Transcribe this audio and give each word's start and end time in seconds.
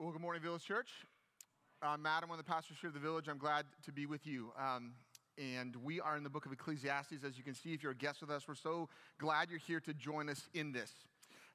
Well, 0.00 0.12
good 0.12 0.22
morning, 0.22 0.40
Village 0.40 0.62
Church. 0.62 0.90
I'm 1.82 2.02
Matt. 2.02 2.22
I'm 2.22 2.28
one 2.28 2.38
of 2.38 2.46
the 2.46 2.48
pastors 2.48 2.76
here 2.80 2.86
at 2.86 2.94
the 2.94 3.00
Village. 3.00 3.26
I'm 3.28 3.36
glad 3.36 3.66
to 3.84 3.90
be 3.90 4.06
with 4.06 4.28
you. 4.28 4.52
Um, 4.56 4.92
and 5.36 5.74
we 5.74 6.00
are 6.00 6.16
in 6.16 6.22
the 6.22 6.30
book 6.30 6.46
of 6.46 6.52
Ecclesiastes. 6.52 7.24
As 7.26 7.36
you 7.36 7.42
can 7.42 7.52
see, 7.52 7.74
if 7.74 7.82
you're 7.82 7.90
a 7.90 7.96
guest 7.96 8.20
with 8.20 8.30
us, 8.30 8.46
we're 8.46 8.54
so 8.54 8.88
glad 9.18 9.50
you're 9.50 9.58
here 9.58 9.80
to 9.80 9.92
join 9.92 10.28
us 10.28 10.48
in 10.54 10.70
this. 10.70 10.92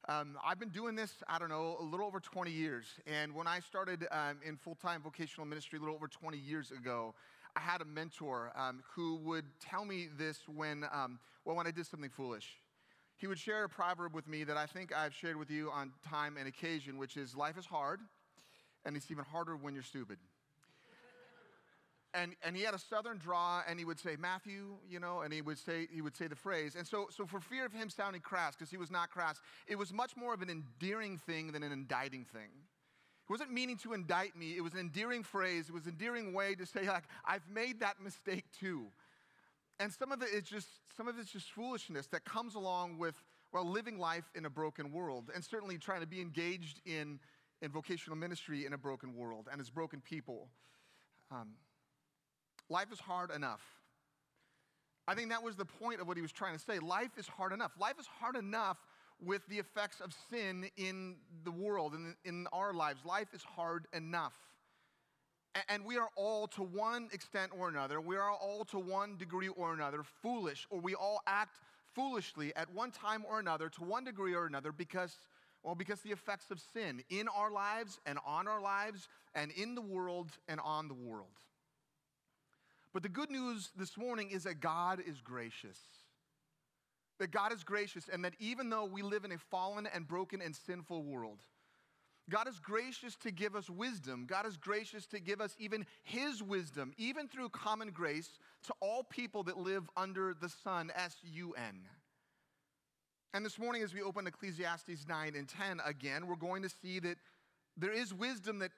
Um, 0.09 0.37
I've 0.45 0.59
been 0.59 0.71
doing 0.71 0.93
this, 0.93 1.13
I 1.29 1.39
don't 1.39 1.47
know, 1.47 1.77
a 1.79 1.83
little 1.83 2.05
over 2.05 2.19
20 2.19 2.51
years. 2.51 2.87
And 3.07 3.33
when 3.33 3.47
I 3.47 3.61
started 3.61 4.07
um, 4.11 4.41
in 4.45 4.57
full 4.57 4.75
time 4.75 5.01
vocational 5.01 5.47
ministry 5.47 5.77
a 5.77 5.79
little 5.79 5.95
over 5.95 6.09
20 6.09 6.37
years 6.37 6.71
ago, 6.71 7.15
I 7.55 7.61
had 7.61 7.79
a 7.79 7.85
mentor 7.85 8.51
um, 8.57 8.83
who 8.93 9.15
would 9.23 9.45
tell 9.61 9.85
me 9.85 10.09
this 10.17 10.39
when, 10.53 10.83
um, 10.91 11.17
well, 11.45 11.55
when 11.55 11.65
I 11.65 11.71
did 11.71 11.87
something 11.87 12.09
foolish. 12.09 12.57
He 13.15 13.25
would 13.25 13.39
share 13.39 13.63
a 13.63 13.69
proverb 13.69 14.13
with 14.13 14.27
me 14.27 14.43
that 14.43 14.57
I 14.57 14.65
think 14.65 14.93
I've 14.93 15.13
shared 15.13 15.37
with 15.37 15.49
you 15.49 15.71
on 15.71 15.93
time 16.05 16.35
and 16.37 16.45
occasion, 16.45 16.97
which 16.97 17.15
is 17.15 17.37
life 17.37 17.57
is 17.57 17.65
hard, 17.65 18.01
and 18.85 18.95
it's 18.95 19.09
even 19.11 19.23
harder 19.25 19.55
when 19.55 19.73
you're 19.73 19.83
stupid. 19.83 20.17
And, 22.15 22.35
and 22.43 22.55
he 22.55 22.61
had 22.61 22.75
a 22.75 22.79
southern 22.79 23.17
draw 23.17 23.63
and 23.67 23.79
he 23.79 23.85
would 23.85 23.99
say 23.99 24.15
matthew 24.19 24.75
you 24.87 24.99
know 24.99 25.21
and 25.21 25.33
he 25.33 25.41
would 25.41 25.57
say 25.57 25.87
he 25.91 26.01
would 26.01 26.15
say 26.15 26.27
the 26.27 26.35
phrase. 26.35 26.75
And 26.77 26.85
so 26.87 27.07
so 27.09 27.25
for 27.25 27.39
fear 27.39 27.65
of 27.65 27.73
him 27.73 27.89
sounding 27.89 28.21
crass 28.21 28.55
because 28.55 28.69
he 28.69 28.77
was 28.77 28.91
not 28.91 29.09
crass 29.09 29.39
it 29.67 29.77
was 29.77 29.91
much 29.91 30.15
more 30.15 30.33
of 30.33 30.43
an 30.43 30.49
endearing 30.49 31.17
thing 31.17 31.51
than 31.51 31.63
an 31.63 31.71
indicting 31.71 32.25
thing. 32.25 32.49
He 33.27 33.33
wasn't 33.33 33.51
meaning 33.51 33.77
to 33.77 33.93
indict 33.93 34.35
me. 34.35 34.55
It 34.55 34.61
was 34.61 34.73
an 34.73 34.79
endearing 34.79 35.23
phrase. 35.23 35.69
It 35.69 35.73
was 35.73 35.85
an 35.85 35.93
endearing 35.93 36.33
way 36.33 36.53
to 36.55 36.67
say 36.67 36.87
like 36.87 37.05
i've 37.25 37.47
made 37.51 37.79
that 37.79 37.99
mistake 37.99 38.45
too. 38.59 38.87
And 39.79 39.91
some 39.91 40.11
of 40.11 40.21
it 40.21 40.29
is 40.29 40.43
just 40.43 40.67
some 40.95 41.07
of 41.07 41.17
it's 41.17 41.31
just 41.31 41.51
foolishness 41.51 42.05
that 42.07 42.25
comes 42.25 42.53
along 42.53 42.99
with 42.99 43.15
well 43.51 43.67
living 43.67 43.97
life 43.97 44.29
in 44.35 44.45
a 44.45 44.49
broken 44.51 44.91
world 44.91 45.31
and 45.33 45.43
certainly 45.43 45.79
trying 45.79 46.01
to 46.01 46.07
be 46.07 46.21
engaged 46.21 46.79
in 46.85 47.19
in 47.63 47.71
vocational 47.71 48.15
ministry 48.15 48.67
in 48.67 48.73
a 48.73 48.77
broken 48.77 49.15
world 49.15 49.47
and 49.51 49.59
as 49.59 49.71
broken 49.71 50.01
people 50.01 50.49
um, 51.31 51.55
Life 52.69 52.91
is 52.91 52.99
hard 52.99 53.31
enough. 53.31 53.61
I 55.07 55.15
think 55.15 55.29
that 55.29 55.43
was 55.43 55.55
the 55.55 55.65
point 55.65 55.99
of 55.99 56.07
what 56.07 56.15
he 56.17 56.21
was 56.21 56.31
trying 56.31 56.53
to 56.53 56.59
say. 56.59 56.79
Life 56.79 57.11
is 57.17 57.27
hard 57.27 57.51
enough. 57.51 57.71
Life 57.79 57.99
is 57.99 58.07
hard 58.19 58.35
enough 58.35 58.77
with 59.21 59.45
the 59.47 59.59
effects 59.59 59.99
of 59.99 60.13
sin 60.29 60.69
in 60.77 61.17
the 61.43 61.51
world 61.51 61.93
and 61.93 62.15
in 62.23 62.47
our 62.53 62.73
lives. 62.73 63.01
Life 63.05 63.27
is 63.33 63.43
hard 63.43 63.85
enough. 63.93 64.33
And 65.69 65.85
we 65.85 65.97
are 65.97 66.09
all, 66.15 66.47
to 66.47 66.63
one 66.63 67.09
extent 67.11 67.51
or 67.55 67.69
another, 67.69 68.01
we 68.01 68.15
are 68.15 68.31
all, 68.31 68.65
to 68.65 68.79
one 68.79 69.17
degree 69.17 69.49
or 69.49 69.73
another, 69.73 70.01
foolish, 70.23 70.65
or 70.71 70.79
we 70.79 70.95
all 70.95 71.21
act 71.27 71.59
foolishly 71.93 72.55
at 72.55 72.73
one 72.73 72.89
time 72.89 73.23
or 73.29 73.39
another, 73.39 73.69
to 73.69 73.83
one 73.83 74.03
degree 74.03 74.33
or 74.33 74.47
another, 74.47 74.71
because, 74.71 75.19
well, 75.63 75.75
because 75.75 76.01
the 76.01 76.11
effects 76.11 76.51
of 76.51 76.59
sin 76.73 77.03
in 77.09 77.27
our 77.29 77.51
lives 77.51 77.99
and 78.05 78.19
on 78.25 78.47
our 78.47 78.61
lives 78.61 79.07
and 79.33 79.51
in 79.51 79.75
the 79.75 79.81
world 79.81 80.29
and 80.47 80.59
on 80.59 80.87
the 80.87 80.93
world. 80.93 81.39
But 82.93 83.01
the 83.01 83.09
good 83.09 83.31
news 83.31 83.71
this 83.75 83.97
morning 83.97 84.29
is 84.29 84.43
that 84.43 84.59
God 84.59 84.99
is 85.05 85.21
gracious. 85.21 85.77
That 87.19 87.31
God 87.31 87.53
is 87.53 87.63
gracious, 87.63 88.09
and 88.11 88.25
that 88.25 88.33
even 88.39 88.69
though 88.69 88.85
we 88.85 89.01
live 89.01 89.23
in 89.23 89.31
a 89.31 89.37
fallen 89.37 89.87
and 89.93 90.07
broken 90.07 90.41
and 90.41 90.55
sinful 90.55 91.03
world, 91.03 91.39
God 92.29 92.47
is 92.47 92.59
gracious 92.59 93.15
to 93.17 93.31
give 93.31 93.55
us 93.55 93.69
wisdom. 93.69 94.25
God 94.27 94.45
is 94.45 94.57
gracious 94.57 95.05
to 95.07 95.19
give 95.19 95.41
us 95.41 95.55
even 95.59 95.85
His 96.03 96.41
wisdom, 96.41 96.93
even 96.97 97.27
through 97.27 97.49
common 97.49 97.91
grace 97.91 98.39
to 98.67 98.73
all 98.79 99.03
people 99.03 99.43
that 99.43 99.57
live 99.57 99.89
under 99.95 100.33
the 100.33 100.49
sun, 100.49 100.91
S 100.95 101.17
U 101.23 101.53
N. 101.57 101.81
And 103.35 103.43
this 103.43 103.57
morning, 103.57 103.81
as 103.81 103.95
we 103.95 104.03
open 104.03 104.27
Ecclesiastes 104.27 105.07
9 105.07 105.35
and 105.35 105.49
10 105.49 105.81
again, 105.83 106.27
we're 106.27 106.35
going 106.35 106.61
to 106.61 106.69
see 106.69 106.99
that 106.99 107.17
there 107.75 107.91
is 107.91 108.13
wisdom 108.13 108.59
that 108.59 108.69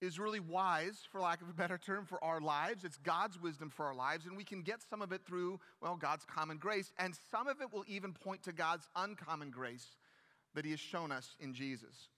is 0.00 0.18
really 0.18 0.40
wise, 0.40 0.98
for 1.12 1.20
lack 1.20 1.40
of 1.40 1.48
a 1.48 1.52
better 1.52 1.78
term, 1.78 2.04
for 2.04 2.22
our 2.22 2.40
lives. 2.40 2.82
It's 2.82 2.96
God's 2.96 3.40
wisdom 3.40 3.70
for 3.70 3.86
our 3.86 3.94
lives, 3.94 4.26
and 4.26 4.36
we 4.36 4.42
can 4.42 4.62
get 4.62 4.80
some 4.90 5.02
of 5.02 5.12
it 5.12 5.20
through, 5.24 5.60
well, 5.80 5.94
God's 5.94 6.24
common 6.24 6.56
grace, 6.56 6.92
and 6.98 7.14
some 7.30 7.46
of 7.46 7.60
it 7.60 7.72
will 7.72 7.84
even 7.86 8.12
point 8.12 8.42
to 8.42 8.52
God's 8.52 8.88
uncommon 8.96 9.50
grace 9.50 9.86
that 10.56 10.64
He 10.64 10.72
has 10.72 10.80
shown 10.80 11.12
us 11.12 11.36
in 11.38 11.54
Jesus. 11.54 12.08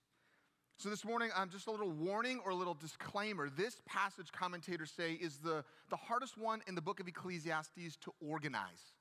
So 0.79 0.89
this 0.89 1.05
morning, 1.05 1.29
um, 1.37 1.51
just 1.51 1.67
a 1.67 1.71
little 1.71 1.91
warning 1.91 2.41
or 2.47 2.53
a 2.53 2.55
little 2.55 2.75
disclaimer. 2.75 3.51
This 3.51 3.77
passage, 3.85 4.33
commentators 4.33 4.91
say, 4.97 5.13
is 5.13 5.37
the, 5.37 5.65
the 5.91 5.97
hardest 5.97 6.39
one 6.39 6.63
in 6.67 6.75
the 6.75 6.81
book 6.81 6.99
of 6.99 7.09
Ecclesiastes 7.09 7.97
to 8.01 8.13
organize. 8.27 8.95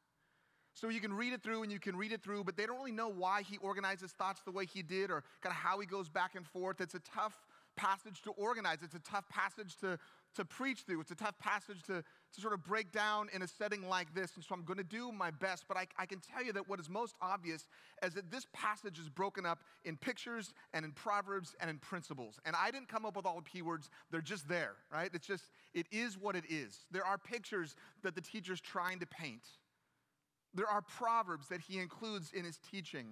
So 0.78 0.90
you 0.90 1.02
can 1.02 1.12
read 1.12 1.34
it 1.34 1.42
through 1.42 1.64
and 1.64 1.72
you 1.72 1.80
can 1.80 1.96
read 1.96 2.12
it 2.12 2.22
through, 2.22 2.44
but 2.44 2.56
they 2.56 2.68
don't 2.68 2.78
really 2.78 2.92
know 2.92 3.10
why 3.10 3.42
he 3.42 3.58
organized 3.58 4.02
his 4.02 4.12
thoughts 4.12 4.44
the 4.44 4.52
way 4.52 4.68
he 4.68 4.84
did 4.84 5.10
or 5.10 5.24
kind 5.42 5.52
of 5.52 5.58
how 5.58 5.80
he 5.80 5.88
goes 5.88 6.08
back 6.08 6.36
and 6.36 6.46
forth. 6.46 6.82
It's 6.82 6.94
a 6.94 7.00
tough 7.00 7.34
passage 7.76 8.22
to 8.22 8.32
organize. 8.32 8.78
It's 8.84 8.94
a 8.94 9.00
tough 9.00 9.28
passage 9.28 9.76
to, 9.78 9.98
to 10.36 10.46
preach 10.46 10.82
through. 10.82 11.02
It's 11.02 11.10
a 11.10 11.16
tough 11.16 11.40
passage 11.40 11.82
to, 11.88 12.04
to 12.34 12.42
sort 12.42 12.54
of 12.54 12.64
break 12.64 12.92
down 12.92 13.28
in 13.34 13.42
a 13.42 13.48
setting 13.48 13.90
like 13.90 14.14
this. 14.14 14.36
And 14.36 14.46
so 14.46 14.54
I'm 14.54 14.66
going 14.66 14.78
to 14.78 14.84
do 14.84 15.12
my 15.12 15.32
best. 15.32 15.66
But 15.68 15.78
I, 15.78 15.88
I 15.98 16.06
can 16.06 16.20
tell 16.20 16.44
you 16.44 16.54
that 16.54 16.70
what 16.70 16.80
is 16.80 16.92
most 16.92 17.16
obvious 17.24 17.68
is 18.04 18.14
that 18.14 18.30
this 18.30 18.46
passage 18.54 19.00
is 19.00 19.10
broken 19.10 19.48
up 19.48 19.64
in 19.84 19.98
pictures 19.98 20.54
and 20.76 20.86
in 20.86 20.92
proverbs 20.92 21.56
and 21.60 21.72
in 21.72 21.80
principles. 21.80 22.40
And 22.46 22.56
I 22.56 22.70
didn't 22.70 22.88
come 22.88 23.04
up 23.04 23.16
with 23.16 23.26
all 23.26 23.38
the 23.38 23.42
P 23.42 23.64
words, 23.64 23.90
they're 24.12 24.22
just 24.22 24.48
there, 24.48 24.74
right? 24.94 25.10
It's 25.12 25.26
just, 25.26 25.46
it 25.74 25.88
is 25.92 26.20
what 26.20 26.36
it 26.36 26.44
is. 26.48 26.86
There 26.92 27.06
are 27.06 27.18
pictures 27.18 27.76
that 28.04 28.14
the 28.14 28.22
teacher's 28.22 28.62
trying 28.62 29.00
to 29.00 29.08
paint, 29.08 29.42
there 30.54 30.68
are 30.68 30.82
proverbs 30.82 31.48
that 31.50 31.62
he 31.62 31.80
includes 31.80 32.32
in 32.34 32.46
his 32.46 32.58
teaching. 32.72 33.08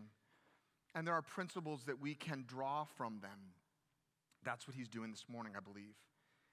And 0.95 1.05
there 1.05 1.13
are 1.13 1.21
principles 1.21 1.83
that 1.85 1.99
we 1.99 2.15
can 2.15 2.45
draw 2.47 2.85
from 2.85 3.19
them. 3.21 3.53
That's 4.43 4.67
what 4.67 4.75
he's 4.75 4.87
doing 4.87 5.11
this 5.11 5.25
morning, 5.27 5.53
I 5.57 5.59
believe. 5.59 5.95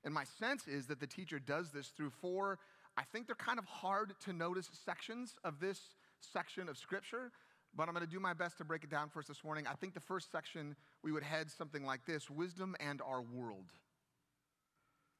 And 0.04 0.12
my 0.12 0.24
sense 0.24 0.66
is 0.66 0.86
that 0.86 0.98
the 0.98 1.06
teacher 1.06 1.38
does 1.38 1.70
this 1.70 1.88
through 1.88 2.10
four, 2.10 2.58
I 2.96 3.02
think 3.04 3.26
they're 3.26 3.36
kind 3.36 3.58
of 3.58 3.64
hard 3.64 4.14
to 4.24 4.32
notice 4.32 4.68
sections 4.84 5.36
of 5.44 5.60
this 5.60 5.80
section 6.20 6.68
of 6.68 6.76
scripture, 6.76 7.30
but 7.74 7.88
I'm 7.88 7.94
going 7.94 8.04
to 8.04 8.10
do 8.10 8.20
my 8.20 8.34
best 8.34 8.58
to 8.58 8.64
break 8.64 8.84
it 8.84 8.90
down 8.90 9.08
for 9.08 9.20
us 9.20 9.26
this 9.26 9.44
morning. 9.44 9.66
I 9.70 9.74
think 9.74 9.94
the 9.94 10.00
first 10.00 10.30
section 10.30 10.76
we 11.02 11.12
would 11.12 11.22
head 11.22 11.50
something 11.50 11.84
like 11.84 12.04
this 12.04 12.28
Wisdom 12.28 12.74
and 12.80 13.00
our 13.00 13.22
world. 13.22 13.66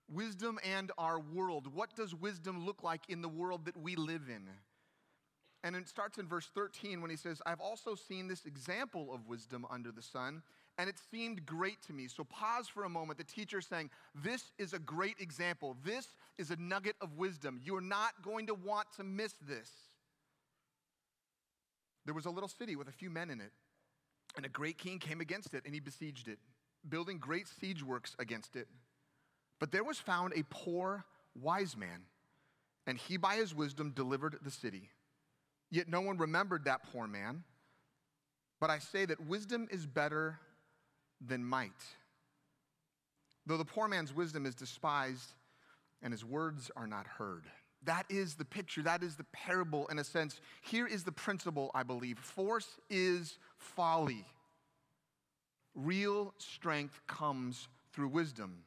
Wisdom 0.09 0.59
and 0.65 0.91
our 0.99 1.21
world. 1.21 1.73
What 1.73 1.95
does 1.97 2.15
wisdom 2.15 2.67
look 2.67 2.83
like 2.83 3.03
in 3.09 3.23
the 3.23 3.29
world 3.29 3.65
that 3.67 3.77
we 3.77 3.97
live 3.97 4.29
in? 4.29 4.49
And 5.65 5.77
it 5.77 5.89
starts 5.89 6.19
in 6.19 6.27
verse 6.27 6.49
13 6.55 7.01
when 7.01 7.11
he 7.11 7.17
says, 7.17 7.41
I've 7.47 7.61
also 7.61 7.95
seen 7.95 8.27
this 8.27 8.47
example 8.47 9.15
of 9.15 9.29
wisdom 9.29 9.65
under 9.71 9.93
the 9.93 10.03
sun, 10.03 10.43
and 10.77 10.89
it 10.89 10.97
seemed 11.11 11.47
great 11.47 11.81
to 11.87 11.93
me. 11.93 12.09
So 12.09 12.25
pause 12.25 12.67
for 12.67 12.85
a 12.85 12.89
moment. 12.89 13.19
The 13.19 13.25
teacher 13.25 13.61
saying, 13.61 13.91
This 14.15 14.51
is 14.59 14.73
a 14.73 14.79
great 14.81 15.17
example. 15.21 15.77
This 15.85 16.09
is 16.37 16.51
a 16.51 16.57
nugget 16.57 16.97
of 17.01 17.17
wisdom. 17.17 17.61
You're 17.63 17.81
not 17.81 18.11
going 18.23 18.49
to 18.49 18.55
want 18.55 18.89
to 18.97 19.05
miss 19.05 19.35
this. 19.47 19.71
There 22.05 22.15
was 22.15 22.27
a 22.27 22.31
little 22.31 22.49
city 22.49 22.75
with 22.75 22.89
a 22.89 22.93
few 22.93 23.11
men 23.11 23.31
in 23.31 23.41
it, 23.41 23.53
and 24.37 24.45
a 24.45 24.49
great 24.49 24.79
king 24.79 24.99
came 24.99 25.21
against 25.21 25.55
it, 25.55 25.63
and 25.65 25.75
he 25.75 25.79
besieged 25.79 26.27
it, 26.27 26.39
building 26.89 27.19
great 27.19 27.47
siege 27.47 27.85
works 27.85 28.17
against 28.19 28.57
it. 28.57 28.67
But 29.61 29.71
there 29.71 29.85
was 29.85 29.99
found 29.99 30.33
a 30.35 30.43
poor, 30.51 31.05
wise 31.41 31.77
man, 31.77 32.07
and 32.87 32.99
he 32.99 33.17
by 33.17 33.37
his 33.37 33.55
wisdom 33.55 33.93
delivered 33.93 34.39
the 34.43 34.51
city. 34.51 34.91
Yet 35.73 35.89
no 35.89 36.03
one 36.03 36.19
remembered 36.19 36.67
that 36.67 36.83
poor 36.93 37.09
man. 37.09 37.43
But 38.61 38.69
I 38.69 38.79
say 38.79 39.07
that 39.07 39.27
wisdom 39.27 39.67
is 39.71 39.87
better 39.87 40.39
than 41.27 41.43
might. 41.43 41.73
Though 43.47 43.57
the 43.57 43.65
poor 43.65 43.89
man's 43.89 44.15
wisdom 44.15 44.45
is 44.45 44.55
despised 44.55 45.33
and 46.03 46.13
his 46.13 46.25
words 46.25 46.71
are 46.77 46.87
not 46.87 47.07
heard. 47.07 47.45
That 47.85 48.05
is 48.11 48.35
the 48.35 48.45
picture. 48.45 48.83
That 48.83 49.03
is 49.03 49.17
the 49.17 49.25
parable 49.33 49.87
in 49.89 49.99
a 49.99 50.05
sense. 50.05 50.41
Here 50.61 50.87
is 50.87 51.05
the 51.05 51.11
principle, 51.11 51.71
I 51.75 51.83
believe 51.83 52.19
force 52.19 52.79
is 52.91 53.39
folly. 53.57 54.27
Real 55.75 56.35
strength 56.37 57.01
comes 57.07 57.67
through 57.95 58.09
wisdom. 58.09 58.59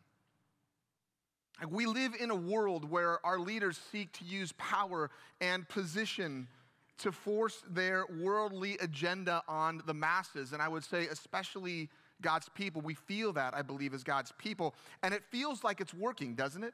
We 1.69 1.85
live 1.85 2.15
in 2.19 2.31
a 2.31 2.35
world 2.35 2.89
where 2.89 3.23
our 3.25 3.39
leaders 3.39 3.79
seek 3.91 4.11
to 4.13 4.25
use 4.25 4.53
power 4.53 5.11
and 5.39 5.69
position 5.69 6.47
to 6.99 7.11
force 7.11 7.63
their 7.69 8.05
worldly 8.21 8.77
agenda 8.79 9.43
on 9.47 9.81
the 9.85 9.93
masses. 9.93 10.53
And 10.53 10.61
I 10.61 10.67
would 10.67 10.83
say, 10.83 11.07
especially 11.07 11.89
God's 12.21 12.49
people. 12.49 12.81
We 12.81 12.93
feel 12.93 13.33
that, 13.33 13.53
I 13.53 13.61
believe, 13.61 13.93
as 13.93 14.03
God's 14.03 14.31
people. 14.37 14.75
And 15.03 15.13
it 15.13 15.23
feels 15.29 15.63
like 15.63 15.81
it's 15.81 15.93
working, 15.93 16.35
doesn't 16.35 16.63
it? 16.63 16.73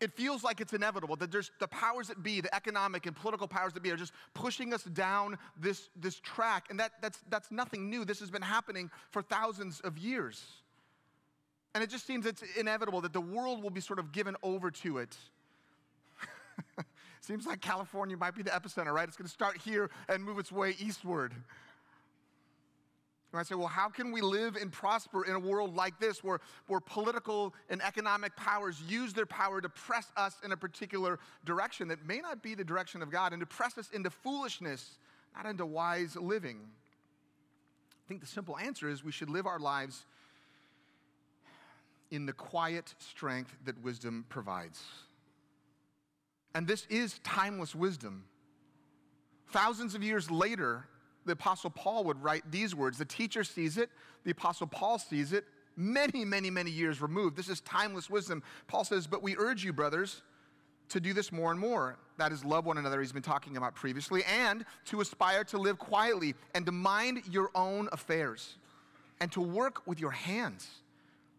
It 0.00 0.12
feels 0.16 0.42
like 0.42 0.60
it's 0.60 0.72
inevitable 0.72 1.14
that 1.16 1.30
there's 1.30 1.52
the 1.60 1.68
powers 1.68 2.08
that 2.08 2.22
be, 2.22 2.40
the 2.40 2.52
economic 2.52 3.06
and 3.06 3.14
political 3.14 3.46
powers 3.46 3.72
that 3.74 3.82
be, 3.82 3.90
are 3.92 3.96
just 3.96 4.12
pushing 4.34 4.74
us 4.74 4.82
down 4.82 5.38
this, 5.60 5.90
this 5.94 6.18
track. 6.18 6.66
And 6.70 6.80
that, 6.80 6.92
that's, 7.00 7.20
that's 7.28 7.52
nothing 7.52 7.88
new. 7.88 8.04
This 8.04 8.18
has 8.18 8.30
been 8.30 8.42
happening 8.42 8.90
for 9.10 9.22
thousands 9.22 9.80
of 9.80 9.98
years. 9.98 10.42
And 11.74 11.84
it 11.84 11.90
just 11.90 12.06
seems 12.06 12.26
it's 12.26 12.42
inevitable 12.58 13.00
that 13.02 13.12
the 13.12 13.20
world 13.20 13.62
will 13.62 13.70
be 13.70 13.80
sort 13.80 13.98
of 13.98 14.12
given 14.12 14.34
over 14.42 14.70
to 14.70 14.98
it 14.98 15.16
Seems 17.22 17.46
like 17.46 17.60
California 17.60 18.16
might 18.16 18.34
be 18.34 18.42
the 18.42 18.50
epicenter, 18.50 18.92
right? 18.92 19.06
It's 19.06 19.16
going 19.16 19.28
to 19.28 19.32
start 19.32 19.56
here 19.56 19.90
and 20.08 20.24
move 20.24 20.40
its 20.40 20.50
way 20.50 20.74
eastward. 20.80 21.32
I 23.34 23.44
say, 23.44 23.54
well, 23.54 23.68
how 23.68 23.88
can 23.88 24.12
we 24.12 24.20
live 24.20 24.56
and 24.56 24.70
prosper 24.70 25.24
in 25.24 25.34
a 25.34 25.38
world 25.38 25.74
like 25.74 25.98
this 25.98 26.22
where, 26.22 26.40
where 26.66 26.80
political 26.80 27.54
and 27.70 27.80
economic 27.80 28.36
powers 28.36 28.82
use 28.86 29.14
their 29.14 29.24
power 29.24 29.60
to 29.60 29.70
press 29.70 30.12
us 30.18 30.36
in 30.44 30.52
a 30.52 30.56
particular 30.56 31.18
direction 31.46 31.88
that 31.88 32.04
may 32.04 32.18
not 32.18 32.42
be 32.42 32.54
the 32.54 32.64
direction 32.64 33.00
of 33.00 33.10
God 33.10 33.32
and 33.32 33.40
to 33.40 33.46
press 33.46 33.78
us 33.78 33.88
into 33.94 34.10
foolishness, 34.10 34.98
not 35.34 35.46
into 35.46 35.64
wise 35.64 36.14
living? 36.16 36.58
I 36.60 38.08
think 38.08 38.20
the 38.20 38.26
simple 38.26 38.58
answer 38.58 38.88
is 38.88 39.02
we 39.02 39.12
should 39.12 39.30
live 39.30 39.46
our 39.46 39.60
lives 39.60 40.04
in 42.10 42.26
the 42.26 42.34
quiet 42.34 42.94
strength 42.98 43.56
that 43.64 43.82
wisdom 43.82 44.26
provides. 44.28 44.82
And 46.54 46.66
this 46.66 46.86
is 46.90 47.18
timeless 47.24 47.74
wisdom. 47.74 48.24
Thousands 49.50 49.94
of 49.94 50.02
years 50.02 50.30
later, 50.30 50.86
the 51.24 51.32
Apostle 51.32 51.70
Paul 51.70 52.04
would 52.04 52.22
write 52.22 52.50
these 52.50 52.74
words. 52.74 52.98
The 52.98 53.04
teacher 53.04 53.44
sees 53.44 53.78
it, 53.78 53.90
the 54.24 54.30
Apostle 54.30 54.66
Paul 54.66 54.98
sees 54.98 55.32
it, 55.32 55.44
many, 55.76 56.24
many, 56.24 56.50
many 56.50 56.70
years 56.70 57.00
removed. 57.00 57.36
This 57.36 57.48
is 57.48 57.60
timeless 57.60 58.10
wisdom. 58.10 58.42
Paul 58.66 58.84
says, 58.84 59.06
But 59.06 59.22
we 59.22 59.36
urge 59.36 59.64
you, 59.64 59.72
brothers, 59.72 60.22
to 60.90 61.00
do 61.00 61.12
this 61.12 61.32
more 61.32 61.50
and 61.50 61.60
more. 61.60 61.96
That 62.18 62.32
is, 62.32 62.44
love 62.44 62.66
one 62.66 62.78
another, 62.78 63.00
he's 63.00 63.12
been 63.12 63.22
talking 63.22 63.56
about 63.56 63.74
previously, 63.74 64.22
and 64.24 64.64
to 64.86 65.00
aspire 65.00 65.44
to 65.44 65.58
live 65.58 65.78
quietly 65.78 66.34
and 66.54 66.66
to 66.66 66.72
mind 66.72 67.22
your 67.30 67.50
own 67.54 67.88
affairs 67.92 68.56
and 69.20 69.30
to 69.32 69.40
work 69.40 69.86
with 69.86 70.00
your 70.00 70.10
hands 70.10 70.68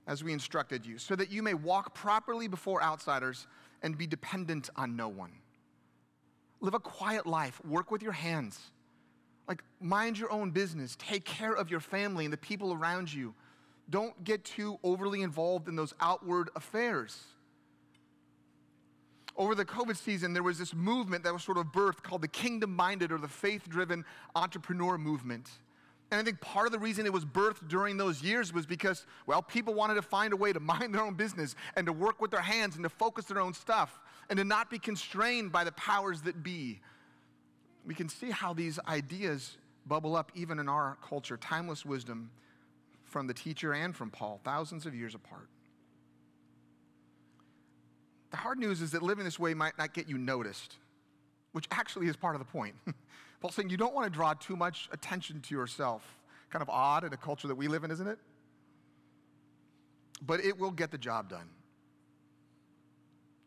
as 0.08 0.24
we 0.24 0.34
instructed 0.34 0.86
you, 0.86 0.98
so 0.98 1.16
that 1.16 1.32
you 1.32 1.42
may 1.42 1.54
walk 1.54 1.94
properly 1.94 2.48
before 2.48 2.84
outsiders 2.84 3.48
and 3.84 3.98
be 3.98 4.08
dependent 4.08 4.70
on 4.76 4.96
no 4.96 5.08
one. 5.08 5.34
Live 6.62 6.74
a 6.74 6.80
quiet 6.80 7.28
life, 7.28 7.64
work 7.66 7.92
with 7.92 8.02
your 8.02 8.14
hands 8.14 8.72
like, 9.48 9.64
mind 9.80 10.18
your 10.18 10.32
own 10.32 10.52
business. 10.52 10.96
Take 10.98 11.26
care 11.26 11.54
of 11.54 11.70
your 11.70 11.80
family 11.80 12.26
and 12.26 12.34
the 12.34 12.38
people 12.38 12.74
around 12.74 13.14
you. 13.14 13.34
Don't 13.90 14.24
get 14.24 14.46
too 14.46 14.80
overly 14.84 15.22
involved 15.22 15.68
in 15.68 15.76
those 15.76 15.94
outward 16.00 16.50
affairs. 16.56 17.22
Over 19.36 19.56
the 19.56 19.66
COVID 19.66 19.98
season, 19.98 20.34
there 20.34 20.44
was 20.44 20.58
this 20.58 20.74
movement 20.74 21.24
that 21.24 21.34
was 21.34 21.44
sort 21.44 21.58
of 21.58 21.68
birthed 21.68 22.04
called 22.04 22.22
the 22.22 22.28
kingdom 22.28 22.74
minded 22.74 23.12
or 23.12 23.18
the 23.18 23.28
faith 23.28 23.68
driven 23.68 24.06
entrepreneur 24.36 24.98
movement. 24.98 25.50
And 26.14 26.22
I 26.22 26.24
think 26.24 26.42
part 26.42 26.68
of 26.68 26.72
the 26.72 26.78
reason 26.78 27.08
it 27.08 27.12
was 27.12 27.26
birthed 27.26 27.68
during 27.68 27.98
those 27.98 28.22
years 28.22 28.54
was 28.54 28.68
because, 28.68 29.08
well, 29.26 29.42
people 29.42 29.74
wanted 29.74 29.96
to 29.96 30.04
find 30.04 30.32
a 30.32 30.36
way 30.36 30.54
to 30.54 30.60
mind 30.74 30.94
their 30.94 31.02
own 31.02 31.16
business 31.16 31.56
and 31.76 31.88
to 31.88 31.92
work 31.92 32.22
with 32.22 32.30
their 32.30 32.40
hands 32.40 32.76
and 32.76 32.84
to 32.84 32.90
focus 32.90 33.26
their 33.26 33.42
own 33.42 33.56
stuff 33.56 34.00
and 34.30 34.38
to 34.38 34.44
not 34.44 34.70
be 34.70 34.78
constrained 34.78 35.52
by 35.52 35.64
the 35.64 35.72
powers 35.72 36.22
that 36.22 36.44
be 36.44 36.82
we 37.84 37.96
can 37.96 38.08
see 38.08 38.30
how 38.30 38.54
these 38.54 38.78
ideas 38.88 39.58
bubble 39.88 40.16
up 40.16 40.32
even 40.36 40.60
in 40.60 40.70
our 40.70 41.00
culture. 41.04 41.36
Timeless 41.36 41.84
wisdom 41.84 42.30
from 43.06 43.26
the 43.26 43.34
teacher 43.34 43.74
and 43.74 43.96
from 43.96 44.12
Paul, 44.12 44.40
thousands 44.44 44.86
of 44.86 44.94
years 44.94 45.16
apart. 45.16 45.50
The 48.30 48.38
hard 48.38 48.60
news 48.60 48.82
is 48.82 48.92
that 48.92 49.02
living 49.02 49.26
this 49.26 49.40
way 49.40 49.56
might 49.56 49.80
not 49.80 49.96
get 49.96 50.08
you 50.08 50.20
noticed, 50.20 50.78
which 51.54 51.68
actually 51.72 52.08
is 52.08 52.16
part 52.16 52.36
of 52.36 52.40
the 52.40 52.46
point. 52.46 52.76
Paul's 53.40 53.56
saying 53.56 53.70
you 53.70 53.78
don't 53.78 53.94
want 53.94 54.06
to 54.06 54.16
draw 54.16 54.34
too 54.34 54.56
much 54.56 54.90
attention 54.92 55.42
to 55.42 55.56
yourself. 55.56 56.04
Kind 56.50 56.62
of 56.62 56.70
odd 56.70 57.04
in 57.04 57.14
a 57.14 57.18
culture 57.18 57.48
that 57.48 57.56
we 57.56 57.68
live 57.68 57.84
in, 57.84 57.92
isn't 57.92 58.08
it? 58.08 58.20
But 60.22 60.42
it 60.42 60.58
will 60.58 60.72
get 60.72 60.92
the 60.92 60.98
job 60.98 61.30
done. 61.30 61.50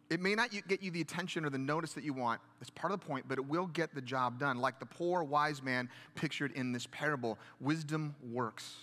It 0.08 0.20
may 0.20 0.36
not 0.36 0.50
get 0.68 0.82
you 0.82 0.90
the 0.90 1.00
attention 1.00 1.44
or 1.44 1.50
the 1.50 1.58
notice 1.58 1.94
that 1.94 2.04
you 2.04 2.12
want. 2.12 2.40
It's 2.60 2.70
part 2.70 2.92
of 2.92 3.00
the 3.00 3.06
point, 3.06 3.26
but 3.26 3.38
it 3.38 3.46
will 3.46 3.66
get 3.66 3.94
the 3.94 4.00
job 4.00 4.38
done. 4.38 4.58
Like 4.58 4.78
the 4.78 4.86
poor 4.86 5.24
wise 5.24 5.62
man 5.62 5.88
pictured 6.14 6.52
in 6.52 6.72
this 6.72 6.86
parable, 6.86 7.38
wisdom 7.60 8.14
works. 8.22 8.76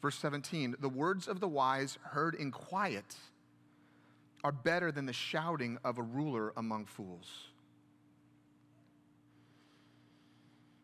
Verse 0.00 0.16
17 0.18 0.76
the 0.80 0.88
words 0.88 1.28
of 1.28 1.40
the 1.40 1.48
wise 1.48 1.98
heard 2.02 2.34
in 2.34 2.50
quiet 2.50 3.16
are 4.44 4.52
better 4.52 4.90
than 4.90 5.06
the 5.06 5.12
shouting 5.12 5.78
of 5.84 5.98
a 5.98 6.02
ruler 6.02 6.52
among 6.56 6.86
fools. 6.86 7.51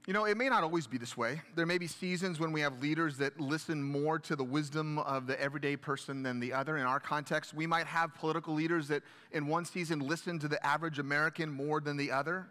You 0.08 0.14
know, 0.14 0.24
it 0.24 0.38
may 0.38 0.48
not 0.48 0.62
always 0.62 0.86
be 0.86 0.96
this 0.96 1.18
way. 1.18 1.42
There 1.54 1.66
may 1.66 1.76
be 1.76 1.86
seasons 1.86 2.40
when 2.40 2.50
we 2.50 2.62
have 2.62 2.80
leaders 2.80 3.18
that 3.18 3.38
listen 3.38 3.82
more 3.82 4.18
to 4.20 4.36
the 4.36 4.42
wisdom 4.42 4.98
of 5.00 5.26
the 5.26 5.38
everyday 5.38 5.76
person 5.76 6.22
than 6.22 6.40
the 6.40 6.50
other. 6.50 6.78
In 6.78 6.86
our 6.86 6.98
context, 6.98 7.52
we 7.52 7.66
might 7.66 7.86
have 7.86 8.14
political 8.14 8.54
leaders 8.54 8.88
that 8.88 9.02
in 9.32 9.46
one 9.46 9.66
season 9.66 10.00
listen 10.00 10.38
to 10.38 10.48
the 10.48 10.64
average 10.64 10.98
American 10.98 11.50
more 11.50 11.82
than 11.82 11.98
the 11.98 12.10
other. 12.10 12.48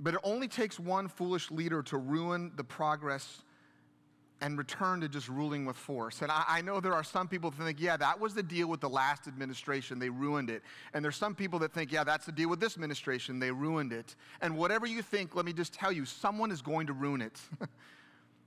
But 0.00 0.14
it 0.14 0.20
only 0.24 0.48
takes 0.48 0.80
one 0.80 1.06
foolish 1.06 1.50
leader 1.50 1.82
to 1.82 1.98
ruin 1.98 2.50
the 2.56 2.64
progress 2.64 3.42
and 4.40 4.58
return 4.58 5.00
to 5.00 5.08
just 5.08 5.28
ruling 5.28 5.64
with 5.64 5.76
force. 5.76 6.20
And 6.20 6.30
I, 6.30 6.44
I, 6.46 6.60
know 6.60 6.78
there 6.78 6.92
are 6.92 7.04
some 7.04 7.26
people 7.26 7.50
that 7.50 7.62
think, 7.62 7.80
yeah, 7.80 7.96
that 7.96 8.20
was 8.20 8.34
the 8.34 8.42
deal 8.42 8.68
with 8.68 8.80
the 8.80 8.88
last 8.88 9.26
administration, 9.26 9.98
they 9.98 10.10
ruined 10.10 10.50
it. 10.50 10.62
And 10.92 11.04
there's 11.04 11.16
some 11.16 11.34
people 11.34 11.58
that 11.60 11.72
think, 11.72 11.90
yeah, 11.90 12.04
that's 12.04 12.26
the 12.26 12.32
deal 12.32 12.50
with 12.50 12.60
this 12.60 12.74
administration, 12.74 13.38
they 13.38 13.50
ruined 13.50 13.92
it. 13.92 14.14
And 14.42 14.56
whatever 14.56 14.86
you 14.86 15.00
think, 15.00 15.34
let 15.34 15.46
me 15.46 15.52
just 15.52 15.72
tell 15.72 15.90
you, 15.90 16.04
someone 16.04 16.50
is 16.50 16.60
going 16.60 16.86
to 16.88 16.92
ruin 16.92 17.22
it. 17.22 17.40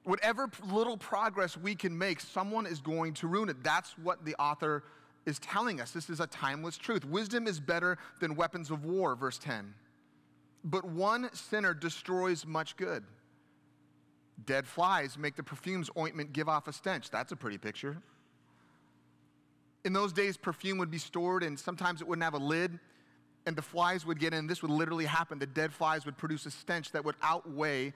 Whatever 0.03 0.49
little 0.71 0.97
progress 0.97 1.57
we 1.57 1.75
can 1.75 1.95
make, 1.95 2.19
someone 2.19 2.65
is 2.65 2.79
going 2.79 3.13
to 3.15 3.27
ruin 3.27 3.49
it. 3.49 3.63
That's 3.63 3.97
what 3.97 4.23
the 4.25 4.33
author 4.35 4.83
is 5.25 5.39
telling 5.39 5.81
us. 5.81 5.91
This 5.91 6.09
is 6.09 6.19
a 6.19 6.27
timeless 6.27 6.77
truth. 6.77 7.03
Wisdom 7.05 7.47
is 7.47 7.59
better 7.59 7.97
than 8.19 8.35
weapons 8.35 8.71
of 8.71 8.85
war, 8.85 9.15
verse 9.15 9.37
10. 9.37 9.73
But 10.63 10.85
one 10.85 11.29
sinner 11.33 11.73
destroys 11.73 12.45
much 12.45 12.77
good. 12.77 13.03
Dead 14.45 14.67
flies 14.67 15.17
make 15.17 15.35
the 15.35 15.43
perfume's 15.43 15.89
ointment 15.97 16.33
give 16.33 16.47
off 16.47 16.67
a 16.67 16.73
stench. 16.73 17.09
That's 17.09 17.31
a 17.31 17.35
pretty 17.35 17.57
picture. 17.57 17.97
In 19.85 19.93
those 19.93 20.13
days, 20.13 20.37
perfume 20.37 20.77
would 20.77 20.91
be 20.91 20.97
stored, 20.97 21.43
and 21.43 21.57
sometimes 21.57 22.01
it 22.01 22.07
wouldn't 22.07 22.23
have 22.23 22.33
a 22.33 22.43
lid, 22.43 22.79
and 23.45 23.55
the 23.55 23.61
flies 23.61 24.05
would 24.05 24.19
get 24.19 24.33
in. 24.33 24.47
This 24.47 24.61
would 24.61 24.71
literally 24.71 25.05
happen. 25.05 25.39
The 25.39 25.47
dead 25.47 25.73
flies 25.73 26.05
would 26.05 26.17
produce 26.17 26.45
a 26.45 26.51
stench 26.51 26.91
that 26.91 27.03
would 27.05 27.15
outweigh 27.21 27.93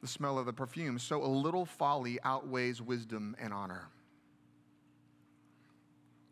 the 0.00 0.06
smell 0.06 0.38
of 0.38 0.46
the 0.46 0.52
perfume. 0.52 0.98
So 0.98 1.22
a 1.22 1.26
little 1.26 1.64
folly 1.64 2.18
outweighs 2.24 2.80
wisdom 2.80 3.36
and 3.40 3.52
honor. 3.52 3.88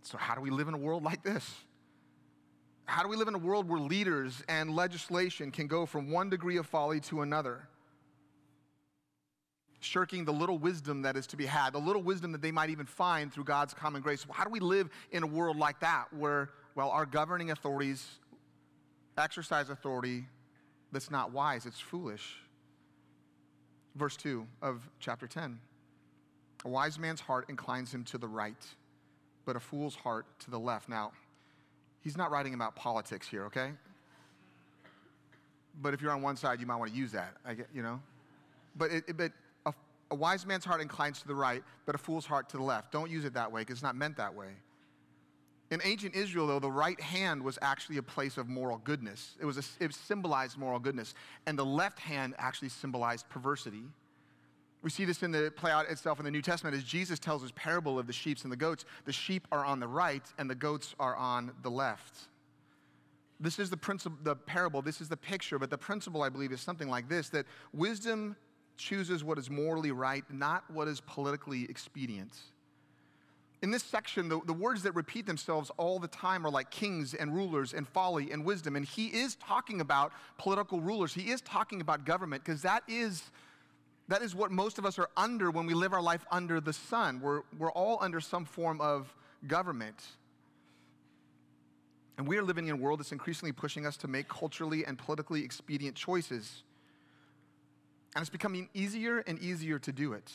So, 0.03 0.17
how 0.17 0.35
do 0.35 0.41
we 0.41 0.51
live 0.51 0.69
in 0.69 0.75
a 0.75 0.79
world 0.79 1.03
like 1.03 1.23
this? 1.23 1.55
How 2.87 3.03
do 3.03 3.09
we 3.09 3.17
live 3.17 3.29
in 3.29 3.35
a 3.35 3.39
world 3.39 3.69
where 3.69 3.79
leaders 3.79 4.43
and 4.49 4.75
legislation 4.75 5.51
can 5.51 5.67
go 5.67 5.85
from 5.85 6.11
one 6.11 6.31
degree 6.31 6.57
of 6.57 6.67
folly 6.67 7.01
to 7.01 7.21
another? 7.21 7.68
Shirking 9.81 10.25
the 10.25 10.33
little 10.33 10.59
wisdom 10.59 11.03
that 11.03 11.17
is 11.17 11.27
to 11.29 11.37
be 11.37 11.47
had, 11.47 11.73
the 11.73 11.79
little 11.79 12.03
wisdom 12.03 12.33
that 12.33 12.43
they 12.43 12.51
might 12.51 12.71
even 12.71 12.87
find 12.87 13.33
through 13.33 13.45
God's 13.45 13.75
common 13.75 14.03
grace. 14.03 14.27
How 14.31 14.45
do 14.45 14.51
we 14.51 14.61
live 14.61 14.89
in 15.13 15.23
a 15.23 15.27
world 15.27 15.57
like 15.57 15.81
that 15.81 16.13
where, 16.13 16.51
well, 16.75 16.91
our 16.91 17.07
governing 17.07 17.51
authorities 17.51 18.07
exercise 19.17 19.71
authority 19.71 20.27
that's 20.93 21.11
not 21.11 21.33
wise, 21.33 21.67
it's 21.67 21.81
foolish? 21.81 22.37
Verse 23.95 24.17
2 24.17 24.47
of 24.63 24.89
chapter 25.01 25.27
10 25.27 25.59
A 26.65 26.69
wise 26.69 26.99
man's 26.99 27.21
heart 27.21 27.47
inclines 27.49 27.93
him 27.93 28.05
to 28.05 28.19
the 28.19 28.29
right, 28.29 28.65
but 29.45 29.57
a 29.57 29.61
fool's 29.61 29.95
heart 29.95 30.27
to 30.41 30.51
the 30.51 30.59
left. 30.59 30.89
Now, 30.89 31.13
he's 32.01 32.17
not 32.17 32.31
writing 32.31 32.55
about 32.55 32.75
politics 32.75 33.29
here, 33.29 33.45
okay? 33.47 33.73
But 35.81 35.95
if 35.95 36.03
you're 36.03 36.11
on 36.11 36.23
one 36.23 36.37
side, 36.37 36.59
you 36.61 36.67
might 36.67 36.77
want 36.77 36.91
to 36.91 36.97
use 36.97 37.13
that, 37.13 37.35
I 37.45 37.55
get, 37.55 37.69
you 37.73 37.83
know? 37.83 38.01
But, 38.77 38.93
it, 38.93 39.17
but 39.17 39.33
a 40.11 40.15
wise 40.15 40.47
man's 40.47 40.65
heart 40.65 40.81
inclines 40.81 41.21
to 41.21 41.29
the 41.29 41.35
right, 41.35 41.63
but 41.87 41.95
a 41.95 41.99
fool's 41.99 42.27
heart 42.27 42.49
to 42.51 42.57
the 42.57 42.63
left. 42.63 42.93
Don't 42.93 43.11
use 43.11 43.25
it 43.25 43.35
that 43.35 43.51
way 43.51 43.63
because 43.63 43.75
it's 43.75 43.83
not 43.83 43.97
meant 43.97 44.17
that 44.17 44.35
way. 44.35 44.49
In 45.71 45.81
ancient 45.85 46.15
Israel, 46.15 46.47
though, 46.47 46.61
the 46.61 46.71
right 46.71 46.99
hand 46.99 47.43
was 47.43 47.59
actually 47.61 47.99
a 47.99 48.03
place 48.03 48.39
of 48.39 48.49
moral 48.49 48.79
goodness. 48.79 49.37
It, 49.39 49.45
was 49.45 49.59
a, 49.59 49.85
it 49.85 49.95
symbolized 49.95 50.57
moral 50.57 50.79
goodness. 50.79 51.15
And 51.47 51.59
the 51.59 51.65
left 51.65 51.99
hand 51.99 52.35
actually 52.39 52.71
symbolized 52.71 53.29
perversity. 53.29 53.83
We 54.81 54.91
see 54.91 55.05
this 55.05 55.23
in 55.23 55.31
the 55.31 55.53
play 55.55 55.71
out 55.71 55.91
itself 55.91 56.21
in 56.21 56.25
the 56.25 56.31
New 56.31 56.41
Testament 56.41 56.75
as 56.75 56.85
Jesus 56.85 57.19
tells 57.19 57.43
his 57.43 57.53
parable 57.53 57.99
of 57.99 58.07
the 58.07 58.13
sheep 58.13 58.39
and 58.45 58.53
the 58.53 58.57
goats. 58.57 58.87
The 59.05 59.13
sheep 59.13 59.47
are 59.53 59.65
on 59.65 59.79
the 59.81 59.89
right 59.89 60.23
and 60.39 60.49
the 60.49 60.55
goats 60.55 60.95
are 60.99 61.17
on 61.17 61.53
the 61.63 61.71
left. 61.71 62.29
This 63.41 63.59
is 63.59 63.69
the 63.71 63.77
principle, 63.77 64.19
the 64.23 64.35
parable, 64.35 64.81
this 64.81 65.01
is 65.01 65.09
the 65.09 65.17
picture, 65.17 65.59
but 65.59 65.71
the 65.71 65.79
principle, 65.79 66.23
I 66.23 66.29
believe, 66.29 66.51
is 66.51 66.61
something 66.61 66.89
like 66.89 67.09
this 67.09 67.29
that 67.31 67.47
wisdom 67.73 68.37
chooses 68.79 69.23
what 69.23 69.39
is 69.39 69.51
morally 69.51 69.91
right, 69.91 70.25
not 70.31 70.65
what 70.71 70.89
is 70.89 71.01
politically 71.01 71.65
expedient. 71.65 72.33
In 73.61 73.73
this 73.73 73.83
section, 73.83 74.29
the, 74.29 74.41
the 74.47 74.53
words 74.53 74.85
that 74.85 74.95
repeat 74.95 75.27
themselves 75.27 75.71
all 75.77 75.99
the 75.99 76.09
time 76.09 76.47
are 76.47 76.51
like 76.51 76.71
kings 76.71 77.13
and 77.13 77.35
rulers 77.35 77.75
and 77.75 77.89
folly 77.89 78.31
and 78.31 78.45
wisdom. 78.45 78.77
And 78.77 78.87
he 78.87 79.09
is 79.09 79.35
talking 79.35 79.81
about 79.81 80.13
political 80.39 80.81
rulers. 80.81 81.13
He 81.13 81.31
is 81.31 81.41
talking 81.41 81.81
about 81.81 82.05
government 82.05 82.45
because 82.45 82.63
that 82.63 82.85
is, 82.87 83.25
that 84.07 84.23
is 84.23 84.33
what 84.33 84.53
most 84.53 84.79
of 84.79 84.87
us 84.87 84.97
are 84.97 85.11
under 85.17 85.51
when 85.51 85.67
we 85.67 85.75
live 85.75 85.93
our 85.93 86.03
life 86.03 86.25
under 86.31 86.61
the 86.61 86.73
sun. 86.73 87.21
We're, 87.21 87.43
we're 87.59 87.73
all 87.73 87.99
under 88.01 88.21
some 88.21 88.45
form 88.45 88.81
of 88.81 89.13
government. 89.49 90.07
And 92.17 92.29
we 92.29 92.37
are 92.37 92.43
living 92.43 92.69
in 92.69 92.75
a 92.75 92.77
world 92.77 93.01
that's 93.01 93.13
increasingly 93.13 93.53
pushing 93.53 93.87
us 93.87 93.97
to 93.99 94.09
make 94.09 94.29
culturally 94.29 94.85
and 94.85 94.97
politically 94.97 95.45
expedient 95.45 95.97
choices. 95.97 96.63
And 98.19 98.25
it's 98.25 98.31
becoming 98.31 98.69
easier 98.75 99.19
and 99.29 99.39
easier 99.39 99.79
to 99.79 99.93
do 99.93 100.13
it. 100.13 100.33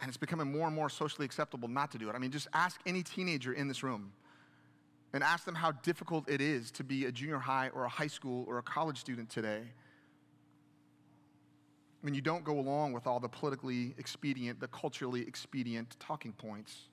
And 0.00 0.08
it's 0.08 0.16
becoming 0.16 0.50
more 0.50 0.66
and 0.66 0.74
more 0.74 0.88
socially 0.88 1.26
acceptable 1.26 1.68
not 1.68 1.90
to 1.92 1.98
do 1.98 2.08
it. 2.08 2.14
I 2.14 2.18
mean, 2.18 2.30
just 2.30 2.48
ask 2.54 2.80
any 2.86 3.02
teenager 3.02 3.52
in 3.52 3.68
this 3.68 3.82
room 3.82 4.10
and 5.12 5.22
ask 5.22 5.44
them 5.44 5.54
how 5.54 5.72
difficult 5.72 6.30
it 6.30 6.40
is 6.40 6.70
to 6.70 6.82
be 6.82 7.04
a 7.04 7.12
junior 7.12 7.38
high 7.40 7.68
or 7.74 7.84
a 7.84 7.90
high 7.90 8.06
school 8.06 8.46
or 8.48 8.56
a 8.56 8.62
college 8.62 8.96
student 8.96 9.28
today 9.28 9.64
when 12.00 12.14
you 12.14 12.22
don't 12.22 12.42
go 12.42 12.58
along 12.58 12.94
with 12.94 13.06
all 13.06 13.20
the 13.20 13.28
politically 13.28 13.94
expedient, 13.98 14.58
the 14.58 14.68
culturally 14.68 15.20
expedient 15.28 15.94
talking 16.00 16.32
points. 16.32 16.88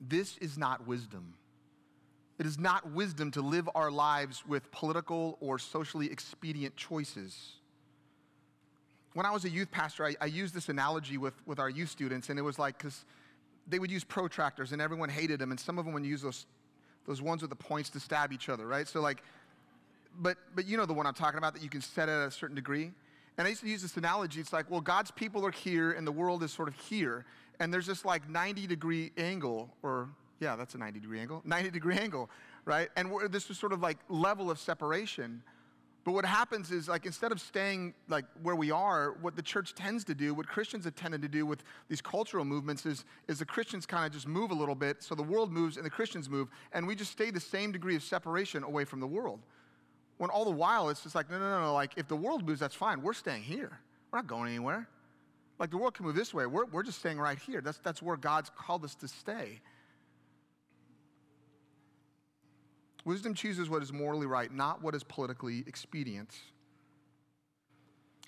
This 0.00 0.38
is 0.38 0.56
not 0.56 0.86
wisdom. 0.86 1.34
It 2.38 2.46
is 2.46 2.60
not 2.60 2.92
wisdom 2.92 3.32
to 3.32 3.40
live 3.40 3.68
our 3.74 3.90
lives 3.90 4.46
with 4.46 4.70
political 4.70 5.36
or 5.40 5.58
socially 5.58 6.12
expedient 6.12 6.76
choices. 6.76 7.57
When 9.18 9.26
I 9.26 9.32
was 9.32 9.44
a 9.44 9.50
youth 9.50 9.72
pastor, 9.72 10.06
I, 10.06 10.14
I 10.20 10.26
used 10.26 10.54
this 10.54 10.68
analogy 10.68 11.18
with, 11.18 11.34
with 11.44 11.58
our 11.58 11.68
youth 11.68 11.88
students, 11.88 12.30
and 12.30 12.38
it 12.38 12.42
was 12.42 12.56
like, 12.56 12.78
because 12.78 13.04
they 13.66 13.80
would 13.80 13.90
use 13.90 14.04
protractors, 14.04 14.70
and 14.70 14.80
everyone 14.80 15.08
hated 15.08 15.40
them, 15.40 15.50
and 15.50 15.58
some 15.58 15.76
of 15.76 15.84
them 15.84 15.92
would 15.94 16.06
use 16.06 16.22
those, 16.22 16.46
those 17.04 17.20
ones 17.20 17.42
with 17.42 17.50
the 17.50 17.56
points 17.56 17.90
to 17.90 17.98
stab 17.98 18.32
each 18.32 18.48
other, 18.48 18.64
right? 18.64 18.86
So, 18.86 19.00
like, 19.00 19.24
but, 20.20 20.38
but 20.54 20.68
you 20.68 20.76
know 20.76 20.86
the 20.86 20.94
one 20.94 21.04
I'm 21.04 21.14
talking 21.14 21.36
about 21.36 21.52
that 21.54 21.64
you 21.64 21.68
can 21.68 21.80
set 21.80 22.08
at 22.08 22.28
a 22.28 22.30
certain 22.30 22.54
degree. 22.54 22.92
And 23.38 23.44
I 23.44 23.50
used 23.50 23.62
to 23.62 23.68
use 23.68 23.82
this 23.82 23.96
analogy. 23.96 24.38
It's 24.38 24.52
like, 24.52 24.70
well, 24.70 24.80
God's 24.80 25.10
people 25.10 25.44
are 25.44 25.50
here 25.50 25.90
and 25.90 26.06
the 26.06 26.12
world 26.12 26.44
is 26.44 26.52
sort 26.52 26.68
of 26.68 26.76
here. 26.76 27.24
And 27.58 27.74
there's 27.74 27.86
this 27.86 28.04
like 28.04 28.30
90 28.30 28.68
degree 28.68 29.10
angle, 29.18 29.68
or 29.82 30.10
yeah, 30.38 30.54
that's 30.54 30.76
a 30.76 30.78
90 30.78 31.00
degree 31.00 31.18
angle, 31.18 31.42
90 31.44 31.70
degree 31.70 31.96
angle, 31.96 32.30
right? 32.64 32.88
And 32.96 33.10
this 33.32 33.50
is 33.50 33.58
sort 33.58 33.72
of 33.72 33.80
like 33.80 33.98
level 34.08 34.48
of 34.48 34.60
separation. 34.60 35.42
But 36.08 36.14
what 36.14 36.24
happens 36.24 36.70
is 36.70 36.88
like 36.88 37.04
instead 37.04 37.32
of 37.32 37.38
staying 37.38 37.92
like 38.08 38.24
where 38.42 38.56
we 38.56 38.70
are, 38.70 39.18
what 39.20 39.36
the 39.36 39.42
church 39.42 39.74
tends 39.74 40.04
to 40.04 40.14
do, 40.14 40.32
what 40.32 40.48
Christians 40.48 40.86
have 40.86 40.94
tended 40.94 41.20
to 41.20 41.28
do 41.28 41.44
with 41.44 41.64
these 41.90 42.00
cultural 42.00 42.46
movements 42.46 42.86
is, 42.86 43.04
is 43.26 43.40
the 43.40 43.44
Christians 43.44 43.84
kind 43.84 44.06
of 44.06 44.12
just 44.12 44.26
move 44.26 44.50
a 44.50 44.54
little 44.54 44.74
bit, 44.74 45.02
so 45.02 45.14
the 45.14 45.22
world 45.22 45.52
moves 45.52 45.76
and 45.76 45.84
the 45.84 45.90
Christians 45.90 46.30
move, 46.30 46.48
and 46.72 46.86
we 46.86 46.94
just 46.94 47.12
stay 47.12 47.30
the 47.30 47.38
same 47.38 47.72
degree 47.72 47.94
of 47.94 48.02
separation 48.02 48.64
away 48.64 48.86
from 48.86 49.00
the 49.00 49.06
world. 49.06 49.40
When 50.16 50.30
all 50.30 50.46
the 50.46 50.50
while 50.50 50.88
it's 50.88 51.02
just 51.02 51.14
like, 51.14 51.28
no, 51.30 51.38
no, 51.38 51.46
no, 51.46 51.60
no, 51.60 51.74
like 51.74 51.92
if 51.98 52.08
the 52.08 52.16
world 52.16 52.42
moves, 52.42 52.60
that's 52.60 52.74
fine. 52.74 53.02
We're 53.02 53.12
staying 53.12 53.42
here. 53.42 53.78
We're 54.10 54.20
not 54.20 54.28
going 54.28 54.48
anywhere. 54.48 54.88
Like 55.58 55.68
the 55.68 55.76
world 55.76 55.92
can 55.92 56.06
move 56.06 56.14
this 56.14 56.32
way. 56.32 56.46
We're, 56.46 56.64
we're 56.64 56.84
just 56.84 57.00
staying 57.00 57.18
right 57.18 57.38
here. 57.38 57.60
That's, 57.60 57.80
that's 57.80 58.00
where 58.00 58.16
God's 58.16 58.50
called 58.56 58.82
us 58.82 58.94
to 58.94 59.08
stay. 59.08 59.60
Wisdom 63.08 63.32
chooses 63.32 63.70
what 63.70 63.82
is 63.82 63.90
morally 63.90 64.26
right, 64.26 64.52
not 64.52 64.82
what 64.82 64.94
is 64.94 65.02
politically 65.02 65.64
expedient. 65.66 66.28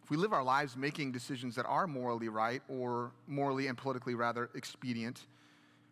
If 0.02 0.08
we 0.08 0.16
live 0.16 0.32
our 0.32 0.42
lives 0.42 0.75
making 0.75 1.12
decisions 1.12 1.54
that 1.56 1.66
are 1.66 1.87
morally 1.87 2.30
right 2.30 2.62
or 2.66 3.12
morally 3.26 3.66
and 3.66 3.76
politically 3.76 4.14
rather 4.14 4.49
expedient, 4.54 5.26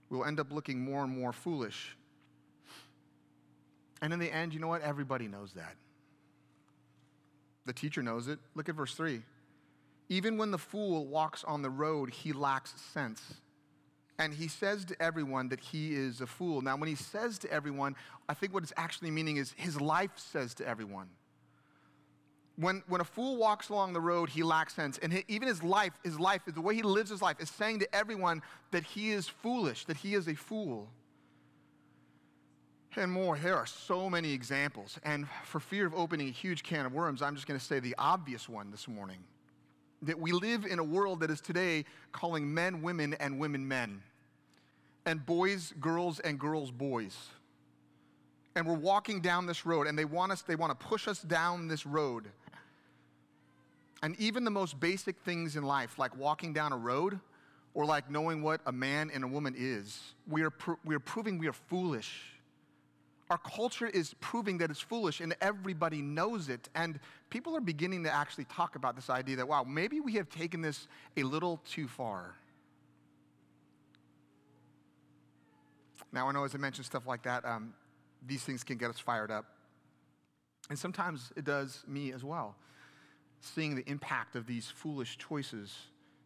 we'll 0.09 0.25
end 0.25 0.41
up 0.41 0.51
looking 0.51 0.81
more 0.81 1.05
and 1.05 1.15
more 1.15 1.35
foolish. 1.35 1.99
And 4.01 4.11
in 4.11 4.19
the 4.19 4.33
end, 4.33 4.55
you 4.55 4.59
know 4.59 4.69
what? 4.69 4.81
Everybody 4.81 5.29
knows 5.29 5.53
that. 5.53 5.77
The 7.67 7.75
teacher 7.75 8.03
knows 8.03 8.27
it. 8.27 8.39
Look 8.55 8.71
at 8.71 8.75
verse 8.75 8.95
3. 8.95 9.21
Even 10.09 10.39
when 10.39 10.51
the 10.51 10.57
fool 10.57 11.07
walks 11.07 11.45
on 11.45 11.61
the 11.61 11.69
road, 11.69 12.09
he 12.09 12.33
lacks 12.33 12.73
sense. 12.95 13.35
And 14.19 14.35
he 14.35 14.49
says 14.49 14.85
to 14.87 15.01
everyone 15.01 15.49
that 15.51 15.61
he 15.61 15.95
is 15.95 16.21
a 16.21 16.27
fool. 16.27 16.61
Now, 16.61 16.77
when 16.77 16.89
he 16.89 16.97
says 16.97 17.39
to 17.41 17.53
everyone, 17.53 17.95
I 18.29 18.35
think 18.35 18.53
what 18.53 18.63
it's 18.63 18.73
actually 18.77 19.11
meaning 19.11 19.37
is 19.37 19.55
his 19.57 19.81
life 19.81 20.11
says 20.17 20.55
to 20.55 20.67
everyone. 20.67 21.09
When, 22.57 22.83
when 22.89 23.01
a 23.01 23.05
fool 23.05 23.37
walks 23.37 23.69
along 23.69 23.93
the 23.93 24.01
road, 24.01 24.29
he 24.29 24.43
lacks 24.43 24.75
sense. 24.75 24.99
And 24.99 25.13
he, 25.13 25.25
even 25.29 25.47
his 25.47 25.63
life, 25.63 25.93
his 26.03 26.19
life, 26.19 26.43
the 26.47 26.61
way 26.61 26.75
he 26.75 26.83
lives 26.83 27.11
his 27.11 27.23
life, 27.23 27.37
is 27.39 27.49
saying 27.49 27.79
to 27.79 27.95
everyone 27.95 28.43
that 28.73 28.83
he 28.83 29.13
is 29.13 29.29
foolish, 29.29 29.85
that 29.85 29.99
he 29.99 30.15
is 30.15 30.27
a 30.27 30.35
fool 30.35 30.89
and 32.97 33.13
more. 33.13 33.39
There 33.39 33.57
are 33.57 33.67
so 33.67 34.11
many 34.11 34.33
examples. 34.33 34.99
And 35.05 35.27
for 35.45 35.61
fear 35.61 35.87
of 35.87 35.95
opening 35.95 36.29
a 36.29 36.33
huge 36.33 36.63
can 36.63 36.87
of 36.87 36.93
worms, 36.93 37.23
I'm 37.23 37.35
just 37.35 37.47
going 37.47 37.59
to 37.59 37.65
say 37.65 37.81
the 37.81 37.95
obvious 37.99 38.49
one 38.49 38.71
this 38.71 38.89
morning 38.89 39.19
that 40.03 40.19
we 40.19 40.33
live 40.33 40.65
in 40.65 40.79
a 40.79 40.85
world 40.85 41.21
that 41.21 41.31
is 41.31 41.41
today 41.41 41.85
calling 42.13 42.53
men 42.53 42.83
women 42.83 43.15
and 43.15 43.39
women 43.39 43.67
men, 43.67 44.01
and 45.09 45.25
boys 45.25 45.73
girls 45.81 46.21
and 46.21 46.39
girls 46.39 46.71
boys. 46.71 47.17
And 48.55 48.67
we're 48.67 48.75
walking 48.75 49.21
down 49.21 49.47
this 49.47 49.65
road, 49.65 49.87
and 49.87 49.99
they 49.99 50.05
want 50.05 50.33
us, 50.33 50.43
they 50.43 50.57
want 50.57 50.79
to 50.79 50.87
push 50.87 51.07
us 51.09 51.21
down 51.21 51.69
this 51.69 51.87
road. 51.87 52.27
And 54.03 54.19
even 54.21 54.45
the 54.45 54.51
most 54.51 54.79
basic 54.79 55.17
things 55.21 55.57
in 55.57 55.65
life, 55.65 55.99
like 55.99 56.17
walking 56.17 56.53
down 56.53 56.73
a 56.73 56.77
road 56.77 57.19
or 57.75 57.85
like 57.85 58.11
knowing 58.11 58.43
what 58.43 58.61
a 58.67 58.73
man 58.73 59.11
and 59.13 59.25
a 59.25 59.27
woman 59.27 59.55
is, 59.57 60.01
we 60.29 60.43
are, 60.43 60.53
we 60.85 60.95
are 60.95 61.01
proving 61.01 61.39
we 61.39 61.49
are 61.49 61.53
foolish 61.53 62.39
our 63.31 63.39
culture 63.39 63.87
is 63.87 64.15
proving 64.21 64.59
that 64.59 64.71
it's 64.71 64.81
foolish 64.81 65.21
and 65.21 65.35
everybody 65.41 66.01
knows 66.01 66.49
it. 66.49 66.69
And 66.75 66.99
people 67.31 67.55
are 67.57 67.61
beginning 67.61 68.05
to 68.05 68.15
actually 68.15 68.45
talk 68.45 68.77
about 68.77 68.97
this 68.97 69.11
idea 69.11 69.37
that, 69.37 69.49
wow, 69.49 69.65
maybe 69.65 70.01
we 70.01 70.15
have 70.15 70.31
taken 70.31 70.63
this 70.63 70.89
a 71.17 71.23
little 71.23 71.61
too 71.69 71.89
far. 71.89 72.35
Now, 76.13 76.29
I 76.29 76.33
know 76.33 76.45
as 76.45 76.55
I 76.55 76.59
mentioned 76.59 76.87
stuff 76.87 77.07
like 77.07 77.23
that, 77.23 77.45
um, 77.45 77.75
these 78.27 78.43
things 78.43 78.65
can 78.65 78.77
get 78.77 78.91
us 78.91 78.99
fired 78.99 79.31
up. 79.31 79.45
And 80.69 80.79
sometimes 80.79 81.33
it 81.37 81.45
does 81.45 81.83
me 81.87 82.13
as 82.13 82.25
well, 82.25 82.57
seeing 83.41 83.75
the 83.75 83.89
impact 83.89 84.37
of 84.37 84.47
these 84.47 84.67
foolish 84.67 85.17
choices 85.19 85.75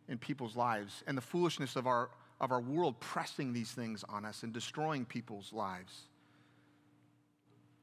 in 0.09 0.19
people's 0.19 0.57
lives 0.57 1.05
and 1.07 1.17
the 1.17 1.23
foolishness 1.23 1.77
of 1.77 1.87
our, 1.87 2.11
of 2.41 2.51
our 2.51 2.61
world 2.61 2.99
pressing 3.01 3.53
these 3.53 3.71
things 3.71 4.05
on 4.09 4.25
us 4.25 4.43
and 4.43 4.53
destroying 4.53 5.05
people's 5.05 5.53
lives. 5.53 6.09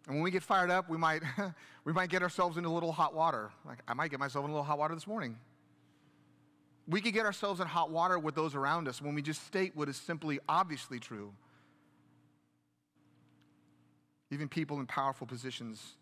And 0.08 0.16
when 0.16 0.24
we 0.24 0.32
get 0.32 0.44
fired 0.44 0.72
up, 0.72 0.90
we 0.90 0.98
might, 0.98 1.22
we 1.86 1.94
might 1.94 2.10
get 2.10 2.24
ourselves 2.24 2.58
into 2.58 2.70
a 2.70 2.72
little 2.72 2.92
hot 2.92 3.14
water. 3.14 3.52
Like, 3.66 3.80
I 3.88 3.94
might 3.94 4.12
get 4.12 4.20
myself 4.20 4.44
in 4.44 4.50
a 4.50 4.54
little 4.54 4.66
hot 4.66 4.80
water 4.80 4.96
this 4.96 5.08
morning. 5.08 5.38
We 6.88 7.02
could 7.02 7.14
get 7.14 7.26
ourselves 7.26 7.60
in 7.60 7.68
hot 7.68 7.92
water 7.92 8.18
with 8.18 8.34
those 8.34 8.56
around 8.56 8.88
us 8.88 9.02
when 9.02 9.14
we 9.14 9.22
just 9.22 9.46
state 9.46 9.76
what 9.76 9.88
is 9.88 9.98
simply 9.98 10.40
obviously 10.50 11.00
true. 11.00 11.32
Even 14.32 14.48
people 14.48 14.80
in 14.80 14.86
powerful 14.86 15.26
positions 15.26 15.96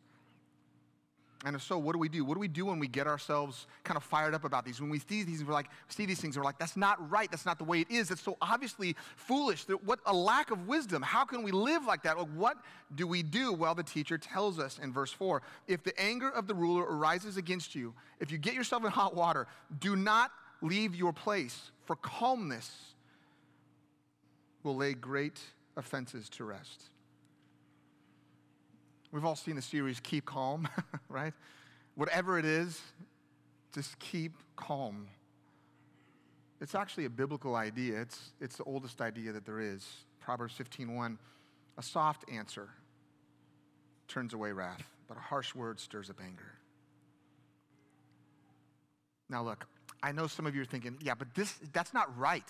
and 1.45 1.55
if 1.55 1.61
so, 1.61 1.77
what 1.77 1.93
do 1.93 1.99
we 1.99 2.09
do? 2.09 2.25
What 2.25 2.33
do 2.33 2.39
we 2.39 2.47
do 2.47 2.65
when 2.65 2.79
we 2.79 2.87
get 2.87 3.05
ourselves 3.05 3.67
kind 3.83 3.95
of 3.95 4.03
fired 4.03 4.33
up 4.33 4.43
about 4.43 4.65
these? 4.65 4.81
When 4.81 4.89
we 4.89 4.97
see 4.97 5.21
these, 5.21 5.45
we're 5.45 5.53
like, 5.53 5.67
see 5.87 6.07
these 6.07 6.19
things, 6.19 6.35
we're 6.35 6.43
like, 6.43 6.57
that's 6.57 6.75
not 6.75 7.11
right. 7.11 7.29
That's 7.29 7.45
not 7.45 7.59
the 7.59 7.63
way 7.63 7.81
it 7.81 7.91
is. 7.91 8.09
It's 8.09 8.21
so 8.21 8.37
obviously 8.41 8.95
foolish. 9.15 9.65
What 9.85 9.99
a 10.07 10.13
lack 10.13 10.49
of 10.49 10.67
wisdom. 10.67 11.03
How 11.03 11.25
can 11.25 11.43
we 11.43 11.51
live 11.51 11.85
like 11.85 12.01
that? 12.03 12.17
What 12.29 12.57
do 12.95 13.05
we 13.05 13.21
do? 13.21 13.53
Well, 13.53 13.75
the 13.75 13.83
teacher 13.83 14.17
tells 14.17 14.57
us 14.57 14.79
in 14.81 14.91
verse 14.91 15.11
4 15.11 15.43
if 15.67 15.83
the 15.83 15.97
anger 16.01 16.29
of 16.29 16.47
the 16.47 16.55
ruler 16.55 16.83
arises 16.83 17.37
against 17.37 17.75
you, 17.75 17.93
if 18.19 18.31
you 18.31 18.39
get 18.39 18.55
yourself 18.55 18.83
in 18.83 18.89
hot 18.89 19.15
water, 19.15 19.45
do 19.79 19.95
not 19.95 20.31
leave 20.61 20.95
your 20.95 21.13
place, 21.13 21.69
for 21.85 21.95
calmness 21.97 22.95
will 24.63 24.75
lay 24.75 24.93
great 24.93 25.39
offenses 25.75 26.29
to 26.29 26.43
rest. 26.43 26.89
We've 29.11 29.23
all 29.23 29.35
seen 29.35 29.55
the 29.55 29.61
series 29.61 29.99
Keep 29.99 30.25
Calm, 30.25 30.67
right? 31.09 31.33
Whatever 31.95 32.37
it 32.37 32.45
is, 32.45 32.79
just 33.73 33.97
keep 33.99 34.33
calm. 34.55 35.07
It's 36.59 36.75
actually 36.75 37.05
a 37.05 37.09
biblical 37.09 37.55
idea. 37.55 38.01
It's, 38.01 38.31
it's 38.41 38.57
the 38.57 38.63
oldest 38.63 39.01
idea 39.01 39.31
that 39.31 39.45
there 39.45 39.59
is. 39.59 39.87
Proverbs 40.19 40.53
15:1. 40.57 41.17
A 41.77 41.83
soft 41.83 42.25
answer 42.31 42.69
turns 44.07 44.33
away 44.33 44.51
wrath, 44.51 44.83
but 45.07 45.15
a 45.15 45.19
harsh 45.19 45.53
word 45.53 45.79
stirs 45.79 46.09
up 46.09 46.19
anger. 46.23 46.53
Now 49.29 49.43
look, 49.43 49.67
I 50.01 50.11
know 50.11 50.27
some 50.27 50.47
of 50.47 50.55
you 50.55 50.61
are 50.63 50.65
thinking, 50.65 50.97
yeah, 51.01 51.13
but 51.13 51.33
this 51.35 51.53
that's 51.71 51.93
not 51.93 52.17
right. 52.17 52.49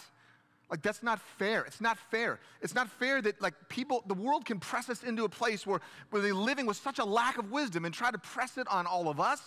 Like, 0.70 0.82
that's 0.82 1.02
not 1.02 1.22
fair. 1.38 1.64
It's 1.64 1.80
not 1.80 1.98
fair. 2.12 2.40
It's 2.62 2.76
not 2.76 2.90
fair 2.90 3.22
that, 3.22 3.42
like, 3.42 3.54
people, 3.70 4.04
the 4.06 4.14
world 4.14 4.46
can 4.46 4.60
press 4.60 4.90
us 4.90 5.04
into 5.04 5.24
a 5.24 5.30
place 5.30 5.66
where, 5.66 5.80
where 6.10 6.22
they're 6.22 6.34
living 6.34 6.66
with 6.66 6.76
such 6.76 7.00
a 7.00 7.06
lack 7.06 7.38
of 7.38 7.52
wisdom 7.52 7.86
and 7.86 7.94
try 7.94 8.12
to 8.12 8.18
press 8.18 8.58
it 8.58 8.68
on 8.68 8.86
all 8.86 9.08
of 9.08 9.20
us. 9.20 9.42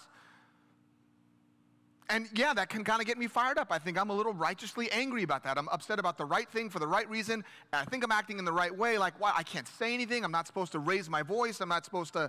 And 2.08 2.26
yeah, 2.34 2.52
that 2.54 2.70
can 2.70 2.82
kind 2.82 3.00
of 3.00 3.06
get 3.06 3.18
me 3.18 3.28
fired 3.28 3.56
up. 3.56 3.68
I 3.70 3.78
think 3.78 3.96
I'm 3.96 4.10
a 4.10 4.14
little 4.14 4.32
righteously 4.32 4.90
angry 4.90 5.22
about 5.22 5.44
that. 5.44 5.56
I'm 5.56 5.68
upset 5.68 6.00
about 6.00 6.18
the 6.18 6.24
right 6.24 6.48
thing 6.48 6.68
for 6.68 6.80
the 6.80 6.86
right 6.86 7.08
reason. 7.08 7.44
I 7.72 7.84
think 7.84 8.02
I'm 8.02 8.10
acting 8.10 8.40
in 8.40 8.44
the 8.44 8.52
right 8.52 8.76
way. 8.76 8.98
Like, 8.98 9.20
why? 9.20 9.32
I 9.36 9.44
can't 9.44 9.68
say 9.68 9.94
anything. 9.94 10.24
I'm 10.24 10.32
not 10.32 10.48
supposed 10.48 10.72
to 10.72 10.80
raise 10.80 11.08
my 11.08 11.22
voice. 11.22 11.60
I'm 11.60 11.68
not 11.68 11.84
supposed 11.84 12.14
to. 12.14 12.28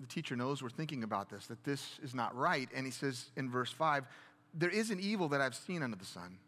The 0.00 0.06
teacher 0.08 0.34
knows 0.34 0.60
we're 0.60 0.70
thinking 0.70 1.04
about 1.04 1.30
this, 1.30 1.46
that 1.46 1.62
this 1.62 2.00
is 2.02 2.16
not 2.16 2.34
right. 2.34 2.68
And 2.74 2.84
he 2.84 2.90
says 2.90 3.30
in 3.36 3.48
verse 3.48 3.70
5 3.70 4.08
there 4.54 4.70
is 4.70 4.90
an 4.90 5.00
evil 5.00 5.28
that 5.28 5.40
I've 5.40 5.54
seen 5.54 5.82
under 5.82 5.96
the 5.96 6.04
sun. 6.04 6.38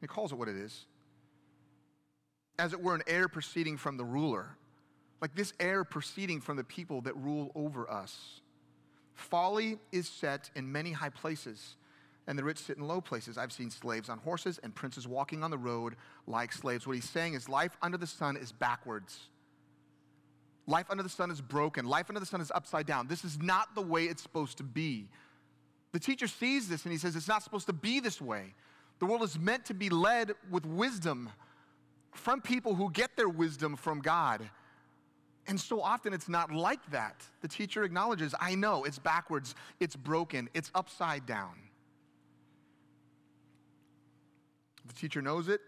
He 0.00 0.06
calls 0.06 0.32
it 0.32 0.36
what 0.36 0.48
it 0.48 0.56
is. 0.56 0.86
As 2.58 2.72
it 2.72 2.82
were, 2.82 2.94
an 2.94 3.02
heir 3.06 3.28
proceeding 3.28 3.76
from 3.76 3.96
the 3.96 4.04
ruler. 4.04 4.56
like 5.20 5.34
this 5.34 5.52
air 5.58 5.84
proceeding 5.84 6.40
from 6.40 6.56
the 6.56 6.64
people 6.64 7.00
that 7.02 7.16
rule 7.16 7.50
over 7.54 7.90
us. 7.90 8.40
Folly 9.14 9.78
is 9.92 10.08
set 10.08 10.50
in 10.54 10.70
many 10.70 10.92
high 10.92 11.08
places, 11.08 11.76
and 12.26 12.38
the 12.38 12.44
rich 12.44 12.58
sit 12.58 12.76
in 12.76 12.86
low 12.86 13.00
places. 13.00 13.38
I've 13.38 13.52
seen 13.52 13.70
slaves 13.70 14.08
on 14.08 14.18
horses 14.18 14.60
and 14.62 14.74
princes 14.74 15.08
walking 15.08 15.42
on 15.42 15.50
the 15.50 15.58
road 15.58 15.96
like 16.26 16.52
slaves. 16.52 16.86
What 16.86 16.96
he's 16.96 17.08
saying 17.08 17.34
is 17.34 17.48
life 17.48 17.76
under 17.80 17.96
the 17.96 18.06
sun 18.06 18.36
is 18.36 18.52
backwards. 18.52 19.18
Life 20.66 20.86
under 20.90 21.02
the 21.02 21.08
sun 21.08 21.30
is 21.30 21.40
broken. 21.40 21.86
Life 21.86 22.06
under 22.10 22.20
the 22.20 22.26
sun 22.26 22.40
is 22.40 22.50
upside 22.54 22.86
down. 22.86 23.06
This 23.06 23.24
is 23.24 23.40
not 23.40 23.74
the 23.74 23.82
way 23.82 24.04
it's 24.04 24.22
supposed 24.22 24.58
to 24.58 24.64
be. 24.64 25.08
The 25.96 26.00
teacher 26.00 26.26
sees 26.26 26.68
this 26.68 26.84
and 26.84 26.92
he 26.92 26.98
says 26.98 27.16
it's 27.16 27.26
not 27.26 27.42
supposed 27.42 27.68
to 27.68 27.72
be 27.72 28.00
this 28.00 28.20
way. 28.20 28.52
The 28.98 29.06
world 29.06 29.22
is 29.22 29.38
meant 29.38 29.64
to 29.64 29.72
be 29.72 29.88
led 29.88 30.32
with 30.50 30.66
wisdom 30.66 31.30
from 32.12 32.42
people 32.42 32.74
who 32.74 32.90
get 32.90 33.16
their 33.16 33.30
wisdom 33.30 33.76
from 33.76 34.02
God. 34.02 34.46
And 35.46 35.58
so 35.58 35.80
often 35.80 36.12
it's 36.12 36.28
not 36.28 36.52
like 36.52 36.80
that. 36.90 37.24
The 37.40 37.48
teacher 37.48 37.82
acknowledges, 37.82 38.34
I 38.38 38.54
know, 38.56 38.84
it's 38.84 38.98
backwards, 38.98 39.54
it's 39.80 39.96
broken, 39.96 40.50
it's 40.52 40.70
upside 40.74 41.24
down. 41.24 41.54
The 44.88 44.92
teacher 44.92 45.22
knows 45.22 45.48
it, 45.48 45.62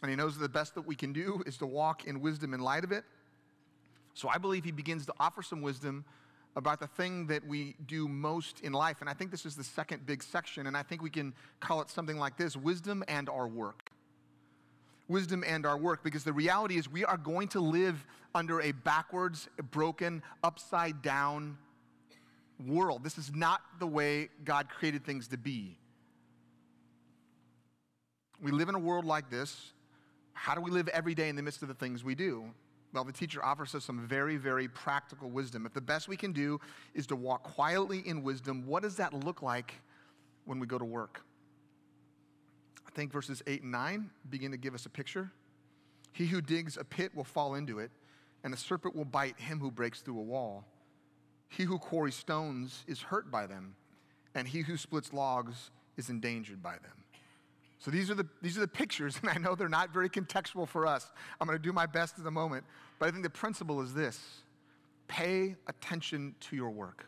and 0.00 0.10
he 0.10 0.16
knows 0.16 0.36
that 0.36 0.42
the 0.42 0.48
best 0.48 0.76
that 0.76 0.86
we 0.86 0.94
can 0.94 1.12
do 1.12 1.42
is 1.44 1.56
to 1.56 1.66
walk 1.66 2.04
in 2.04 2.20
wisdom 2.20 2.54
in 2.54 2.60
light 2.60 2.84
of 2.84 2.92
it. 2.92 3.02
So 4.14 4.28
I 4.28 4.38
believe 4.38 4.62
he 4.62 4.70
begins 4.70 5.06
to 5.06 5.14
offer 5.18 5.42
some 5.42 5.60
wisdom 5.60 6.04
about 6.56 6.80
the 6.80 6.86
thing 6.86 7.26
that 7.26 7.46
we 7.46 7.74
do 7.86 8.06
most 8.06 8.60
in 8.60 8.72
life. 8.72 8.98
And 9.00 9.10
I 9.10 9.12
think 9.12 9.30
this 9.30 9.44
is 9.44 9.56
the 9.56 9.64
second 9.64 10.06
big 10.06 10.22
section, 10.22 10.66
and 10.66 10.76
I 10.76 10.82
think 10.82 11.02
we 11.02 11.10
can 11.10 11.34
call 11.60 11.80
it 11.80 11.90
something 11.90 12.16
like 12.16 12.36
this 12.36 12.56
wisdom 12.56 13.02
and 13.08 13.28
our 13.28 13.48
work. 13.48 13.90
Wisdom 15.08 15.44
and 15.46 15.66
our 15.66 15.76
work, 15.76 16.02
because 16.02 16.24
the 16.24 16.32
reality 16.32 16.76
is 16.76 16.88
we 16.88 17.04
are 17.04 17.18
going 17.18 17.48
to 17.48 17.60
live 17.60 18.06
under 18.34 18.60
a 18.60 18.72
backwards, 18.72 19.48
broken, 19.70 20.22
upside 20.42 21.02
down 21.02 21.58
world. 22.64 23.04
This 23.04 23.18
is 23.18 23.34
not 23.34 23.60
the 23.78 23.86
way 23.86 24.28
God 24.44 24.68
created 24.68 25.04
things 25.04 25.28
to 25.28 25.36
be. 25.36 25.76
We 28.40 28.50
live 28.50 28.68
in 28.68 28.74
a 28.74 28.78
world 28.78 29.04
like 29.04 29.30
this. 29.30 29.72
How 30.32 30.54
do 30.54 30.60
we 30.60 30.70
live 30.70 30.88
every 30.88 31.14
day 31.14 31.28
in 31.28 31.36
the 31.36 31.42
midst 31.42 31.62
of 31.62 31.68
the 31.68 31.74
things 31.74 32.02
we 32.04 32.14
do? 32.14 32.44
Well, 32.94 33.02
the 33.02 33.12
teacher 33.12 33.44
offers 33.44 33.74
us 33.74 33.84
some 33.84 34.06
very, 34.06 34.36
very 34.36 34.68
practical 34.68 35.28
wisdom. 35.28 35.66
If 35.66 35.74
the 35.74 35.80
best 35.80 36.06
we 36.06 36.16
can 36.16 36.32
do 36.32 36.60
is 36.94 37.08
to 37.08 37.16
walk 37.16 37.42
quietly 37.42 38.04
in 38.06 38.22
wisdom, 38.22 38.64
what 38.66 38.84
does 38.84 38.94
that 38.96 39.12
look 39.12 39.42
like 39.42 39.74
when 40.44 40.60
we 40.60 40.68
go 40.68 40.78
to 40.78 40.84
work? 40.84 41.20
I 42.86 42.90
think 42.92 43.12
verses 43.12 43.42
8 43.48 43.62
and 43.62 43.72
9 43.72 44.10
begin 44.30 44.52
to 44.52 44.56
give 44.56 44.74
us 44.74 44.86
a 44.86 44.88
picture. 44.88 45.32
He 46.12 46.26
who 46.26 46.40
digs 46.40 46.76
a 46.76 46.84
pit 46.84 47.10
will 47.16 47.24
fall 47.24 47.56
into 47.56 47.80
it, 47.80 47.90
and 48.44 48.54
a 48.54 48.56
serpent 48.56 48.94
will 48.94 49.04
bite 49.04 49.40
him 49.40 49.58
who 49.58 49.72
breaks 49.72 50.00
through 50.00 50.20
a 50.20 50.22
wall. 50.22 50.64
He 51.48 51.64
who 51.64 51.78
quarries 51.78 52.14
stones 52.14 52.84
is 52.86 53.00
hurt 53.00 53.28
by 53.28 53.48
them, 53.48 53.74
and 54.36 54.46
he 54.46 54.60
who 54.60 54.76
splits 54.76 55.12
logs 55.12 55.72
is 55.96 56.10
endangered 56.10 56.62
by 56.62 56.74
them. 56.74 57.03
So 57.84 57.90
these 57.90 58.10
are 58.10 58.14
the, 58.14 58.26
these 58.40 58.56
are 58.56 58.60
the 58.60 58.68
pictures, 58.68 59.18
and 59.22 59.30
I 59.30 59.36
know 59.36 59.54
they're 59.54 59.68
not 59.68 59.92
very 59.92 60.08
contextual 60.08 60.66
for 60.66 60.86
us. 60.86 61.10
I'm 61.40 61.46
going 61.46 61.58
to 61.58 61.62
do 61.62 61.72
my 61.72 61.86
best 61.86 62.16
in 62.16 62.24
the 62.24 62.30
moment. 62.30 62.64
But 62.98 63.08
I 63.08 63.10
think 63.10 63.22
the 63.22 63.30
principle 63.30 63.82
is 63.82 63.92
this 63.92 64.18
pay 65.06 65.56
attention 65.66 66.34
to 66.40 66.56
your 66.56 66.70
work. 66.70 67.06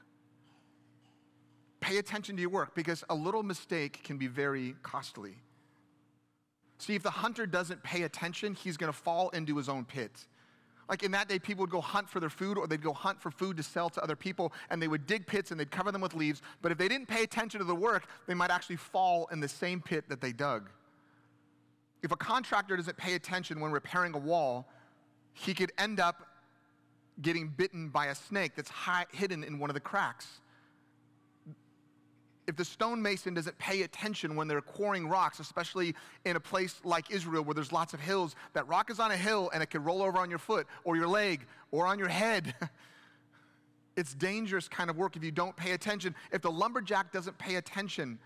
Pay 1.80 1.96
attention 1.96 2.36
to 2.36 2.42
your 2.42 2.50
work 2.50 2.74
because 2.74 3.04
a 3.08 3.14
little 3.14 3.42
mistake 3.42 4.02
can 4.02 4.18
be 4.18 4.26
very 4.26 4.74
costly. 4.82 5.36
See, 6.78 6.94
if 6.94 7.02
the 7.02 7.10
hunter 7.10 7.46
doesn't 7.46 7.82
pay 7.82 8.02
attention, 8.02 8.54
he's 8.54 8.76
going 8.76 8.92
to 8.92 8.98
fall 8.98 9.30
into 9.30 9.56
his 9.56 9.70
own 9.70 9.86
pit. 9.86 10.26
Like 10.88 11.02
in 11.02 11.10
that 11.12 11.28
day, 11.28 11.38
people 11.38 11.62
would 11.62 11.70
go 11.70 11.80
hunt 11.80 12.08
for 12.08 12.20
their 12.20 12.30
food 12.30 12.56
or 12.56 12.66
they'd 12.66 12.82
go 12.82 12.92
hunt 12.92 13.20
for 13.20 13.30
food 13.30 13.56
to 13.56 13.62
sell 13.62 13.90
to 13.90 14.02
other 14.02 14.14
people 14.14 14.52
and 14.70 14.80
they 14.80 14.88
would 14.88 15.06
dig 15.06 15.26
pits 15.26 15.50
and 15.50 15.58
they'd 15.58 15.70
cover 15.70 15.90
them 15.90 16.00
with 16.00 16.14
leaves. 16.14 16.42
But 16.62 16.70
if 16.70 16.78
they 16.78 16.88
didn't 16.88 17.08
pay 17.08 17.24
attention 17.24 17.58
to 17.58 17.64
the 17.64 17.74
work, 17.74 18.06
they 18.26 18.34
might 18.34 18.50
actually 18.50 18.76
fall 18.76 19.28
in 19.32 19.40
the 19.40 19.48
same 19.48 19.80
pit 19.80 20.04
that 20.08 20.20
they 20.20 20.32
dug. 20.32 20.70
If 22.02 22.12
a 22.12 22.16
contractor 22.16 22.76
doesn't 22.76 22.96
pay 22.96 23.14
attention 23.14 23.58
when 23.58 23.72
repairing 23.72 24.14
a 24.14 24.18
wall, 24.18 24.68
he 25.32 25.54
could 25.54 25.72
end 25.76 25.98
up 25.98 26.26
getting 27.20 27.48
bitten 27.48 27.88
by 27.88 28.06
a 28.06 28.14
snake 28.14 28.52
that's 28.54 28.70
hidden 29.12 29.42
in 29.42 29.58
one 29.58 29.70
of 29.70 29.74
the 29.74 29.80
cracks. 29.80 30.40
If 32.46 32.56
the 32.56 32.64
stonemason 32.64 33.34
doesn't 33.34 33.58
pay 33.58 33.82
attention 33.82 34.36
when 34.36 34.46
they're 34.46 34.60
quarrying 34.60 35.08
rocks, 35.08 35.40
especially 35.40 35.94
in 36.24 36.36
a 36.36 36.40
place 36.40 36.80
like 36.84 37.10
Israel 37.10 37.42
where 37.42 37.54
there's 37.54 37.72
lots 37.72 37.92
of 37.92 38.00
hills, 38.00 38.36
that 38.52 38.68
rock 38.68 38.90
is 38.90 39.00
on 39.00 39.10
a 39.10 39.16
hill 39.16 39.50
and 39.52 39.62
it 39.62 39.70
can 39.70 39.82
roll 39.82 40.02
over 40.02 40.18
on 40.18 40.30
your 40.30 40.38
foot 40.38 40.66
or 40.84 40.96
your 40.96 41.08
leg 41.08 41.46
or 41.72 41.86
on 41.86 41.98
your 41.98 42.08
head. 42.08 42.54
it's 43.96 44.14
dangerous 44.14 44.68
kind 44.68 44.90
of 44.90 44.96
work 44.96 45.16
if 45.16 45.24
you 45.24 45.32
don't 45.32 45.56
pay 45.56 45.72
attention. 45.72 46.14
If 46.30 46.42
the 46.42 46.50
lumberjack 46.50 47.12
doesn't 47.12 47.36
pay 47.38 47.56
attention 47.56 48.18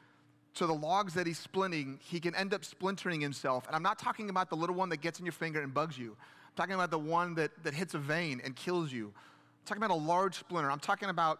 to 0.54 0.66
the 0.66 0.74
logs 0.74 1.14
that 1.14 1.26
he's 1.26 1.44
splinting, 1.44 1.98
he 2.00 2.20
can 2.20 2.34
end 2.34 2.52
up 2.52 2.64
splintering 2.64 3.20
himself. 3.20 3.66
And 3.66 3.76
I'm 3.76 3.82
not 3.82 3.98
talking 3.98 4.30
about 4.30 4.50
the 4.50 4.56
little 4.56 4.74
one 4.74 4.88
that 4.90 5.00
gets 5.00 5.18
in 5.18 5.24
your 5.24 5.32
finger 5.32 5.62
and 5.62 5.72
bugs 5.72 5.96
you. 5.96 6.10
I'm 6.10 6.56
talking 6.56 6.74
about 6.74 6.90
the 6.90 6.98
one 6.98 7.34
that, 7.36 7.52
that 7.62 7.72
hits 7.72 7.94
a 7.94 7.98
vein 7.98 8.40
and 8.44 8.56
kills 8.56 8.92
you. 8.92 9.06
I'm 9.06 9.64
talking 9.64 9.82
about 9.82 9.94
a 9.94 10.02
large 10.02 10.34
splinter. 10.34 10.70
I'm 10.70 10.80
talking 10.80 11.08
about 11.08 11.38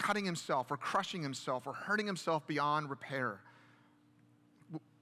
cutting 0.00 0.24
himself 0.24 0.70
or 0.70 0.76
crushing 0.76 1.22
himself 1.22 1.66
or 1.66 1.74
hurting 1.74 2.06
himself 2.06 2.46
beyond 2.46 2.88
repair. 2.90 3.40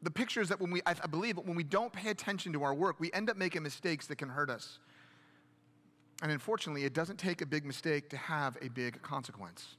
The 0.02 0.10
picture 0.10 0.40
is 0.40 0.48
that 0.48 0.60
when 0.60 0.70
we, 0.70 0.82
I 0.84 0.94
believe, 1.06 1.38
when 1.38 1.56
we 1.56 1.64
don't 1.64 1.92
pay 1.92 2.10
attention 2.10 2.52
to 2.52 2.62
our 2.62 2.74
work, 2.74 2.96
we 2.98 3.10
end 3.12 3.30
up 3.30 3.36
making 3.36 3.62
mistakes 3.62 4.06
that 4.08 4.16
can 4.16 4.28
hurt 4.28 4.50
us. 4.50 4.78
And 6.20 6.32
unfortunately, 6.32 6.84
it 6.84 6.94
doesn't 6.94 7.18
take 7.18 7.42
a 7.42 7.46
big 7.46 7.64
mistake 7.64 8.10
to 8.10 8.16
have 8.16 8.58
a 8.60 8.68
big 8.68 9.00
consequence. 9.02 9.76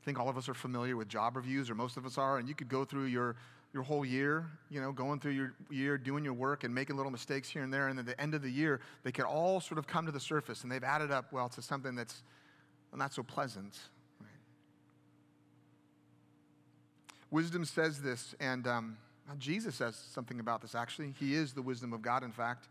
I 0.00 0.04
think 0.04 0.18
all 0.18 0.28
of 0.28 0.38
us 0.38 0.48
are 0.48 0.54
familiar 0.54 0.96
with 0.96 1.08
job 1.08 1.36
reviews, 1.36 1.68
or 1.68 1.74
most 1.74 1.96
of 1.96 2.06
us 2.06 2.16
are, 2.16 2.38
and 2.38 2.48
you 2.48 2.54
could 2.54 2.68
go 2.68 2.84
through 2.84 3.06
your, 3.06 3.36
your 3.74 3.82
whole 3.82 4.04
year, 4.04 4.46
you 4.70 4.80
know, 4.80 4.92
going 4.92 5.18
through 5.18 5.32
your 5.32 5.54
year, 5.68 5.98
doing 5.98 6.24
your 6.24 6.32
work, 6.32 6.62
and 6.64 6.72
making 6.72 6.96
little 6.96 7.12
mistakes 7.12 7.48
here 7.48 7.62
and 7.62 7.74
there, 7.74 7.88
and 7.88 7.98
at 7.98 8.06
the 8.06 8.20
end 8.20 8.34
of 8.34 8.42
the 8.42 8.50
year, 8.50 8.80
they 9.02 9.12
could 9.12 9.24
all 9.24 9.60
sort 9.60 9.78
of 9.78 9.86
come 9.86 10.06
to 10.06 10.12
the 10.12 10.20
surface, 10.20 10.62
and 10.62 10.70
they've 10.70 10.84
added 10.84 11.10
up, 11.10 11.32
well, 11.32 11.48
to 11.48 11.60
something 11.60 11.96
that's 11.96 12.22
not 12.96 13.12
so 13.12 13.22
pleasant. 13.22 13.78
Right? 14.20 14.28
Wisdom 17.30 17.64
says 17.64 18.00
this, 18.00 18.34
and 18.40 18.66
um, 18.66 18.96
Jesus 19.38 19.74
says 19.74 19.96
something 19.96 20.40
about 20.40 20.62
this, 20.62 20.74
actually. 20.74 21.14
He 21.18 21.34
is 21.34 21.52
the 21.52 21.62
wisdom 21.62 21.92
of 21.92 22.02
God, 22.02 22.22
in 22.22 22.32
fact. 22.32 22.68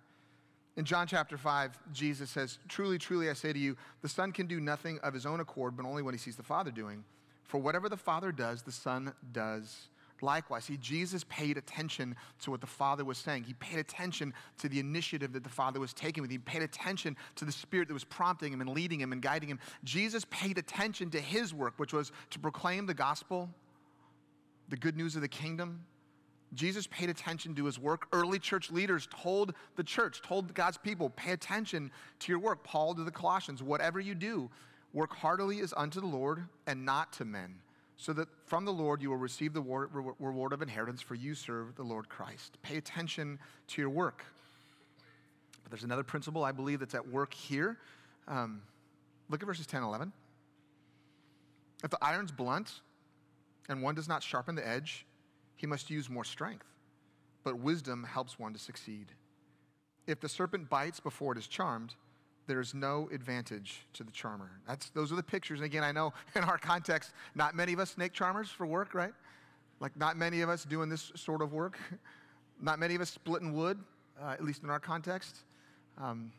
In 0.75 0.85
John 0.85 1.07
chapter 1.07 1.37
5, 1.37 1.77
Jesus 1.91 2.29
says, 2.29 2.59
Truly, 2.67 2.97
truly, 2.97 3.29
I 3.29 3.33
say 3.33 3.51
to 3.51 3.59
you, 3.59 3.75
the 4.01 4.09
Son 4.09 4.31
can 4.31 4.45
do 4.45 4.59
nothing 4.59 4.99
of 4.99 5.13
his 5.13 5.25
own 5.25 5.39
accord, 5.39 5.75
but 5.75 5.85
only 5.85 6.03
what 6.03 6.13
he 6.13 6.19
sees 6.19 6.35
the 6.35 6.43
Father 6.43 6.71
doing. 6.71 7.03
For 7.43 7.57
whatever 7.59 7.89
the 7.89 7.97
Father 7.97 8.31
does, 8.31 8.61
the 8.61 8.71
Son 8.71 9.13
does 9.31 9.87
likewise. 10.21 10.65
See, 10.65 10.77
Jesus 10.77 11.23
paid 11.29 11.57
attention 11.57 12.15
to 12.41 12.51
what 12.51 12.61
the 12.61 12.67
Father 12.67 13.05
was 13.05 13.17
saying. 13.17 13.43
He 13.43 13.53
paid 13.53 13.79
attention 13.79 14.33
to 14.59 14.69
the 14.69 14.79
initiative 14.79 15.33
that 15.33 15.43
the 15.43 15.49
Father 15.49 15.79
was 15.79 15.93
taking 15.93 16.21
with 16.21 16.31
him. 16.31 16.41
He 16.45 16.51
paid 16.51 16.61
attention 16.61 17.15
to 17.35 17.45
the 17.45 17.51
Spirit 17.51 17.87
that 17.87 17.93
was 17.93 18.03
prompting 18.03 18.53
him 18.53 18.61
and 18.61 18.69
leading 18.69 18.99
him 18.99 19.11
and 19.11 19.21
guiding 19.21 19.49
him. 19.49 19.59
Jesus 19.83 20.25
paid 20.29 20.57
attention 20.57 21.09
to 21.11 21.19
his 21.19 21.53
work, 21.53 21.73
which 21.77 21.93
was 21.93 22.11
to 22.31 22.39
proclaim 22.39 22.85
the 22.85 22.93
gospel, 22.93 23.49
the 24.69 24.77
good 24.77 24.95
news 24.95 25.15
of 25.15 25.21
the 25.21 25.27
kingdom. 25.27 25.85
Jesus 26.53 26.87
paid 26.87 27.09
attention 27.09 27.55
to 27.55 27.65
his 27.65 27.77
work. 27.77 28.07
Early 28.13 28.39
church 28.39 28.71
leaders 28.71 29.07
told 29.11 29.53
the 29.75 29.83
church, 29.83 30.21
told 30.21 30.53
God's 30.53 30.77
people, 30.77 31.09
pay 31.09 31.31
attention 31.33 31.91
to 32.19 32.31
your 32.31 32.39
work. 32.39 32.63
Paul 32.63 32.95
to 32.95 33.03
the 33.03 33.11
Colossians, 33.11 33.61
whatever 33.61 33.99
you 33.99 34.15
do, 34.15 34.49
work 34.93 35.13
heartily 35.13 35.59
as 35.59 35.73
unto 35.75 35.99
the 35.99 36.07
Lord 36.07 36.45
and 36.65 36.85
not 36.85 37.11
to 37.13 37.25
men 37.25 37.55
so 37.97 38.13
that 38.13 38.27
from 38.45 38.63
the 38.63 38.71
Lord 38.71 39.01
you 39.01 39.09
will 39.09 39.17
receive 39.17 39.53
the 39.53 39.61
reward 39.61 40.53
of 40.53 40.61
inheritance, 40.61 41.01
for 41.01 41.15
you 41.15 41.33
serve 41.33 41.75
the 41.75 41.83
Lord 41.83 42.07
Christ. 42.07 42.57
Pay 42.61 42.77
attention 42.77 43.39
to 43.69 43.81
your 43.81 43.89
work. 43.89 44.23
But 45.63 45.71
there's 45.71 45.83
another 45.83 46.03
principle 46.03 46.43
I 46.43 46.51
believe 46.51 46.79
that's 46.79 46.95
at 46.95 47.07
work 47.07 47.33
here. 47.33 47.77
Um, 48.27 48.61
look 49.29 49.41
at 49.41 49.47
verses 49.47 49.65
10 49.65 49.81
and 49.81 49.89
11. 49.89 50.13
If 51.83 51.89
the 51.89 51.97
iron's 52.01 52.31
blunt 52.31 52.71
and 53.67 53.81
one 53.81 53.95
does 53.95 54.07
not 54.07 54.23
sharpen 54.23 54.55
the 54.55 54.65
edge, 54.65 55.05
he 55.55 55.67
must 55.67 55.89
use 55.89 56.09
more 56.09 56.23
strength. 56.23 56.65
But 57.43 57.59
wisdom 57.59 58.03
helps 58.03 58.37
one 58.37 58.53
to 58.53 58.59
succeed. 58.59 59.07
If 60.05 60.21
the 60.21 60.29
serpent 60.29 60.69
bites 60.69 60.99
before 60.99 61.33
it 61.33 61.37
is 61.37 61.47
charmed, 61.47 61.95
there's 62.47 62.73
no 62.73 63.09
advantage 63.13 63.85
to 63.93 64.03
the 64.03 64.11
charmer. 64.11 64.49
That's, 64.67 64.89
those 64.89 65.11
are 65.11 65.15
the 65.15 65.23
pictures. 65.23 65.59
And 65.59 65.65
again, 65.65 65.83
I 65.83 65.91
know 65.91 66.13
in 66.35 66.43
our 66.43 66.57
context, 66.57 67.11
not 67.35 67.55
many 67.55 67.73
of 67.73 67.79
us 67.79 67.91
snake 67.91 68.13
charmers 68.13 68.49
for 68.49 68.65
work, 68.65 68.93
right? 68.93 69.13
Like, 69.79 69.95
not 69.95 70.17
many 70.17 70.41
of 70.41 70.49
us 70.49 70.63
doing 70.63 70.89
this 70.89 71.11
sort 71.15 71.41
of 71.41 71.53
work. 71.53 71.77
Not 72.59 72.79
many 72.79 72.95
of 72.95 73.01
us 73.01 73.11
splitting 73.11 73.53
wood, 73.53 73.77
uh, 74.19 74.31
at 74.31 74.43
least 74.43 74.63
in 74.63 74.71
our 74.71 74.79
context. 74.79 75.43
Um, 75.99 76.31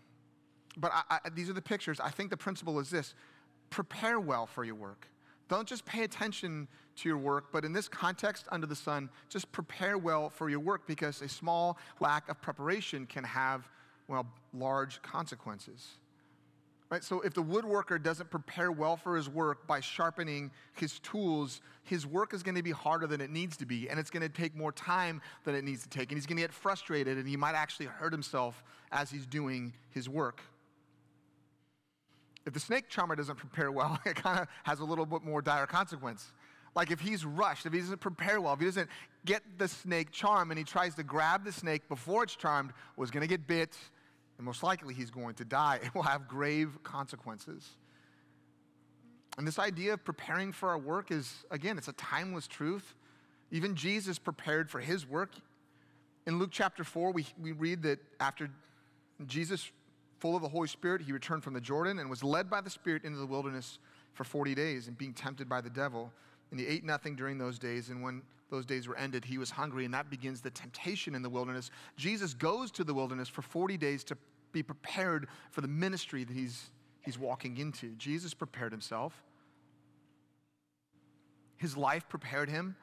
but 0.77 0.92
I, 0.92 1.21
I, 1.25 1.29
these 1.31 1.49
are 1.49 1.53
the 1.53 1.62
pictures. 1.62 2.01
I 2.01 2.11
think 2.11 2.31
the 2.31 2.37
principle 2.37 2.79
is 2.81 2.90
this 2.90 3.14
prepare 3.71 4.18
well 4.18 4.47
for 4.47 4.64
your 4.64 4.75
work. 4.75 5.07
Don't 5.49 5.66
just 5.66 5.85
pay 5.85 6.05
attention 6.05 6.68
to 6.97 7.09
your 7.09 7.18
work, 7.18 7.53
but 7.53 7.64
in 7.64 7.73
this 7.73 7.88
context 7.88 8.47
under 8.51 8.66
the 8.66 8.77
sun, 8.77 9.09
just 9.29 9.51
prepare 9.53 9.97
well 9.97 10.29
for 10.29 10.51
your 10.51 10.61
work 10.61 10.87
because 10.87 11.23
a 11.23 11.29
small 11.29 11.79
lack 12.01 12.29
of 12.29 12.40
preparation 12.40 13.07
can 13.07 13.25
have 13.25 13.68
well, 14.09 14.27
large 14.53 15.01
consequences. 15.03 15.87
Right? 16.90 17.05
So 17.05 17.21
if 17.21 17.35
the 17.35 17.42
woodworker 17.42 18.03
doesn't 18.03 18.31
prepare 18.31 18.73
well 18.73 18.97
for 18.97 19.14
his 19.14 19.29
work 19.29 19.66
by 19.66 19.81
sharpening 19.81 20.51
his 20.73 20.99
tools, 21.01 21.61
his 21.83 22.07
work 22.07 22.33
is 22.33 22.42
going 22.42 22.55
to 22.55 22.62
be 22.62 22.71
harder 22.71 23.07
than 23.07 23.21
it 23.21 23.31
needs 23.31 23.59
to 23.59 23.66
be, 23.66 23.90
and 23.90 24.01
it's 24.01 24.09
going 24.09 24.23
to 24.23 24.31
take 24.31 24.57
more 24.57 24.73
time 24.73 25.21
than 25.44 25.55
it 25.55 25.64
needs 25.64 25.83
to 25.83 25.90
take, 25.90 26.11
and 26.11 26.16
he's 26.16 26.27
going 26.27 26.38
to 26.38 26.42
get 26.42 26.53
frustrated, 26.53 27.18
and 27.18 27.29
he 27.29 27.37
might 27.37 27.55
actually 27.55 27.87
hurt 27.87 28.12
himself 28.12 28.64
as 28.90 29.11
he's 29.11 29.27
doing 29.27 29.75
his 29.90 30.09
work. 30.09 30.40
If 32.47 32.55
the 32.55 32.61
snake 32.61 32.88
charmer 32.88 33.14
doesn't 33.16 33.37
prepare 33.37 33.71
well, 33.71 33.99
it 34.07 34.16
kind 34.16 34.40
of 34.40 34.49
has 34.62 34.81
a 34.81 34.85
little 34.85 35.05
bit 35.05 35.23
more 35.23 35.42
dire 35.42 35.66
consequence. 35.66 36.33
Like 36.75 36.90
if 36.90 37.01
he's 37.01 37.27
rushed, 37.27 37.66
if 37.66 37.75
he 37.75 37.81
doesn't 37.81 38.01
prepare 38.01 38.40
well, 38.40 38.55
if 38.55 38.61
he 38.61 38.64
doesn't 38.64 38.88
get 39.27 39.42
the 39.59 39.68
snake 39.68 40.11
charmed 40.11 40.51
and 40.51 40.59
he 40.59 40.64
tries 40.64 40.94
to 40.94 41.03
grab 41.03 41.44
the 41.44 41.53
snake 41.53 41.87
before 41.88 42.23
it's 42.23 42.37
charmed, 42.37 42.71
was 42.97 43.11
going 43.11 43.21
to 43.21 43.27
get 43.27 43.47
bit, 43.47 43.77
and 44.38 44.46
most 44.46 44.62
likely 44.62 44.94
he's 44.94 45.11
going 45.11 45.35
to 45.35 45.44
die. 45.44 45.81
It 45.85 45.94
will 45.94 46.03
have 46.03 46.29
grave 46.29 46.79
consequences. 46.83 47.68
And 49.37 49.46
this 49.46 49.59
idea 49.59 49.92
of 49.92 50.05
preparing 50.05 50.53
for 50.53 50.70
our 50.70 50.79
work 50.79 51.11
is, 51.11 51.33
again, 51.51 51.79
it's 51.79 51.88
a 51.88 51.92
timeless 51.92 52.48
truth. 52.48 52.94
Even 53.51 53.74
Jesus 53.74 54.18
prepared 54.18 54.70
for 54.70 54.81
his 54.81 55.07
work. 55.07 55.31
In 56.27 56.38
Luke 56.38 56.51
chapter 56.53 56.83
4, 56.83 57.12
we, 57.12 57.27
we 57.40 57.53
read 57.53 57.83
that 57.83 58.01
after 58.20 58.51
Jesus, 59.27 59.70
full 60.18 60.35
of 60.35 60.42
the 60.42 60.48
Holy 60.48 60.68
Spirit, 60.68 61.03
he 61.03 61.12
returned 61.12 61.44
from 61.44 61.55
the 61.55 61.61
Jordan 61.61 61.98
and 61.98 62.11
was 62.11 62.24
led 62.24 62.51
by 62.51 62.61
the 62.61 62.70
Spirit 62.70 63.05
into 63.05 63.18
the 63.18 63.27
wilderness 63.27 63.79
for 64.14 64.24
40 64.24 64.55
days 64.55 64.88
and 64.88 64.98
being 64.98 65.12
tempted 65.12 65.48
by 65.48 65.61
the 65.61 65.70
devil. 65.70 66.12
And 66.51 66.59
he 66.59 66.66
ate 66.66 66.85
nothing 66.85 67.14
during 67.14 67.38
those 67.38 67.59
days. 67.59 67.90
And 67.90 68.03
when 68.03 68.22
those 68.50 68.64
days 68.64 68.88
were 68.88 68.96
ended, 68.96 69.24
he 69.24 69.38
was 69.38 69.50
hungry, 69.50 69.84
and 69.84 69.92
that 69.94 70.11
begins 70.11 70.40
the 70.40 70.50
temptation 70.50 71.14
in 71.14 71.22
the 71.22 71.28
wilderness. 71.28 71.70
Jesus 71.96 72.34
goes 72.34 72.70
to 72.72 72.84
the 72.84 72.94
wilderness 72.94 73.28
for 73.28 73.42
40 73.42 73.76
days 73.76 74.04
to 74.04 74.16
be 74.52 74.62
prepared 74.62 75.28
for 75.50 75.61
the 75.61 75.68
ministry 75.68 76.24
that 76.24 76.32
he's, 76.32 76.70
he's 77.02 77.18
walking 77.18 77.58
into. 77.58 77.94
Jesus 77.96 78.32
prepared 78.34 78.72
himself. 78.72 79.22
His 81.56 81.76
life 81.76 82.08
prepared 82.08 82.48
him, 82.48 82.76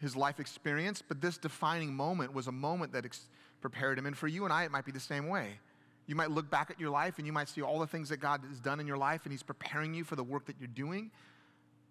his 0.00 0.16
life 0.16 0.40
experience, 0.40 1.02
but 1.06 1.20
this 1.20 1.38
defining 1.38 1.94
moment 1.94 2.34
was 2.34 2.48
a 2.48 2.52
moment 2.52 2.92
that 2.92 3.04
ex- 3.04 3.28
prepared 3.60 3.98
him. 3.98 4.06
And 4.06 4.16
for 4.16 4.28
you 4.28 4.44
and 4.44 4.52
I, 4.52 4.64
it 4.64 4.70
might 4.70 4.84
be 4.84 4.92
the 4.92 5.00
same 5.00 5.28
way. 5.28 5.60
You 6.06 6.14
might 6.14 6.30
look 6.30 6.50
back 6.50 6.70
at 6.70 6.78
your 6.78 6.90
life 6.90 7.18
and 7.18 7.26
you 7.26 7.32
might 7.32 7.48
see 7.48 7.62
all 7.62 7.78
the 7.78 7.86
things 7.86 8.10
that 8.10 8.18
God 8.18 8.42
has 8.48 8.60
done 8.60 8.80
in 8.80 8.86
your 8.86 8.98
life, 8.98 9.22
and 9.24 9.32
He's 9.32 9.42
preparing 9.42 9.94
you 9.94 10.04
for 10.04 10.16
the 10.16 10.24
work 10.24 10.46
that 10.46 10.56
you're 10.58 10.68
doing. 10.68 11.10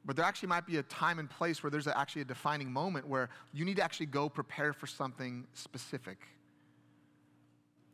But 0.05 0.15
there 0.15 0.25
actually 0.25 0.49
might 0.49 0.65
be 0.65 0.77
a 0.77 0.83
time 0.83 1.19
and 1.19 1.29
place 1.29 1.63
where 1.63 1.71
there's 1.71 1.87
actually 1.87 2.23
a 2.23 2.25
defining 2.25 2.71
moment 2.71 3.07
where 3.07 3.29
you 3.53 3.63
need 3.63 3.77
to 3.77 3.83
actually 3.83 4.07
go 4.07 4.27
prepare 4.27 4.73
for 4.73 4.87
something 4.87 5.47
specific. 5.53 6.17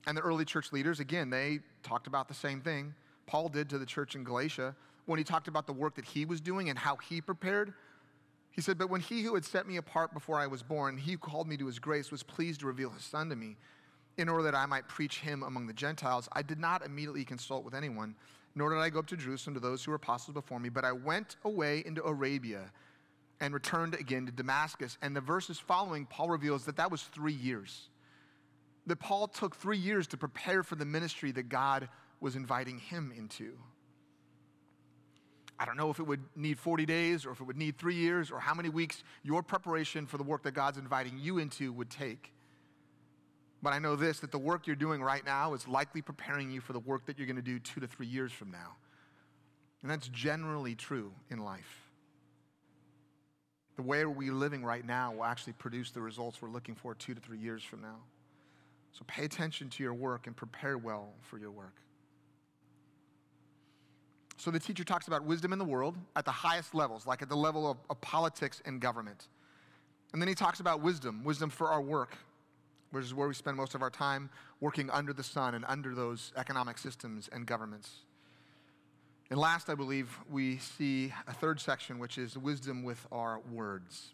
And 0.07 0.17
the 0.17 0.21
early 0.21 0.45
church 0.45 0.71
leaders, 0.71 0.99
again, 0.99 1.29
they 1.29 1.59
talked 1.83 2.07
about 2.07 2.27
the 2.27 2.33
same 2.33 2.61
thing. 2.61 2.95
Paul 3.27 3.49
did 3.49 3.69
to 3.69 3.77
the 3.77 3.85
church 3.85 4.15
in 4.15 4.23
Galatia 4.23 4.75
when 5.05 5.19
he 5.19 5.23
talked 5.23 5.47
about 5.47 5.67
the 5.67 5.73
work 5.73 5.95
that 5.95 6.05
he 6.05 6.25
was 6.25 6.41
doing 6.41 6.69
and 6.69 6.79
how 6.79 6.95
he 6.95 7.21
prepared. 7.21 7.73
He 8.49 8.61
said, 8.61 8.79
But 8.79 8.89
when 8.89 9.01
he 9.01 9.21
who 9.21 9.35
had 9.35 9.45
set 9.45 9.67
me 9.67 9.77
apart 9.77 10.13
before 10.13 10.39
I 10.39 10.47
was 10.47 10.63
born, 10.63 10.97
he 10.97 11.11
who 11.11 11.17
called 11.19 11.47
me 11.47 11.57
to 11.57 11.67
his 11.67 11.77
grace, 11.77 12.11
was 12.11 12.23
pleased 12.23 12.61
to 12.61 12.67
reveal 12.67 12.89
his 12.89 13.03
son 13.03 13.29
to 13.29 13.35
me, 13.35 13.57
in 14.17 14.27
order 14.27 14.43
that 14.43 14.55
I 14.55 14.65
might 14.65 14.87
preach 14.87 15.19
him 15.19 15.43
among 15.43 15.67
the 15.67 15.73
Gentiles, 15.73 16.27
I 16.33 16.41
did 16.41 16.59
not 16.59 16.83
immediately 16.83 17.23
consult 17.23 17.63
with 17.63 17.73
anyone 17.75 18.15
nor 18.55 18.69
did 18.69 18.79
I 18.79 18.89
go 18.89 18.99
up 18.99 19.07
to 19.07 19.17
Jerusalem 19.17 19.53
to 19.55 19.59
those 19.59 19.83
who 19.83 19.91
were 19.91 19.95
apostles 19.95 20.33
before 20.33 20.59
me, 20.59 20.69
but 20.69 20.83
I 20.83 20.91
went 20.91 21.35
away 21.43 21.83
into 21.85 22.03
Arabia 22.03 22.71
and 23.39 23.53
returned 23.53 23.93
again 23.93 24.25
to 24.25 24.31
Damascus. 24.31 24.97
And 25.01 25.15
the 25.15 25.21
verses 25.21 25.59
following, 25.59 26.05
Paul 26.05 26.29
reveals 26.29 26.65
that 26.65 26.77
that 26.77 26.91
was 26.91 27.03
three 27.03 27.33
years. 27.33 27.89
That 28.87 28.99
Paul 28.99 29.27
took 29.27 29.55
three 29.55 29.77
years 29.77 30.07
to 30.07 30.17
prepare 30.17 30.63
for 30.63 30.75
the 30.75 30.85
ministry 30.85 31.31
that 31.33 31.49
God 31.49 31.89
was 32.19 32.35
inviting 32.35 32.79
him 32.79 33.13
into. 33.15 33.53
I 35.59 35.65
don't 35.65 35.77
know 35.77 35.89
if 35.89 35.99
it 35.99 36.03
would 36.03 36.21
need 36.35 36.57
40 36.57 36.85
days 36.85 37.25
or 37.25 37.31
if 37.31 37.41
it 37.41 37.43
would 37.43 37.57
need 37.57 37.77
three 37.77 37.95
years 37.95 38.31
or 38.31 38.39
how 38.39 38.53
many 38.53 38.69
weeks 38.69 39.03
your 39.23 39.43
preparation 39.43 40.05
for 40.05 40.17
the 40.17 40.23
work 40.23 40.43
that 40.43 40.53
God's 40.53 40.77
inviting 40.77 41.17
you 41.17 41.37
into 41.37 41.73
would 41.73 41.89
take. 41.89 42.33
But 43.61 43.73
I 43.73 43.79
know 43.79 43.95
this 43.95 44.19
that 44.19 44.31
the 44.31 44.39
work 44.39 44.67
you're 44.67 44.75
doing 44.75 45.01
right 45.01 45.25
now 45.25 45.53
is 45.53 45.67
likely 45.67 46.01
preparing 46.01 46.49
you 46.49 46.61
for 46.61 46.73
the 46.73 46.79
work 46.79 47.05
that 47.07 47.17
you're 47.17 47.27
going 47.27 47.35
to 47.35 47.41
do 47.41 47.59
two 47.59 47.81
to 47.81 47.87
three 47.87 48.07
years 48.07 48.31
from 48.31 48.51
now. 48.51 48.77
And 49.81 49.91
that's 49.91 50.07
generally 50.09 50.75
true 50.75 51.11
in 51.29 51.39
life. 51.39 51.89
The 53.75 53.81
way 53.83 54.05
we're 54.05 54.33
living 54.33 54.63
right 54.63 54.85
now 54.85 55.13
will 55.13 55.23
actually 55.23 55.53
produce 55.53 55.91
the 55.91 56.01
results 56.01 56.41
we're 56.41 56.49
looking 56.49 56.75
for 56.75 56.93
two 56.95 57.13
to 57.13 57.21
three 57.21 57.37
years 57.37 57.63
from 57.63 57.81
now. 57.81 57.97
So 58.91 59.05
pay 59.07 59.23
attention 59.23 59.69
to 59.69 59.83
your 59.83 59.93
work 59.93 60.27
and 60.27 60.35
prepare 60.35 60.77
well 60.77 61.13
for 61.21 61.37
your 61.37 61.51
work. 61.51 61.75
So 64.37 64.51
the 64.51 64.59
teacher 64.59 64.83
talks 64.83 65.07
about 65.07 65.23
wisdom 65.23 65.53
in 65.53 65.59
the 65.59 65.65
world 65.65 65.95
at 66.15 66.25
the 66.25 66.31
highest 66.31 66.73
levels, 66.73 67.05
like 67.05 67.21
at 67.21 67.29
the 67.29 67.35
level 67.35 67.69
of, 67.69 67.77
of 67.89 67.99
politics 68.01 68.61
and 68.65 68.79
government. 68.79 69.27
And 70.13 70.21
then 70.21 70.27
he 70.27 70.35
talks 70.35 70.59
about 70.59 70.81
wisdom, 70.81 71.23
wisdom 71.23 71.49
for 71.49 71.67
our 71.67 71.81
work, 71.81 72.17
which 72.91 73.05
is 73.05 73.13
where 73.13 73.27
we 73.27 73.33
spend 73.33 73.57
most 73.57 73.75
of 73.75 73.81
our 73.81 73.89
time 73.89 74.29
working 74.59 74.89
under 74.89 75.13
the 75.13 75.23
sun 75.23 75.53
and 75.55 75.65
under 75.67 75.93
those 75.93 76.31
economic 76.35 76.77
systems 76.77 77.29
and 77.31 77.45
governments. 77.45 78.05
And 79.29 79.39
last, 79.39 79.69
I 79.69 79.75
believe, 79.75 80.17
we 80.29 80.57
see 80.57 81.13
a 81.27 81.33
third 81.33 81.59
section, 81.59 81.99
which 81.99 82.17
is 82.17 82.37
wisdom 82.37 82.83
with 82.83 83.05
our 83.11 83.39
words. 83.51 84.13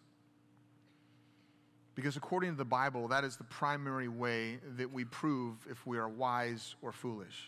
Because 1.95 2.17
according 2.17 2.51
to 2.51 2.57
the 2.57 2.65
Bible, 2.65 3.07
that 3.07 3.23
is 3.23 3.37
the 3.37 3.45
primary 3.45 4.09
way 4.09 4.59
that 4.77 4.91
we 4.91 5.05
prove 5.05 5.55
if 5.69 5.87
we 5.87 5.97
are 5.97 6.09
wise 6.09 6.75
or 6.81 6.91
foolish. 6.91 7.47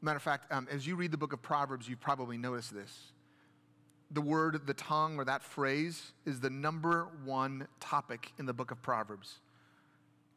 Matter 0.00 0.18
of 0.18 0.22
fact, 0.22 0.52
um, 0.52 0.68
as 0.70 0.86
you 0.86 0.94
read 0.94 1.10
the 1.10 1.16
book 1.16 1.32
of 1.32 1.42
Proverbs, 1.42 1.88
you've 1.88 2.00
probably 2.00 2.38
noticed 2.38 2.72
this. 2.72 3.12
The 4.12 4.20
word, 4.20 4.64
the 4.68 4.74
tongue, 4.74 5.18
or 5.18 5.24
that 5.24 5.42
phrase 5.42 6.12
is 6.24 6.38
the 6.38 6.50
number 6.50 7.08
one 7.24 7.66
topic 7.80 8.30
in 8.38 8.46
the 8.46 8.52
book 8.52 8.70
of 8.70 8.80
Proverbs. 8.80 9.40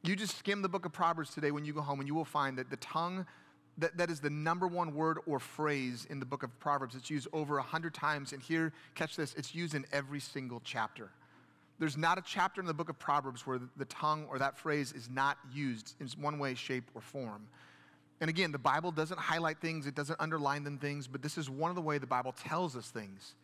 You 0.02 0.16
just 0.16 0.38
skim 0.38 0.62
the 0.62 0.70
book 0.70 0.86
of 0.86 0.94
Proverbs 0.94 1.34
today 1.34 1.52
when 1.52 1.66
you 1.66 1.74
go 1.74 1.82
home, 1.82 2.00
and 2.00 2.08
you 2.08 2.16
will 2.16 2.26
find 2.26 2.58
that 2.58 2.70
the 2.70 2.78
tongue, 2.78 3.26
that, 3.78 3.98
that 3.98 4.10
is 4.10 4.22
the 4.22 4.30
number 4.30 4.66
one 4.68 4.94
word 4.94 5.20
or 5.26 5.40
phrase 5.40 6.08
in 6.10 6.20
the 6.20 6.26
book 6.26 6.44
of 6.44 6.58
Proverbs. 6.60 6.96
It's 6.96 7.10
used 7.10 7.28
over 7.34 7.58
a 7.58 7.64
hundred 7.64 7.94
times. 7.94 8.32
And 8.32 8.42
here, 8.42 8.72
catch 8.96 9.18
this, 9.18 9.34
it's 9.36 9.54
used 9.54 9.76
in 9.76 9.86
every 9.92 10.22
single 10.22 10.62
chapter. 10.64 11.10
There's 11.80 11.98
not 11.98 12.18
a 12.18 12.22
chapter 12.26 12.62
in 12.62 12.68
the 12.68 12.74
book 12.74 12.90
of 12.90 12.98
Proverbs 12.98 13.46
where 13.46 13.60
the 13.78 13.86
tongue 13.86 14.26
or 14.30 14.40
that 14.40 14.58
phrase 14.58 14.94
is 14.94 15.10
not 15.10 15.38
used 15.54 15.96
in 16.00 16.08
one 16.22 16.40
way, 16.40 16.54
shape, 16.54 16.86
or 16.94 17.02
form. 17.02 17.48
And 18.22 18.30
again, 18.30 18.52
the 18.52 18.58
Bible 18.58 18.92
doesn't 18.92 19.20
highlight 19.20 19.62
things, 19.62 19.88
it 19.88 19.96
doesn't 19.96 20.20
underline 20.20 20.64
them 20.64 20.78
things, 20.78 21.08
but 21.08 21.22
this 21.22 21.38
is 21.38 21.50
one 21.50 21.72
of 21.72 21.76
the 21.76 21.82
way 21.82 21.98
the 21.98 22.08
Bible 22.08 22.34
tells 22.34 22.76
us 22.76 22.90
things. 22.90 23.36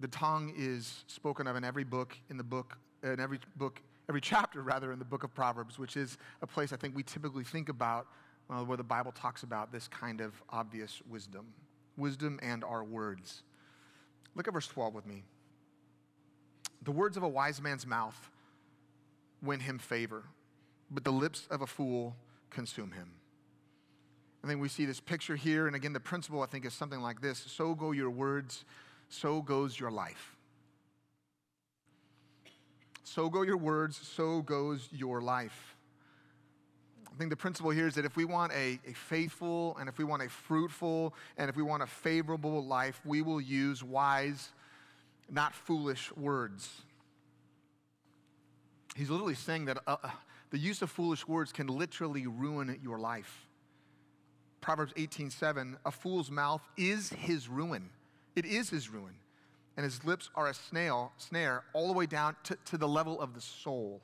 The 0.00 0.08
tongue 0.08 0.54
is 0.56 1.04
spoken 1.06 1.46
of 1.46 1.56
in 1.56 1.64
every 1.64 1.84
book, 1.84 2.16
in 2.30 2.38
the 2.38 2.44
book, 2.44 2.78
in 3.02 3.20
every 3.20 3.40
book 3.56 3.80
every 4.08 4.20
chapter, 4.20 4.62
rather, 4.62 4.92
in 4.92 4.98
the 4.98 5.04
book 5.04 5.24
of 5.24 5.34
Proverbs, 5.34 5.78
which 5.78 5.96
is 5.96 6.18
a 6.42 6.46
place 6.46 6.72
I 6.72 6.76
think 6.76 6.94
we 6.94 7.02
typically 7.02 7.44
think 7.44 7.68
about 7.68 8.06
where 8.46 8.76
the 8.76 8.84
Bible 8.84 9.12
talks 9.12 9.42
about 9.42 9.72
this 9.72 9.88
kind 9.88 10.20
of 10.20 10.42
obvious 10.50 11.00
wisdom 11.08 11.46
wisdom 11.96 12.40
and 12.42 12.64
our 12.64 12.82
words. 12.82 13.44
Look 14.34 14.48
at 14.48 14.54
verse 14.54 14.66
12 14.66 14.94
with 14.94 15.06
me. 15.06 15.22
The 16.82 16.90
words 16.90 17.16
of 17.16 17.22
a 17.22 17.28
wise 17.28 17.62
man's 17.62 17.86
mouth 17.86 18.30
win 19.42 19.60
him 19.60 19.78
favor, 19.78 20.24
but 20.90 21.04
the 21.04 21.12
lips 21.12 21.46
of 21.50 21.62
a 21.62 21.66
fool 21.66 22.16
consume 22.50 22.92
him. 22.92 23.10
I 24.42 24.46
think 24.46 24.60
we 24.60 24.68
see 24.68 24.84
this 24.84 25.00
picture 25.00 25.36
here, 25.36 25.66
and 25.66 25.74
again, 25.74 25.92
the 25.92 26.00
principle 26.00 26.42
I 26.42 26.46
think 26.46 26.66
is 26.66 26.74
something 26.74 27.00
like 27.00 27.20
this 27.20 27.38
so 27.38 27.74
go 27.74 27.92
your 27.92 28.10
words, 28.10 28.64
so 29.08 29.40
goes 29.40 29.78
your 29.78 29.90
life. 29.90 30.33
So 33.04 33.28
go 33.28 33.42
your 33.42 33.58
words, 33.58 34.00
so 34.02 34.40
goes 34.40 34.88
your 34.90 35.20
life. 35.20 35.76
I 37.12 37.16
think 37.16 37.30
the 37.30 37.36
principle 37.36 37.70
here 37.70 37.86
is 37.86 37.94
that 37.94 38.04
if 38.04 38.16
we 38.16 38.24
want 38.24 38.52
a, 38.52 38.80
a, 38.86 38.92
faithful 38.92 39.76
and 39.78 39.88
if 39.88 39.98
we 39.98 40.04
want 40.04 40.22
a 40.22 40.28
fruitful 40.28 41.14
and 41.36 41.48
if 41.48 41.54
we 41.54 41.62
want 41.62 41.82
a 41.82 41.86
favorable 41.86 42.64
life, 42.64 43.00
we 43.04 43.22
will 43.22 43.40
use 43.40 43.84
wise, 43.84 44.48
not 45.30 45.54
foolish 45.54 46.10
words. 46.16 46.82
He's 48.96 49.10
literally 49.10 49.34
saying 49.34 49.66
that 49.66 49.78
uh, 49.86 49.96
uh 50.02 50.10
the 50.50 50.58
use 50.58 50.82
of 50.82 50.90
foolish 50.90 51.26
words 51.26 51.52
can 51.52 51.66
literally 51.66 52.26
ruin 52.26 52.78
your 52.82 52.98
life. 52.98 53.46
Proverbs 54.60 54.92
18:7, 54.94 55.76
a 55.84 55.90
fool's 55.90 56.30
mouth 56.30 56.62
is 56.76 57.10
his 57.10 57.48
ruin. 57.48 57.90
It 58.34 58.46
is 58.46 58.70
his 58.70 58.88
ruin 58.88 59.14
and 59.76 59.84
his 59.84 60.04
lips 60.04 60.30
are 60.34 60.48
a 60.48 60.54
snail, 60.54 61.12
snare 61.16 61.64
all 61.72 61.88
the 61.88 61.92
way 61.92 62.06
down 62.06 62.36
to, 62.44 62.56
to 62.66 62.78
the 62.78 62.88
level 62.88 63.20
of 63.20 63.34
the 63.34 63.40
soul. 63.40 64.00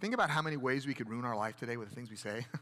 Think 0.00 0.12
about 0.14 0.30
how 0.30 0.42
many 0.42 0.56
ways 0.56 0.86
we 0.86 0.94
could 0.94 1.08
ruin 1.08 1.24
our 1.24 1.36
life 1.36 1.56
today 1.56 1.76
with 1.76 1.88
the 1.88 1.94
things 1.94 2.10
we 2.10 2.16
say. 2.16 2.44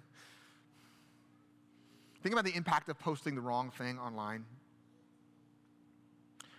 Think 2.22 2.32
about 2.32 2.44
the 2.44 2.54
impact 2.54 2.88
of 2.88 2.98
posting 2.98 3.34
the 3.34 3.40
wrong 3.40 3.70
thing 3.70 3.98
online. 3.98 4.44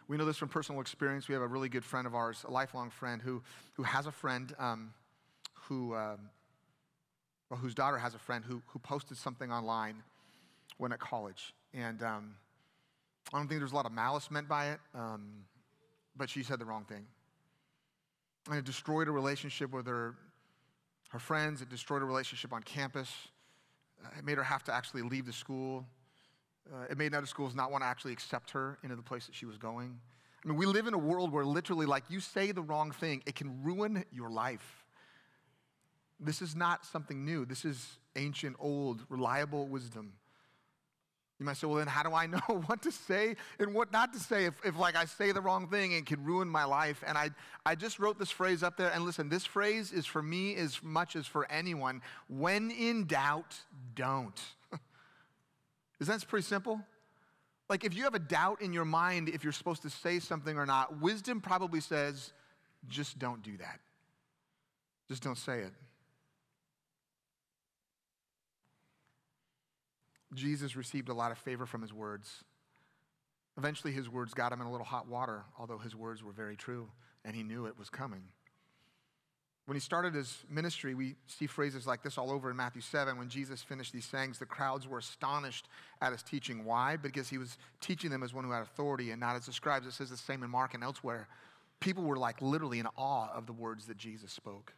We 0.08 0.18
know 0.18 0.26
this 0.26 0.38
from 0.38 0.50
personal 0.50 0.82
experience. 0.82 1.28
We 1.28 1.34
have 1.34 1.42
a 1.42 1.48
really 1.48 1.70
good 1.70 1.84
friend 1.84 2.06
of 2.06 2.14
ours, 2.14 2.46
a 2.48 2.52
lifelong 2.52 2.92
friend, 2.92 3.22
who, 3.22 3.42
who 3.74 3.84
has 3.84 4.06
a 4.06 4.12
friend 4.12 4.54
um, 4.60 4.94
who, 5.54 5.96
um, 5.96 6.30
well, 7.50 7.60
whose 7.60 7.74
daughter 7.74 7.98
has 7.98 8.14
a 8.14 8.20
friend 8.20 8.46
who, 8.46 8.62
who 8.68 8.80
posted 8.80 9.18
something 9.18 9.52
online 9.52 10.04
when 10.78 10.92
at 10.92 11.00
college. 11.00 11.54
And 11.74 12.04
um, 12.04 12.36
I 13.36 13.38
don't 13.38 13.50
think 13.50 13.60
there's 13.60 13.74
a 13.74 13.76
lot 13.76 13.86
of 13.86 13.92
malice 13.92 14.32
meant 14.32 14.48
by 14.48 14.70
it, 14.70 14.80
um, 14.94 15.44
but 16.16 16.30
she 16.30 16.42
said 16.42 16.58
the 16.58 16.64
wrong 16.64 16.86
thing. 16.86 17.06
And 18.48 18.58
it 18.58 18.64
destroyed 18.64 19.10
a 19.10 19.12
relationship 19.12 19.74
with 19.74 19.88
her, 19.88 20.16
her 21.10 21.20
friends, 21.20 21.62
it 21.62 21.68
destroyed 21.68 22.02
a 22.02 22.06
relationship 22.06 22.54
on 22.54 22.64
campus. 22.64 23.10
Uh, 24.02 24.08
it 24.18 24.24
made 24.24 24.38
her 24.38 24.44
have 24.44 24.64
to 24.64 24.74
actually 24.74 25.02
leave 25.02 25.26
the 25.26 25.34
school. 25.34 25.86
Uh, 26.74 26.86
it 26.90 26.98
made 26.98 27.14
other 27.14 27.26
schools 27.26 27.54
not 27.54 27.72
want 27.74 27.84
to 27.84 27.88
actually 27.88 28.14
accept 28.14 28.52
her 28.52 28.78
into 28.84 28.96
the 28.96 29.02
place 29.02 29.26
that 29.26 29.36
she 29.36 29.46
was 29.46 29.58
going. 29.58 30.00
I 30.46 30.48
mean, 30.48 30.58
we 30.58 30.66
live 30.66 30.88
in 30.88 30.94
a 30.94 30.98
world 30.98 31.34
where 31.34 31.44
literally, 31.44 31.86
like, 31.86 32.06
you 32.08 32.22
say 32.22 32.54
the 32.54 32.62
wrong 32.62 32.92
thing, 32.92 33.22
it 33.26 33.36
can 33.36 33.62
ruin 33.64 34.06
your 34.14 34.30
life. 34.30 34.86
This 36.22 36.42
is 36.42 36.56
not 36.56 36.86
something 36.86 37.26
new. 37.26 37.46
This 37.46 37.66
is 37.66 37.98
ancient, 38.16 38.56
old, 38.60 39.04
reliable 39.10 39.68
wisdom. 39.68 40.14
You 41.40 41.46
might 41.46 41.58
say, 41.58 41.68
well, 41.68 41.78
then 41.78 41.88
how 41.88 42.04
do 42.04 42.14
I 42.14 42.28
know 42.28 42.40
what 42.66 42.82
to 42.84 42.92
say 42.92 43.36
and 43.60 43.74
what 43.74 43.92
not 43.92 44.14
to 44.14 44.20
say 44.20 44.46
if, 44.46 44.54
if 44.64 44.78
like, 44.78 44.96
I 44.96 45.06
say 45.06 45.32
the 45.32 45.42
wrong 45.42 45.68
thing 45.68 45.94
and 45.94 46.06
can 46.06 46.24
ruin 46.24 46.48
my 46.48 46.64
life? 46.64 47.04
And 47.06 47.18
I, 47.18 47.30
I 47.66 47.76
just 47.76 48.00
wrote 48.00 48.18
this 48.18 48.32
phrase 48.32 48.64
up 48.64 48.78
there. 48.78 48.90
And 48.90 49.04
listen, 49.04 49.28
this 49.28 49.46
phrase 49.46 49.92
is 49.92 50.06
for 50.06 50.22
me 50.22 50.56
as 50.56 50.82
much 50.82 51.16
as 51.16 51.28
for 51.28 51.50
anyone. 51.52 52.02
When 52.30 52.72
in 52.72 53.06
doubt, 53.06 53.56
don't. 53.96 54.40
is 56.00 56.08
that 56.08 56.26
pretty 56.28 56.46
simple? 56.46 56.80
Like, 57.68 57.84
if 57.84 57.96
you 57.96 58.04
have 58.04 58.16
a 58.16 58.20
doubt 58.20 58.62
in 58.62 58.72
your 58.72 58.86
mind 58.86 59.28
if 59.28 59.44
you're 59.44 59.54
supposed 59.54 59.82
to 59.82 59.90
say 59.90 60.20
something 60.20 60.58
or 60.58 60.66
not, 60.66 61.02
wisdom 61.02 61.42
probably 61.42 61.82
says, 61.82 62.32
just 62.88 63.20
don't 63.20 63.42
do 63.42 63.58
that. 63.58 63.80
Just 65.10 65.24
don't 65.24 65.38
say 65.38 65.62
it. 65.62 65.74
Jesus 70.36 70.76
received 70.76 71.10
a 71.10 71.14
lot 71.14 71.32
of 71.32 71.38
favor 71.38 71.66
from 71.66 71.82
his 71.82 71.94
words. 71.94 72.44
Eventually, 73.58 73.94
his 73.94 74.10
words 74.10 74.34
got 74.34 74.52
him 74.52 74.62
in 74.62 74.68
a 74.68 74.72
little 74.72 74.86
hot 74.86 75.08
water, 75.08 75.44
although 75.58 75.78
his 75.78 75.96
words 75.96 76.24
were 76.24 76.32
very 76.32 76.56
true, 76.56 76.90
and 77.24 77.36
he 77.36 77.44
knew 77.44 77.66
it 77.66 77.80
was 77.80 77.90
coming. 77.90 78.24
When 79.66 79.76
he 79.76 79.82
started 79.82 80.14
his 80.14 80.38
ministry, 80.48 80.94
we 80.94 81.16
see 81.26 81.48
phrases 81.48 81.88
like 81.88 82.04
this 82.04 82.20
all 82.20 82.32
over 82.32 82.52
in 82.52 82.58
Matthew 82.58 82.82
7. 82.82 83.18
When 83.18 83.30
Jesus 83.30 83.64
finished 83.64 83.94
these 83.94 84.06
sayings, 84.06 84.38
the 84.38 84.46
crowds 84.46 84.88
were 84.88 85.00
astonished 85.00 85.68
at 86.02 86.12
his 86.12 86.22
teaching. 86.22 86.66
Why? 86.66 86.98
Because 86.98 87.30
he 87.30 87.40
was 87.40 87.58
teaching 87.82 88.12
them 88.12 88.22
as 88.22 88.32
one 88.32 88.44
who 88.44 88.52
had 88.52 88.62
authority 88.62 89.10
and 89.10 89.20
not 89.20 89.36
as 89.36 89.48
the 89.48 89.54
scribes. 89.54 89.88
It 89.88 89.94
says 89.94 90.12
the 90.12 90.18
same 90.18 90.44
in 90.44 90.52
Mark 90.52 90.76
and 90.76 90.84
elsewhere. 90.84 91.28
People 91.80 92.04
were 92.04 92.18
like 92.18 92.42
literally 92.44 92.78
in 92.78 92.88
awe 92.96 93.30
of 93.34 93.48
the 93.48 93.54
words 93.54 93.88
that 93.88 93.98
Jesus 93.98 94.32
spoke 94.32 94.74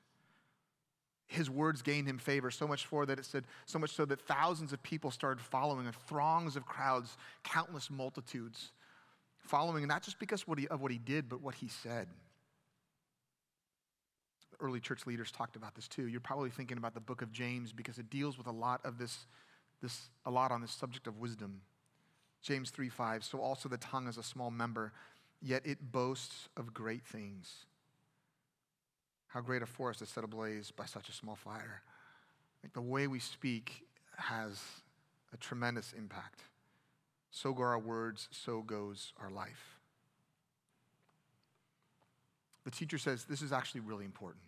his 1.28 1.50
words 1.50 1.82
gained 1.82 2.08
him 2.08 2.18
favor 2.18 2.50
so 2.50 2.68
much 2.68 2.86
for 2.86 3.06
that 3.06 3.20
it 3.20 3.26
said 3.26 3.44
so 3.66 3.78
much 3.78 3.92
so 3.92 4.06
that 4.06 4.22
thousands 4.22 4.72
of 4.72 4.82
people 4.82 5.12
started 5.12 5.42
following 5.42 5.86
and 5.86 5.96
throngs 6.08 6.56
of 6.56 6.66
crowds 6.66 7.18
countless 7.44 7.90
multitudes 7.90 8.72
following 9.40 9.86
not 9.88 10.04
just 10.04 10.20
because 10.20 10.48
what 10.48 10.58
he, 10.58 10.68
of 10.68 10.82
what 10.82 10.92
he 10.92 10.98
did 10.98 11.30
but 11.30 11.42
what 11.42 11.56
he 11.56 11.68
said. 11.68 12.08
Early 14.60 14.80
church 14.80 15.06
leaders 15.06 15.32
talked 15.32 15.56
about 15.56 15.76
this 15.76 15.88
too. 15.88 16.08
You're 16.08 16.20
probably 16.20 16.50
thinking 16.50 16.78
about 16.78 16.94
the 16.94 17.00
book 17.00 17.22
of 17.22 17.32
james 17.32 17.74
because 17.74 18.00
it 18.00 18.10
deals 18.10 18.38
with 18.38 18.48
a 18.48 18.52
lot 18.52 18.82
of 18.86 18.98
this 18.98 19.28
this 19.82 20.10
a 20.26 20.32
lot 20.32 20.52
on 20.52 20.62
this 20.62 20.72
subject 20.72 21.08
of 21.08 21.20
wisdom. 21.20 21.62
James 22.42 22.70
3 22.70 22.88
5 22.88 23.24
so 23.24 23.40
also 23.40 23.68
the 23.68 23.78
tongue 23.78 24.08
is 24.08 24.18
a 24.18 24.24
small 24.24 24.50
member 24.50 24.94
yet 25.42 25.66
it 25.66 25.92
boasts 25.92 26.48
of 26.56 26.74
great 26.74 27.06
things 27.06 27.66
how 29.28 29.42
great 29.42 29.62
a 29.62 29.66
forest 29.66 30.02
is 30.02 30.10
set 30.10 30.24
ablaze 30.24 30.72
by 30.72 30.86
such 30.86 31.10
a 31.10 31.13
small 31.13 31.36
fire. 31.36 31.82
Like 32.63 32.74
the 32.74 32.82
way 32.82 33.08
we 33.08 33.20
speak 33.20 33.86
has 34.18 34.62
a 35.34 35.38
tremendous 35.38 35.94
impact. 35.98 36.42
So 37.32 37.54
go 37.54 37.63
our 37.63 37.80
words, 37.80 38.30
so 38.32 38.62
goes 38.62 39.13
our 39.22 39.30
life. 39.30 39.78
The 42.66 42.72
teacher 42.72 42.98
says 42.98 43.26
this 43.26 43.42
is 43.42 43.54
actually 43.54 43.82
really 43.82 44.06
important. 44.06 44.44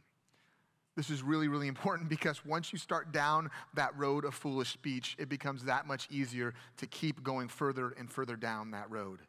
This 0.95 1.09
is 1.09 1.23
really, 1.23 1.47
really 1.47 1.67
important 1.67 2.09
because 2.09 2.45
once 2.45 2.73
you 2.73 2.79
start 2.79 3.11
down 3.11 3.49
that 3.75 3.97
road 3.97 4.25
of 4.25 4.33
foolish 4.33 4.73
speech, 4.73 5.15
it 5.19 5.29
becomes 5.29 5.63
that 5.65 5.87
much 5.87 6.07
easier 6.09 6.53
to 6.77 6.87
keep 6.87 7.23
going 7.23 7.47
further 7.47 7.91
and 7.91 8.11
further 8.11 8.35
down 8.35 8.71
that 8.71 8.89
road. 8.89 9.19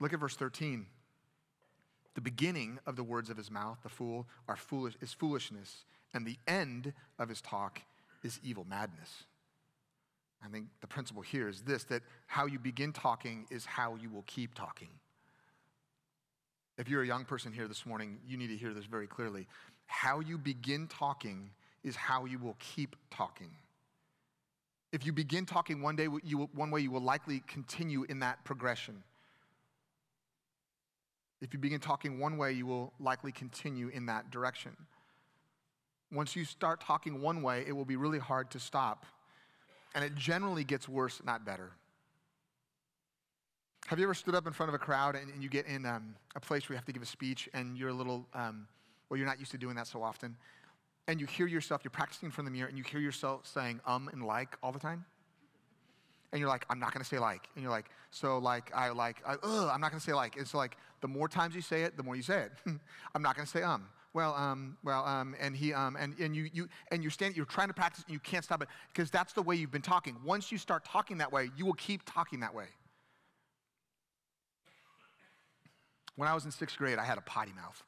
Look 0.00 0.12
at 0.12 0.20
verse 0.20 0.36
13. 0.36 0.86
The 2.14 2.20
beginning 2.20 2.78
of 2.86 2.96
the 2.96 3.04
words 3.04 3.30
of 3.30 3.36
his 3.36 3.50
mouth, 3.50 3.78
the 3.82 3.88
fool, 3.88 4.26
are 4.48 4.56
foolish, 4.56 4.94
is 5.00 5.12
foolishness, 5.12 5.84
and 6.12 6.26
the 6.26 6.38
end 6.48 6.92
of 7.18 7.28
his 7.28 7.40
talk 7.40 7.80
is 8.22 8.40
evil 8.42 8.66
madness. 8.68 9.24
I 10.44 10.48
think 10.48 10.66
the 10.80 10.86
principle 10.86 11.22
here 11.22 11.48
is 11.48 11.62
this 11.62 11.84
that 11.84 12.02
how 12.26 12.46
you 12.46 12.58
begin 12.58 12.92
talking 12.92 13.46
is 13.50 13.64
how 13.64 13.96
you 13.96 14.10
will 14.10 14.24
keep 14.26 14.54
talking. 14.54 14.88
If 16.78 16.88
you're 16.88 17.02
a 17.02 17.06
young 17.06 17.26
person 17.26 17.52
here 17.52 17.68
this 17.68 17.84
morning, 17.84 18.18
you 18.26 18.38
need 18.38 18.48
to 18.48 18.56
hear 18.56 18.72
this 18.72 18.86
very 18.86 19.06
clearly. 19.06 19.46
How 19.86 20.20
you 20.20 20.38
begin 20.38 20.88
talking 20.88 21.50
is 21.84 21.94
how 21.94 22.24
you 22.24 22.38
will 22.38 22.56
keep 22.58 22.96
talking. 23.10 23.50
If 24.92 25.04
you 25.04 25.12
begin 25.12 25.46
talking 25.46 25.82
one 25.82 25.94
day, 25.94 26.08
you 26.24 26.38
will, 26.38 26.50
one 26.54 26.70
way, 26.70 26.80
you 26.80 26.90
will 26.90 27.02
likely 27.02 27.42
continue 27.46 28.04
in 28.04 28.20
that 28.20 28.44
progression. 28.44 29.02
If 31.40 31.54
you 31.54 31.58
begin 31.58 31.80
talking 31.80 32.18
one 32.18 32.36
way, 32.36 32.52
you 32.52 32.66
will 32.66 32.92
likely 33.00 33.32
continue 33.32 33.88
in 33.88 34.06
that 34.06 34.30
direction. 34.30 34.76
Once 36.12 36.36
you 36.36 36.44
start 36.44 36.80
talking 36.80 37.22
one 37.22 37.42
way, 37.42 37.64
it 37.66 37.72
will 37.72 37.84
be 37.84 37.96
really 37.96 38.18
hard 38.18 38.50
to 38.50 38.58
stop. 38.58 39.06
And 39.94 40.04
it 40.04 40.14
generally 40.14 40.64
gets 40.64 40.88
worse, 40.88 41.20
not 41.24 41.44
better. 41.44 41.70
Have 43.86 43.98
you 43.98 44.04
ever 44.04 44.14
stood 44.14 44.34
up 44.34 44.46
in 44.46 44.52
front 44.52 44.68
of 44.68 44.74
a 44.74 44.78
crowd 44.78 45.16
and, 45.16 45.32
and 45.32 45.42
you 45.42 45.48
get 45.48 45.66
in 45.66 45.84
um, 45.86 46.14
a 46.36 46.40
place 46.40 46.68
where 46.68 46.74
you 46.74 46.78
have 46.78 46.84
to 46.86 46.92
give 46.92 47.02
a 47.02 47.06
speech 47.06 47.48
and 47.54 47.76
you're 47.76 47.88
a 47.88 47.94
little, 47.94 48.26
um, 48.34 48.68
well, 49.08 49.16
you're 49.16 49.26
not 49.26 49.40
used 49.40 49.50
to 49.50 49.58
doing 49.58 49.74
that 49.76 49.86
so 49.86 50.02
often, 50.02 50.36
and 51.08 51.20
you 51.20 51.26
hear 51.26 51.46
yourself, 51.46 51.80
you're 51.82 51.90
practicing 51.90 52.26
in 52.26 52.30
front 52.30 52.46
of 52.46 52.52
the 52.52 52.58
mirror, 52.58 52.68
and 52.68 52.78
you 52.78 52.84
hear 52.84 53.00
yourself 53.00 53.46
saying 53.46 53.80
um 53.86 54.08
and 54.12 54.24
like 54.24 54.56
all 54.62 54.70
the 54.70 54.78
time? 54.78 55.04
And 56.32 56.40
you're 56.40 56.48
like, 56.48 56.64
I'm 56.70 56.78
not 56.78 56.92
gonna 56.92 57.04
say 57.04 57.18
like. 57.18 57.48
And 57.54 57.62
you're 57.62 57.72
like, 57.72 57.86
so 58.10 58.38
like, 58.38 58.70
I 58.74 58.90
like, 58.90 59.16
I, 59.26 59.34
ugh, 59.42 59.70
I'm 59.72 59.80
not 59.80 59.90
gonna 59.90 60.00
say 60.00 60.12
like. 60.12 60.36
It's 60.36 60.54
like, 60.54 60.76
the 61.00 61.08
more 61.08 61.28
times 61.28 61.54
you 61.54 61.60
say 61.60 61.82
it, 61.82 61.96
the 61.96 62.02
more 62.02 62.16
you 62.16 62.22
say 62.22 62.42
it. 62.42 62.52
I'm 63.14 63.22
not 63.22 63.36
gonna 63.36 63.46
say 63.46 63.62
um. 63.62 63.86
Well, 64.12 64.34
um, 64.34 64.76
well, 64.82 65.04
um, 65.04 65.36
and 65.40 65.54
he, 65.54 65.72
um, 65.72 65.94
and, 65.94 66.18
and 66.18 66.34
you, 66.34 66.50
you, 66.52 66.68
and 66.90 67.00
you're 67.00 67.12
standing, 67.12 67.36
you're 67.36 67.46
trying 67.46 67.68
to 67.68 67.74
practice, 67.74 68.02
and 68.04 68.12
you 68.12 68.18
can't 68.18 68.44
stop 68.44 68.60
it 68.60 68.68
because 68.92 69.08
that's 69.08 69.32
the 69.32 69.42
way 69.42 69.54
you've 69.54 69.70
been 69.70 69.82
talking. 69.82 70.16
Once 70.24 70.50
you 70.50 70.58
start 70.58 70.84
talking 70.84 71.18
that 71.18 71.32
way, 71.32 71.50
you 71.56 71.64
will 71.64 71.74
keep 71.74 72.02
talking 72.04 72.40
that 72.40 72.52
way. 72.52 72.66
When 76.16 76.28
I 76.28 76.34
was 76.34 76.44
in 76.44 76.50
sixth 76.50 76.76
grade, 76.76 76.98
I 76.98 77.04
had 77.04 77.18
a 77.18 77.22
potty 77.22 77.52
mouth. 77.52 77.82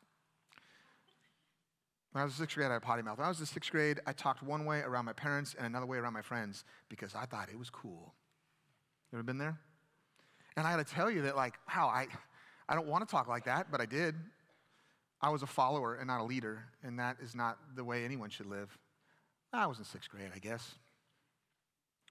When 2.13 2.23
I 2.23 2.25
was 2.25 2.35
in 2.35 2.45
sixth 2.45 2.57
grade, 2.57 2.71
I 2.71 2.75
had 2.75 2.83
a 2.83 2.87
potty 2.87 3.03
mouth. 3.03 3.19
When 3.19 3.25
I 3.25 3.29
was 3.29 3.41
in 3.41 3.47
sixth 3.47 3.73
grade, 3.73 3.99
I 4.07 4.13
talked 4.13 4.43
one 4.43 4.65
way 4.65 4.81
around 4.81 5.07
my 5.07 5.13
parents 5.13 5.55
and 5.57 5.67
another 5.67 5.87
way 5.87 5.99
around 5.99 6.13
my 6.13 6.23
friends 6.23 6.65
because 6.89 7.15
I 7.15 7.25
thought 7.27 7.49
it 7.51 7.59
was 7.59 7.69
cool. 7.69 8.15
You 9.13 9.19
ever 9.19 9.23
been 9.23 9.39
there? 9.39 9.59
And 10.57 10.67
I 10.67 10.75
got 10.75 10.87
to 10.87 10.95
tell 10.95 11.11
you 11.11 11.23
that, 11.23 11.37
like, 11.37 11.55
wow, 11.69 11.89
I, 11.89 12.07
I 12.69 12.75
don't 12.75 12.87
want 12.87 13.07
to 13.07 13.11
talk 13.11 13.29
like 13.29 13.45
that, 13.45 13.71
but 13.71 13.81
I 13.81 13.87
did. 13.87 14.15
I 15.21 15.29
was 15.29 15.43
a 15.43 15.47
follower 15.47 15.95
and 15.95 16.07
not 16.07 16.21
a 16.21 16.25
leader, 16.25 16.65
and 16.83 16.99
that 16.99 17.19
is 17.23 17.35
not 17.35 17.59
the 17.77 17.85
way 17.85 18.05
anyone 18.05 18.31
should 18.31 18.47
live. 18.47 18.77
I 19.53 19.67
was 19.67 19.79
in 19.79 19.85
sixth 19.85 20.11
grade, 20.11 20.31
I 20.35 20.39
guess. 20.39 20.75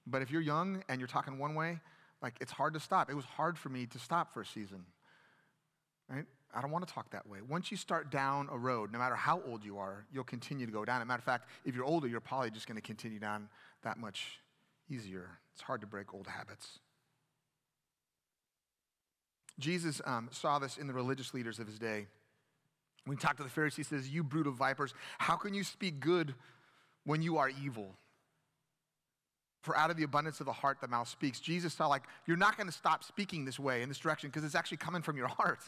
But 0.05 0.21
if 0.21 0.31
you're 0.31 0.41
young 0.41 0.83
and 0.89 0.99
you're 1.01 1.07
talking 1.07 1.39
one 1.39 1.55
way, 1.55 1.79
like, 2.21 2.35
it's 2.39 2.51
hard 2.51 2.75
to 2.75 2.79
stop. 2.79 3.09
It 3.09 3.15
was 3.15 3.25
hard 3.25 3.57
for 3.57 3.69
me 3.69 3.87
to 3.87 3.99
stop 3.99 4.31
for 4.33 4.41
a 4.41 4.45
season, 4.45 4.85
right? 6.07 6.25
I 6.53 6.61
don't 6.61 6.71
want 6.71 6.87
to 6.87 6.93
talk 6.93 7.09
that 7.11 7.27
way. 7.27 7.39
Once 7.47 7.71
you 7.71 7.77
start 7.77 8.11
down 8.11 8.47
a 8.51 8.57
road, 8.57 8.91
no 8.91 8.99
matter 8.99 9.15
how 9.15 9.41
old 9.47 9.63
you 9.63 9.77
are, 9.79 10.05
you'll 10.13 10.23
continue 10.23 10.65
to 10.65 10.71
go 10.71 10.85
down. 10.85 10.97
As 10.97 11.03
a 11.03 11.05
matter 11.05 11.19
of 11.19 11.23
fact, 11.23 11.47
if 11.65 11.75
you're 11.75 11.85
older, 11.85 12.07
you're 12.07 12.19
probably 12.19 12.51
just 12.51 12.67
going 12.67 12.75
to 12.75 12.81
continue 12.81 13.19
down 13.19 13.49
that 13.83 13.97
much 13.97 14.39
easier. 14.89 15.29
It's 15.53 15.61
hard 15.61 15.81
to 15.81 15.87
break 15.87 16.13
old 16.13 16.27
habits. 16.27 16.79
Jesus 19.61 20.01
um, 20.05 20.29
saw 20.31 20.59
this 20.59 20.77
in 20.77 20.87
the 20.87 20.93
religious 20.93 21.33
leaders 21.33 21.59
of 21.59 21.67
his 21.67 21.79
day. 21.79 22.07
When 23.05 23.17
he 23.17 23.21
talked 23.21 23.37
to 23.37 23.43
the 23.43 23.49
Pharisees, 23.49 23.89
he 23.89 23.95
says, 23.95 24.09
You 24.09 24.23
brood 24.23 24.47
of 24.47 24.55
vipers, 24.55 24.93
how 25.17 25.35
can 25.35 25.53
you 25.53 25.63
speak 25.63 25.99
good 25.99 26.35
when 27.05 27.21
you 27.21 27.37
are 27.37 27.49
evil? 27.49 27.95
For 29.61 29.77
out 29.77 29.91
of 29.91 29.97
the 29.97 30.03
abundance 30.03 30.39
of 30.39 30.47
the 30.47 30.53
heart, 30.53 30.79
the 30.81 30.87
mouth 30.87 31.07
speaks. 31.07 31.39
Jesus 31.39 31.73
saw, 31.73 31.87
like, 31.87 32.03
you're 32.25 32.37
not 32.37 32.57
going 32.57 32.67
to 32.67 32.73
stop 32.73 33.03
speaking 33.03 33.45
this 33.45 33.59
way, 33.59 33.83
in 33.83 33.89
this 33.89 33.99
direction, 33.99 34.29
because 34.29 34.43
it's 34.43 34.55
actually 34.55 34.77
coming 34.77 35.01
from 35.01 35.17
your 35.17 35.27
heart. 35.27 35.59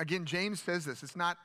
Again, 0.00 0.24
James 0.24 0.60
says 0.60 0.84
this. 0.84 1.02
It's 1.04 1.14
not, 1.14 1.38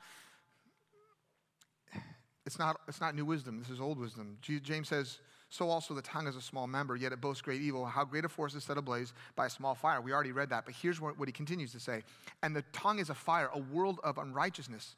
it's 2.44 2.58
not, 2.58 2.80
it's 2.88 3.00
not 3.00 3.14
new 3.14 3.24
wisdom. 3.24 3.60
This 3.60 3.70
is 3.70 3.80
old 3.80 3.98
wisdom. 3.98 4.38
James 4.40 4.88
says, 4.88 5.18
so 5.50 5.70
also 5.70 5.94
the 5.94 6.02
tongue 6.02 6.26
is 6.26 6.36
a 6.36 6.42
small 6.42 6.66
member, 6.66 6.94
yet 6.94 7.12
it 7.12 7.20
boasts 7.20 7.40
great 7.40 7.62
evil. 7.62 7.86
How 7.86 8.04
great 8.04 8.24
a 8.24 8.28
force 8.28 8.54
is 8.54 8.64
set 8.64 8.76
ablaze 8.76 9.14
by 9.34 9.46
a 9.46 9.50
small 9.50 9.74
fire. 9.74 10.00
We 10.00 10.12
already 10.12 10.32
read 10.32 10.50
that, 10.50 10.66
but 10.66 10.74
here's 10.74 11.00
what, 11.00 11.18
what 11.18 11.26
he 11.28 11.32
continues 11.32 11.72
to 11.72 11.80
say. 11.80 12.02
And 12.42 12.54
the 12.54 12.64
tongue 12.72 12.98
is 12.98 13.08
a 13.08 13.14
fire, 13.14 13.48
a 13.54 13.58
world 13.58 13.98
of 14.04 14.18
unrighteousness. 14.18 14.96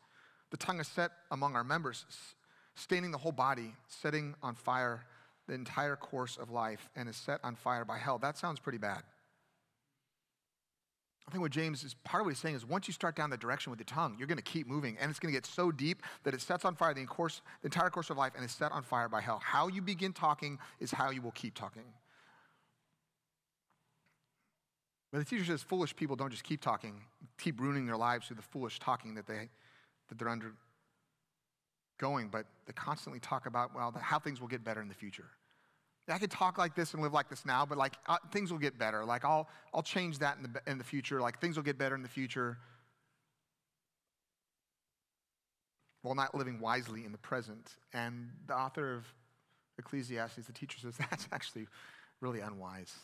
The 0.50 0.56
tongue 0.56 0.80
is 0.80 0.88
set 0.88 1.12
among 1.30 1.54
our 1.54 1.62
members, 1.62 2.04
staining 2.74 3.12
the 3.12 3.18
whole 3.18 3.32
body, 3.32 3.74
setting 3.86 4.34
on 4.42 4.56
fire 4.56 5.04
the 5.46 5.54
entire 5.54 5.96
course 5.96 6.36
of 6.36 6.50
life, 6.50 6.88
and 6.96 7.08
is 7.08 7.16
set 7.16 7.40
on 7.44 7.54
fire 7.54 7.84
by 7.84 7.98
hell. 7.98 8.18
That 8.18 8.36
sounds 8.36 8.58
pretty 8.58 8.78
bad. 8.78 9.02
I 11.30 11.32
think 11.32 11.42
what 11.42 11.52
James 11.52 11.84
is 11.84 11.94
part 12.02 12.22
of 12.22 12.26
what 12.26 12.30
he's 12.30 12.40
saying 12.40 12.56
is 12.56 12.66
once 12.66 12.88
you 12.88 12.92
start 12.92 13.14
down 13.14 13.30
the 13.30 13.36
direction 13.36 13.70
with 13.70 13.78
the 13.78 13.84
tongue, 13.84 14.16
you're 14.18 14.26
going 14.26 14.36
to 14.36 14.42
keep 14.42 14.66
moving, 14.66 14.96
and 15.00 15.08
it's 15.08 15.20
going 15.20 15.32
to 15.32 15.36
get 15.36 15.46
so 15.46 15.70
deep 15.70 16.02
that 16.24 16.34
it 16.34 16.40
sets 16.40 16.64
on 16.64 16.74
fire 16.74 16.92
the, 16.92 17.04
course, 17.04 17.40
the 17.62 17.66
entire 17.66 17.88
course 17.88 18.10
of 18.10 18.16
life 18.16 18.32
and 18.34 18.44
is 18.44 18.50
set 18.50 18.72
on 18.72 18.82
fire 18.82 19.08
by 19.08 19.20
hell. 19.20 19.40
How 19.40 19.68
you 19.68 19.80
begin 19.80 20.12
talking 20.12 20.58
is 20.80 20.90
how 20.90 21.10
you 21.10 21.22
will 21.22 21.30
keep 21.30 21.54
talking. 21.54 21.84
But 25.12 25.20
the 25.20 25.24
teacher 25.24 25.44
says 25.44 25.62
foolish 25.62 25.94
people 25.94 26.16
don't 26.16 26.32
just 26.32 26.42
keep 26.42 26.60
talking, 26.60 27.00
keep 27.38 27.60
ruining 27.60 27.86
their 27.86 27.96
lives 27.96 28.26
through 28.26 28.36
the 28.36 28.42
foolish 28.42 28.80
talking 28.80 29.14
that, 29.14 29.28
they, 29.28 29.50
that 30.08 30.18
they're 30.18 30.28
undergoing, 30.28 32.28
but 32.28 32.46
they 32.66 32.72
constantly 32.72 33.20
talk 33.20 33.46
about, 33.46 33.72
well, 33.72 33.94
how 34.00 34.18
things 34.18 34.40
will 34.40 34.48
get 34.48 34.64
better 34.64 34.82
in 34.82 34.88
the 34.88 34.94
future. 34.94 35.30
I 36.10 36.18
could 36.18 36.30
talk 36.30 36.58
like 36.58 36.74
this 36.74 36.94
and 36.94 37.02
live 37.02 37.12
like 37.12 37.28
this 37.28 37.44
now, 37.44 37.64
but 37.64 37.78
like 37.78 37.94
uh, 38.06 38.18
things 38.32 38.50
will 38.50 38.58
get 38.58 38.78
better. 38.78 39.04
Like 39.04 39.24
I'll, 39.24 39.48
I'll 39.72 39.82
change 39.82 40.18
that 40.18 40.36
in 40.36 40.42
the, 40.42 40.70
in 40.70 40.78
the 40.78 40.84
future. 40.84 41.20
Like 41.20 41.40
things 41.40 41.56
will 41.56 41.62
get 41.62 41.78
better 41.78 41.94
in 41.94 42.02
the 42.02 42.08
future. 42.08 42.58
While 46.02 46.14
not 46.14 46.34
living 46.34 46.60
wisely 46.60 47.04
in 47.04 47.12
the 47.12 47.18
present. 47.18 47.76
And 47.92 48.30
the 48.46 48.54
author 48.54 48.94
of 48.94 49.06
Ecclesiastes, 49.78 50.46
the 50.46 50.52
teacher 50.52 50.78
says 50.80 50.94
that's 51.10 51.28
actually 51.32 51.68
really 52.20 52.40
unwise. 52.40 52.94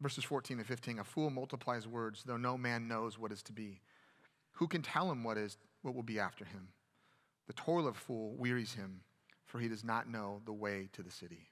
Verses 0.00 0.24
14 0.24 0.58
and 0.58 0.66
15 0.66 0.98
A 0.98 1.04
fool 1.04 1.30
multiplies 1.30 1.86
words, 1.86 2.22
though 2.24 2.36
no 2.36 2.58
man 2.58 2.88
knows 2.88 3.18
what 3.18 3.32
is 3.32 3.42
to 3.44 3.52
be. 3.52 3.80
Who 4.52 4.68
can 4.68 4.82
tell 4.82 5.10
him 5.10 5.24
what, 5.24 5.38
is, 5.38 5.56
what 5.82 5.94
will 5.94 6.02
be 6.02 6.18
after 6.18 6.44
him? 6.44 6.68
The 7.46 7.54
toil 7.54 7.86
of 7.86 7.96
fool 7.96 8.34
wearies 8.36 8.74
him 8.74 9.00
for 9.54 9.60
he 9.60 9.68
does 9.68 9.84
not 9.84 10.10
know 10.10 10.40
the 10.46 10.52
way 10.52 10.88
to 10.94 11.00
the 11.00 11.12
city. 11.12 11.46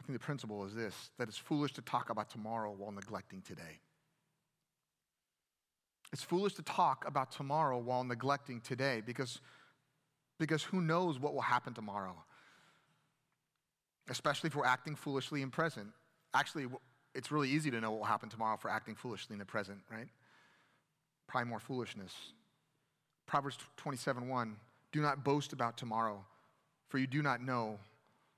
I 0.00 0.06
think 0.06 0.18
the 0.18 0.24
principle 0.24 0.64
is 0.64 0.74
this 0.74 0.94
that 1.18 1.28
it's 1.28 1.36
foolish 1.36 1.74
to 1.74 1.82
talk 1.82 2.08
about 2.08 2.30
tomorrow 2.30 2.74
while 2.74 2.90
neglecting 2.90 3.42
today. 3.42 3.80
It's 6.10 6.22
foolish 6.22 6.54
to 6.54 6.62
talk 6.62 7.04
about 7.06 7.30
tomorrow 7.32 7.76
while 7.76 8.02
neglecting 8.02 8.62
today 8.62 9.02
because, 9.04 9.42
because 10.38 10.62
who 10.62 10.80
knows 10.80 11.18
what 11.18 11.34
will 11.34 11.42
happen 11.42 11.74
tomorrow? 11.74 12.16
Especially 14.08 14.48
if 14.48 14.56
we're 14.56 14.64
acting 14.64 14.96
foolishly 14.96 15.42
in 15.42 15.50
present. 15.50 15.88
Actually, 16.32 16.68
it's 17.14 17.30
really 17.30 17.50
easy 17.50 17.70
to 17.72 17.78
know 17.78 17.90
what 17.90 17.98
will 17.98 18.06
happen 18.06 18.30
tomorrow 18.30 18.56
for 18.56 18.70
acting 18.70 18.94
foolishly 18.94 19.34
in 19.34 19.38
the 19.38 19.44
present, 19.44 19.80
right? 19.90 20.08
Probably 21.26 21.50
more 21.50 21.60
foolishness. 21.60 22.14
Proverbs 23.26 23.58
27 23.76 24.30
1 24.30 24.56
Do 24.92 25.02
not 25.02 25.24
boast 25.24 25.52
about 25.52 25.76
tomorrow, 25.76 26.24
for 26.94 26.98
you 26.98 27.08
do 27.08 27.22
not 27.22 27.42
know 27.42 27.76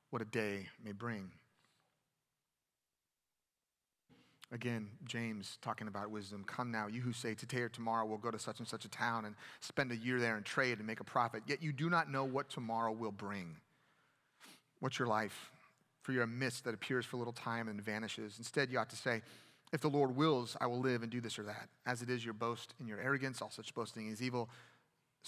what 0.09 0.23
a 0.23 0.25
day 0.25 0.67
may 0.83 0.93
bring. 0.93 1.31
Again, 4.51 4.89
James 5.05 5.59
talking 5.61 5.89
about 5.89 6.11
wisdom. 6.11 6.43
Come 6.43 6.71
now, 6.71 6.87
you 6.87 7.03
who 7.03 7.13
say, 7.13 7.35
Today 7.35 7.61
or 7.61 7.69
tomorrow 7.69 8.07
we'll 8.07 8.17
go 8.17 8.31
to 8.31 8.39
such 8.39 8.59
and 8.59 8.67
such 8.67 8.87
a 8.87 8.89
town 8.89 9.27
and 9.27 9.35
spend 9.61 9.93
a 9.93 9.97
year 9.97 10.19
there 10.19 10.37
and 10.37 10.47
trade 10.47 10.79
and 10.79 10.87
make 10.87 11.01
a 11.01 11.05
profit, 11.05 11.43
yet 11.47 11.63
you 11.63 11.71
do 11.71 11.91
not 11.91 12.11
know 12.11 12.25
what 12.25 12.49
tomorrow 12.49 12.93
will 12.93 13.13
bring. 13.13 13.57
What's 14.81 14.99
your 14.99 15.09
life? 15.09 15.51
For 16.01 16.13
you're 16.13 16.23
a 16.23 16.27
mist 16.27 16.65
that 16.65 16.73
appears 16.73 17.05
for 17.05 17.17
a 17.17 17.19
little 17.19 17.35
time 17.35 17.69
and 17.69 17.79
vanishes. 17.79 18.37
Instead, 18.39 18.73
you 18.73 18.79
ought 18.79 18.89
to 18.89 18.97
say, 18.97 19.21
If 19.75 19.83
the 19.83 19.91
Lord 19.91 20.17
wills, 20.17 20.57
I 20.63 20.67
will 20.67 20.81
live 20.81 21.03
and 21.03 21.13
do 21.13 21.21
this 21.21 21.39
or 21.39 21.43
that. 21.43 21.69
As 21.85 22.01
it 22.01 22.09
is 22.09 22.25
your 22.25 22.33
boast 22.33 22.73
in 22.81 22.87
your 22.87 23.01
arrogance, 23.01 23.43
all 23.43 23.51
such 23.51 23.75
boasting 23.75 24.09
is 24.09 24.23
evil. 24.23 24.49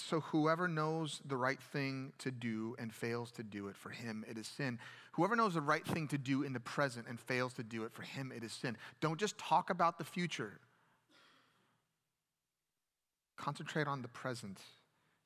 So 0.00 0.20
whoever 0.20 0.68
knows 0.68 1.20
the 1.26 1.36
right 1.36 1.60
thing 1.60 2.12
to 2.18 2.30
do 2.30 2.76
and 2.78 2.94
fails 2.94 3.32
to 3.32 3.42
do 3.42 3.66
it, 3.66 3.76
for 3.76 3.90
him 3.90 4.24
it 4.30 4.38
is 4.38 4.46
sin. 4.46 4.78
Whoever 5.12 5.34
knows 5.34 5.54
the 5.54 5.60
right 5.60 5.84
thing 5.84 6.06
to 6.08 6.18
do 6.18 6.44
in 6.44 6.52
the 6.52 6.60
present 6.60 7.06
and 7.08 7.18
fails 7.18 7.52
to 7.54 7.64
do 7.64 7.82
it, 7.82 7.92
for 7.92 8.02
him 8.02 8.32
it 8.34 8.44
is 8.44 8.52
sin. 8.52 8.76
Don't 9.00 9.18
just 9.18 9.36
talk 9.38 9.70
about 9.70 9.98
the 9.98 10.04
future. 10.04 10.60
Concentrate 13.36 13.88
on 13.88 14.02
the 14.02 14.08
present. 14.08 14.58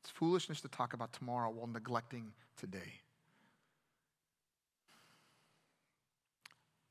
It's 0.01 0.11
foolishness 0.11 0.63
to 0.63 0.69
talk 0.69 0.95
about 0.95 1.13
tomorrow 1.13 1.51
while 1.51 1.67
neglecting 1.67 2.33
today. 2.57 3.01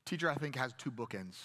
Teacher, 0.06 0.30
I 0.30 0.36
think, 0.36 0.56
has 0.56 0.72
two 0.78 0.92
bookends. 0.92 1.38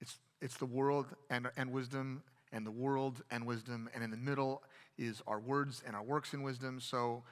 It's, 0.00 0.18
it's 0.40 0.56
the 0.56 0.66
world 0.66 1.06
and, 1.30 1.50
and 1.56 1.72
wisdom, 1.72 2.22
and 2.52 2.64
the 2.64 2.70
world 2.70 3.22
and 3.30 3.44
wisdom, 3.44 3.90
and 3.92 4.04
in 4.04 4.12
the 4.12 4.16
middle 4.16 4.62
is 4.98 5.22
our 5.26 5.40
words 5.40 5.82
and 5.86 5.94
our 5.96 6.02
works 6.02 6.34
in 6.34 6.42
wisdom. 6.42 6.80
So 6.80 7.22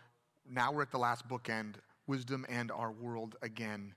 now 0.48 0.72
we're 0.72 0.82
at 0.82 0.90
the 0.90 0.98
last 0.98 1.28
bookend 1.28 1.74
wisdom 2.06 2.44
and 2.48 2.70
our 2.70 2.90
world 2.90 3.36
again. 3.42 3.94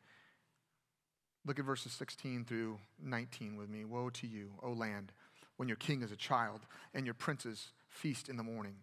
Look 1.46 1.60
at 1.60 1.66
verses 1.66 1.92
16 1.94 2.46
through 2.46 2.80
19 3.04 3.56
with 3.56 3.70
me. 3.70 3.86
Woe 3.86 4.10
to 4.10 4.28
you, 4.28 4.52
O 4.64 4.72
land, 4.72 5.12
when 5.58 5.68
your 5.68 5.78
king 5.78 6.02
is 6.02 6.12
a 6.12 6.16
child 6.16 6.62
and 6.94 7.06
your 7.06 7.14
princes 7.14 7.72
feast 7.90 8.30
in 8.30 8.38
the 8.38 8.44
morning. 8.44 8.76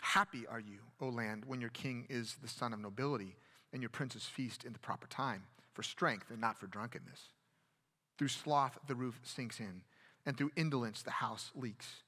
Happy 0.00 0.46
are 0.46 0.60
you, 0.60 0.78
O 1.00 1.08
land, 1.08 1.44
when 1.46 1.60
your 1.60 1.70
king 1.70 2.06
is 2.08 2.36
the 2.42 2.48
son 2.48 2.72
of 2.72 2.80
nobility 2.80 3.36
and 3.72 3.82
your 3.82 3.90
princes 3.90 4.24
feast 4.24 4.64
in 4.64 4.72
the 4.72 4.78
proper 4.78 5.06
time, 5.06 5.44
for 5.74 5.82
strength 5.82 6.30
and 6.30 6.40
not 6.40 6.58
for 6.58 6.66
drunkenness. 6.66 7.30
Through 8.18 8.28
sloth 8.28 8.78
the 8.86 8.94
roof 8.94 9.20
sinks 9.22 9.58
in, 9.58 9.82
and 10.24 10.36
through 10.36 10.52
indolence 10.56 11.02
the 11.02 11.10
house 11.10 11.50
leaks. 11.54 12.02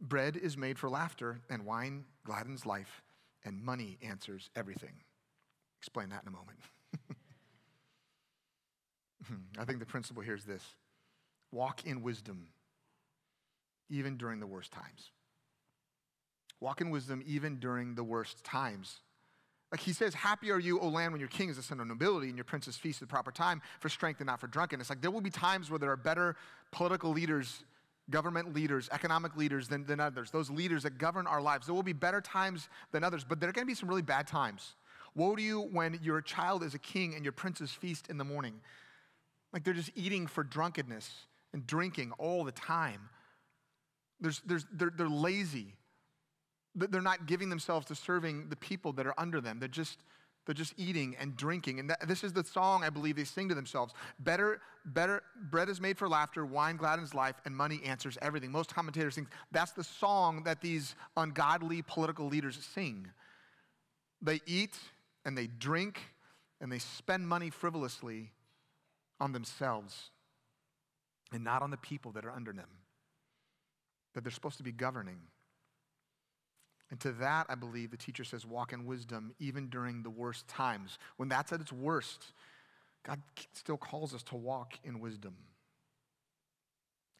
Bread 0.00 0.36
is 0.36 0.56
made 0.56 0.78
for 0.78 0.88
laughter, 0.88 1.40
and 1.50 1.66
wine 1.66 2.04
gladdens 2.24 2.64
life, 2.64 3.02
and 3.44 3.62
money 3.62 3.98
answers 4.02 4.48
everything. 4.56 4.94
Explain 5.78 6.08
that 6.10 6.22
in 6.22 6.28
a 6.28 6.30
moment. 6.30 6.58
I 9.58 9.64
think 9.64 9.78
the 9.78 9.86
principle 9.86 10.22
here 10.22 10.34
is 10.34 10.44
this 10.44 10.62
walk 11.52 11.84
in 11.84 12.02
wisdom, 12.02 12.48
even 13.88 14.16
during 14.16 14.40
the 14.40 14.46
worst 14.46 14.72
times. 14.72 15.10
Walk 16.60 16.80
in 16.80 16.90
wisdom, 16.90 17.22
even 17.26 17.58
during 17.58 17.94
the 17.94 18.04
worst 18.04 18.44
times. 18.44 19.00
Like 19.72 19.80
he 19.80 19.92
says, 19.92 20.14
Happy 20.14 20.50
are 20.50 20.58
you, 20.58 20.80
O 20.80 20.88
land, 20.88 21.12
when 21.12 21.20
your 21.20 21.28
king 21.28 21.48
is 21.48 21.58
a 21.58 21.62
son 21.62 21.80
of 21.80 21.86
nobility 21.86 22.28
and 22.28 22.36
your 22.36 22.44
princes 22.44 22.76
feast 22.76 23.00
at 23.00 23.08
the 23.08 23.12
proper 23.12 23.30
time 23.30 23.62
for 23.78 23.88
strength 23.88 24.20
and 24.20 24.26
not 24.26 24.40
for 24.40 24.46
drunkenness. 24.46 24.90
Like 24.90 25.00
there 25.00 25.10
will 25.10 25.20
be 25.20 25.30
times 25.30 25.70
where 25.70 25.78
there 25.78 25.90
are 25.90 25.96
better 25.96 26.36
political 26.72 27.10
leaders 27.10 27.64
government 28.10 28.54
leaders, 28.54 28.88
economic 28.92 29.36
leaders 29.36 29.68
than, 29.68 29.84
than 29.84 30.00
others, 30.00 30.30
those 30.30 30.50
leaders 30.50 30.82
that 30.82 30.98
govern 30.98 31.26
our 31.26 31.40
lives. 31.40 31.66
There 31.66 31.74
will 31.74 31.82
be 31.82 31.92
better 31.92 32.20
times 32.20 32.68
than 32.92 33.04
others, 33.04 33.24
but 33.28 33.40
there 33.40 33.48
are 33.48 33.52
going 33.52 33.66
to 33.66 33.70
be 33.70 33.74
some 33.74 33.88
really 33.88 34.02
bad 34.02 34.26
times. 34.26 34.74
Woe 35.14 35.34
to 35.36 35.42
you 35.42 35.62
when 35.72 35.98
your 36.02 36.20
child 36.20 36.62
is 36.62 36.74
a 36.74 36.78
king 36.78 37.14
and 37.14 37.24
your 37.24 37.32
princes 37.32 37.70
feast 37.70 38.08
in 38.08 38.18
the 38.18 38.24
morning. 38.24 38.60
Like 39.52 39.64
they're 39.64 39.74
just 39.74 39.90
eating 39.94 40.26
for 40.26 40.44
drunkenness 40.44 41.10
and 41.52 41.66
drinking 41.66 42.12
all 42.18 42.44
the 42.44 42.52
time. 42.52 43.08
There's, 44.20 44.40
there's, 44.46 44.66
they're, 44.72 44.92
they're 44.96 45.08
lazy. 45.08 45.74
They're 46.74 47.00
not 47.00 47.26
giving 47.26 47.48
themselves 47.48 47.86
to 47.86 47.94
serving 47.94 48.48
the 48.48 48.56
people 48.56 48.92
that 48.92 49.06
are 49.06 49.14
under 49.18 49.40
them. 49.40 49.58
They're 49.58 49.68
just 49.68 49.98
they're 50.46 50.54
just 50.54 50.74
eating 50.76 51.16
and 51.20 51.36
drinking. 51.36 51.80
And 51.80 51.90
that, 51.90 52.08
this 52.08 52.24
is 52.24 52.32
the 52.32 52.44
song 52.44 52.82
I 52.82 52.90
believe 52.90 53.16
they 53.16 53.24
sing 53.24 53.48
to 53.50 53.54
themselves. 53.54 53.94
Better, 54.18 54.60
better, 54.84 55.22
bread 55.50 55.68
is 55.68 55.80
made 55.80 55.98
for 55.98 56.08
laughter, 56.08 56.46
wine 56.46 56.76
gladdens 56.76 57.14
life, 57.14 57.36
and 57.44 57.56
money 57.56 57.80
answers 57.84 58.16
everything. 58.22 58.50
Most 58.50 58.74
commentators 58.74 59.14
think 59.14 59.28
that's 59.52 59.72
the 59.72 59.84
song 59.84 60.42
that 60.44 60.60
these 60.60 60.94
ungodly 61.16 61.82
political 61.82 62.26
leaders 62.26 62.58
sing. 62.74 63.08
They 64.22 64.40
eat 64.46 64.76
and 65.24 65.36
they 65.36 65.46
drink 65.46 66.00
and 66.60 66.70
they 66.72 66.78
spend 66.78 67.28
money 67.28 67.50
frivolously 67.50 68.32
on 69.20 69.32
themselves 69.32 70.10
and 71.32 71.44
not 71.44 71.62
on 71.62 71.70
the 71.70 71.76
people 71.76 72.12
that 72.12 72.24
are 72.24 72.30
under 72.30 72.52
them, 72.52 72.68
that 74.14 74.24
they're 74.24 74.32
supposed 74.32 74.56
to 74.56 74.62
be 74.62 74.72
governing. 74.72 75.18
And 76.90 76.98
to 77.00 77.12
that, 77.12 77.46
I 77.48 77.54
believe 77.54 77.90
the 77.90 77.96
teacher 77.96 78.24
says, 78.24 78.44
walk 78.44 78.72
in 78.72 78.84
wisdom 78.84 79.32
even 79.38 79.68
during 79.68 80.02
the 80.02 80.10
worst 80.10 80.48
times. 80.48 80.98
When 81.16 81.28
that's 81.28 81.52
at 81.52 81.60
its 81.60 81.72
worst, 81.72 82.32
God 83.04 83.22
still 83.52 83.76
calls 83.76 84.12
us 84.12 84.22
to 84.24 84.36
walk 84.36 84.74
in 84.82 85.00
wisdom. 85.00 85.36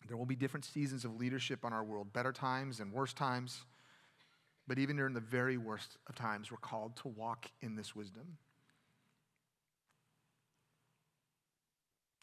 There 0.08 0.16
will 0.16 0.26
be 0.26 0.34
different 0.34 0.64
seasons 0.64 1.04
of 1.04 1.14
leadership 1.16 1.64
on 1.64 1.72
our 1.72 1.84
world, 1.84 2.12
better 2.12 2.32
times 2.32 2.80
and 2.80 2.92
worse 2.92 3.12
times. 3.12 3.62
But 4.66 4.78
even 4.78 4.96
during 4.96 5.14
the 5.14 5.20
very 5.20 5.56
worst 5.56 5.98
of 6.08 6.16
times, 6.16 6.50
we're 6.50 6.58
called 6.58 6.96
to 6.98 7.08
walk 7.08 7.46
in 7.60 7.76
this 7.76 7.94
wisdom. 7.94 8.38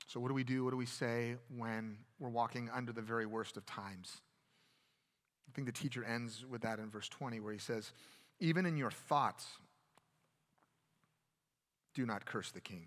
So, 0.07 0.19
what 0.19 0.29
do 0.29 0.33
we 0.33 0.45
do? 0.45 0.63
What 0.63 0.71
do 0.71 0.77
we 0.77 0.85
say 0.85 1.35
when 1.55 1.97
we're 2.19 2.29
walking 2.29 2.69
under 2.73 2.93
the 2.93 3.01
very 3.01 3.25
worst 3.25 3.57
of 3.57 3.65
times? 3.65 4.21
I 5.57 5.59
think 5.59 5.73
the 5.73 5.81
teacher 5.81 6.03
ends 6.03 6.45
with 6.47 6.61
that 6.61 6.77
in 6.77 6.91
verse 6.91 7.09
20, 7.09 7.39
where 7.39 7.51
he 7.51 7.57
says, 7.57 7.91
Even 8.39 8.67
in 8.67 8.77
your 8.77 8.91
thoughts, 8.91 9.47
do 11.95 12.05
not 12.05 12.27
curse 12.27 12.51
the 12.51 12.61
king, 12.61 12.85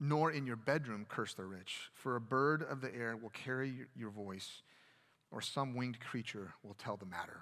nor 0.00 0.32
in 0.32 0.46
your 0.46 0.56
bedroom 0.56 1.04
curse 1.06 1.34
the 1.34 1.44
rich, 1.44 1.90
for 1.92 2.16
a 2.16 2.20
bird 2.20 2.62
of 2.62 2.80
the 2.80 2.94
air 2.94 3.14
will 3.14 3.28
carry 3.28 3.74
your 3.94 4.08
voice, 4.08 4.62
or 5.30 5.42
some 5.42 5.74
winged 5.74 6.00
creature 6.00 6.54
will 6.62 6.72
tell 6.72 6.96
the 6.96 7.04
matter. 7.04 7.40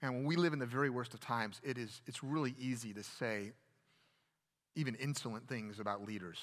And 0.00 0.14
when 0.14 0.24
we 0.24 0.36
live 0.36 0.54
in 0.54 0.60
the 0.60 0.64
very 0.64 0.88
worst 0.88 1.12
of 1.12 1.20
times, 1.20 1.60
it 1.62 1.76
is, 1.76 2.00
it's 2.06 2.24
really 2.24 2.54
easy 2.58 2.94
to 2.94 3.02
say 3.02 3.52
even 4.76 4.94
insolent 4.94 5.46
things 5.46 5.78
about 5.78 6.06
leaders. 6.06 6.38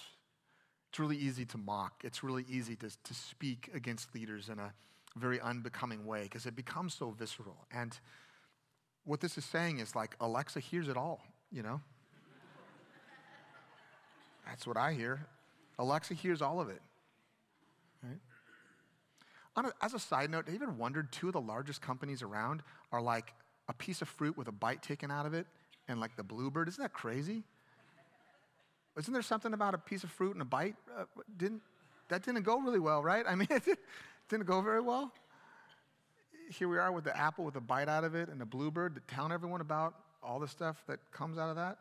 It's 0.92 1.00
really 1.00 1.18
easy 1.18 1.46
to 1.46 1.58
mock. 1.58 2.04
It's 2.04 2.24
really 2.24 2.46
easy 2.48 2.76
to, 2.76 2.90
to 2.90 3.14
speak 3.16 3.72
against 3.74 4.14
leaders 4.14 4.48
in 4.50 4.60
a 4.60 4.72
very 5.16 5.40
unbecoming 5.40 6.06
way 6.06 6.24
because 6.24 6.46
it 6.46 6.56
becomes 6.56 6.94
so 6.94 7.12
visceral. 7.12 7.66
And 7.72 7.98
what 9.06 9.22
this 9.22 9.38
is 9.38 9.46
saying 9.46 9.80
is 9.80 9.96
like, 9.96 10.16
Alexa 10.20 10.60
hears 10.60 10.88
it 10.88 10.98
all, 10.98 11.22
you 11.52 11.64
know? 11.64 11.82
That's 14.46 14.68
what 14.68 14.78
I 14.78 14.94
hear. 14.94 15.26
Alexa 15.80 16.14
hears 16.14 16.42
all 16.42 16.62
of 16.62 16.70
it. 16.70 16.82
Right? 18.04 18.20
A, 19.58 19.72
as 19.84 19.94
a 19.94 20.00
side 20.00 20.30
note, 20.30 20.46
have 20.46 20.54
you 20.54 20.62
ever 20.62 20.72
wondered 20.72 21.12
two 21.12 21.28
of 21.28 21.34
the 21.34 21.42
largest 21.42 21.82
companies 21.82 22.22
around 22.22 22.62
are 22.92 23.02
like 23.02 23.34
a 23.68 23.74
piece 23.74 24.02
of 24.02 24.10
fruit 24.10 24.38
with 24.38 24.48
a 24.48 24.52
bite 24.52 24.82
taken 24.82 25.10
out 25.10 25.26
of 25.26 25.34
it 25.34 25.48
and 25.88 26.00
like 26.00 26.16
the 26.16 26.24
bluebird? 26.24 26.68
Isn't 26.68 26.82
that 26.82 26.94
crazy? 26.94 27.44
Isn't 28.98 29.14
there 29.14 29.22
something 29.22 29.54
about 29.54 29.74
a 29.74 29.78
piece 29.78 30.04
of 30.04 30.12
fruit 30.12 30.34
and 30.34 30.42
a 30.42 30.46
bite? 30.46 30.76
Uh, 30.98 31.04
didn't, 31.38 31.62
that 32.10 32.24
didn't 32.24 32.44
go 32.44 32.60
really 32.60 32.80
well, 32.80 33.02
right? 33.04 33.26
I 33.28 33.36
mean, 33.36 33.48
didn't 34.30 34.46
go 34.46 34.62
very 34.62 34.82
well. 34.82 35.12
Here 36.50 36.68
we 36.68 36.78
are 36.78 36.92
with 36.92 37.04
the 37.04 37.18
apple 37.18 37.44
with 37.46 37.56
a 37.56 37.62
bite 37.62 37.90
out 37.90 38.04
of 38.04 38.16
it 38.16 38.30
and 38.30 38.40
the 38.40 38.46
bluebird, 38.46 38.96
to 38.96 39.02
tell 39.14 39.32
everyone 39.32 39.62
about 39.62 39.96
all 40.22 40.40
the 40.40 40.48
stuff 40.48 40.84
that 40.88 41.00
comes 41.12 41.38
out 41.38 41.50
of 41.50 41.56
that. 41.56 41.78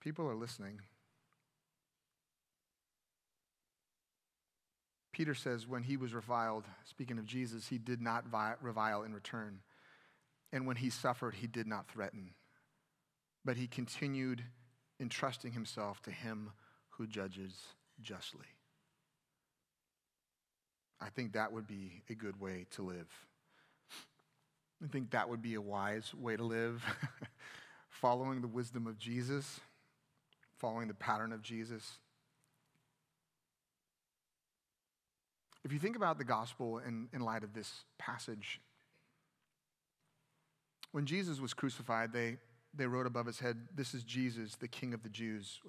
People 0.00 0.28
are 0.28 0.34
listening. 0.34 0.80
Peter 5.12 5.34
says 5.34 5.66
when 5.66 5.82
he 5.82 5.96
was 5.96 6.14
reviled, 6.14 6.64
speaking 6.84 7.18
of 7.18 7.26
Jesus, 7.26 7.68
he 7.68 7.76
did 7.78 8.00
not 8.00 8.24
revile 8.62 9.02
in 9.02 9.12
return. 9.12 9.60
And 10.52 10.66
when 10.66 10.76
he 10.76 10.88
suffered, 10.88 11.34
he 11.34 11.46
did 11.46 11.66
not 11.66 11.88
threaten, 11.88 12.30
but 13.44 13.56
he 13.56 13.66
continued 13.66 14.42
entrusting 14.98 15.52
himself 15.52 16.00
to 16.02 16.10
him 16.10 16.50
who 16.90 17.06
judges 17.06 17.54
justly. 18.02 18.46
I 21.00 21.08
think 21.08 21.32
that 21.32 21.52
would 21.52 21.66
be 21.66 22.02
a 22.10 22.14
good 22.14 22.40
way 22.40 22.66
to 22.72 22.82
live. 22.82 23.08
I 24.82 24.88
think 24.88 25.10
that 25.10 25.28
would 25.28 25.42
be 25.42 25.54
a 25.54 25.60
wise 25.60 26.14
way 26.14 26.36
to 26.36 26.44
live, 26.44 26.84
following 27.88 28.40
the 28.40 28.48
wisdom 28.48 28.86
of 28.86 28.98
Jesus 28.98 29.60
following 30.60 30.88
the 30.88 30.94
pattern 30.94 31.32
of 31.32 31.40
Jesus. 31.40 31.98
If 35.64 35.72
you 35.72 35.78
think 35.78 35.96
about 35.96 36.18
the 36.18 36.24
gospel 36.24 36.78
in, 36.78 37.08
in 37.12 37.22
light 37.22 37.44
of 37.44 37.54
this 37.54 37.84
passage, 37.98 38.60
when 40.92 41.06
Jesus 41.06 41.40
was 41.40 41.54
crucified, 41.54 42.12
they, 42.12 42.36
they 42.74 42.86
wrote 42.86 43.06
above 43.06 43.26
his 43.26 43.40
head, 43.40 43.56
This 43.74 43.94
is 43.94 44.02
Jesus, 44.02 44.56
the 44.56 44.68
King 44.68 44.92
of 44.92 45.02
the 45.02 45.08
Jews, 45.08 45.60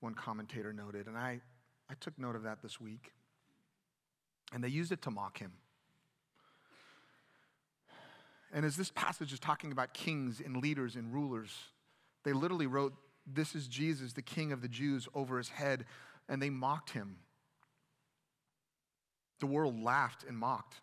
one 0.00 0.14
commentator 0.14 0.72
noted. 0.72 1.06
And 1.06 1.16
I, 1.16 1.40
I 1.92 1.94
took 2.00 2.18
note 2.18 2.36
of 2.36 2.44
that 2.44 2.62
this 2.62 2.80
week. 2.80 3.12
And 4.54 4.64
they 4.64 4.68
used 4.68 4.92
it 4.92 5.02
to 5.02 5.10
mock 5.10 5.38
him. 5.38 5.52
And 8.52 8.64
as 8.64 8.76
this 8.76 8.90
passage 8.90 9.32
is 9.32 9.38
talking 9.38 9.72
about 9.72 9.92
kings 9.92 10.40
and 10.44 10.56
leaders 10.56 10.96
and 10.96 11.12
rulers, 11.12 11.50
they 12.24 12.32
literally 12.32 12.66
wrote 12.66 12.94
this 13.26 13.54
is 13.54 13.68
Jesus, 13.68 14.14
the 14.14 14.22
King 14.22 14.52
of 14.52 14.62
the 14.62 14.68
Jews, 14.68 15.06
over 15.14 15.38
his 15.38 15.50
head, 15.50 15.84
and 16.28 16.42
they 16.42 16.50
mocked 16.50 16.90
him. 16.90 17.16
The 19.40 19.46
world 19.46 19.80
laughed 19.80 20.24
and 20.26 20.36
mocked. 20.36 20.80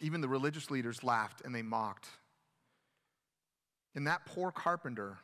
Even 0.00 0.20
the 0.20 0.28
religious 0.28 0.70
leaders 0.70 1.02
laughed 1.02 1.42
and 1.44 1.54
they 1.54 1.62
mocked. 1.62 2.08
And 3.94 4.06
that 4.06 4.26
poor 4.26 4.52
carpenter 4.52 5.18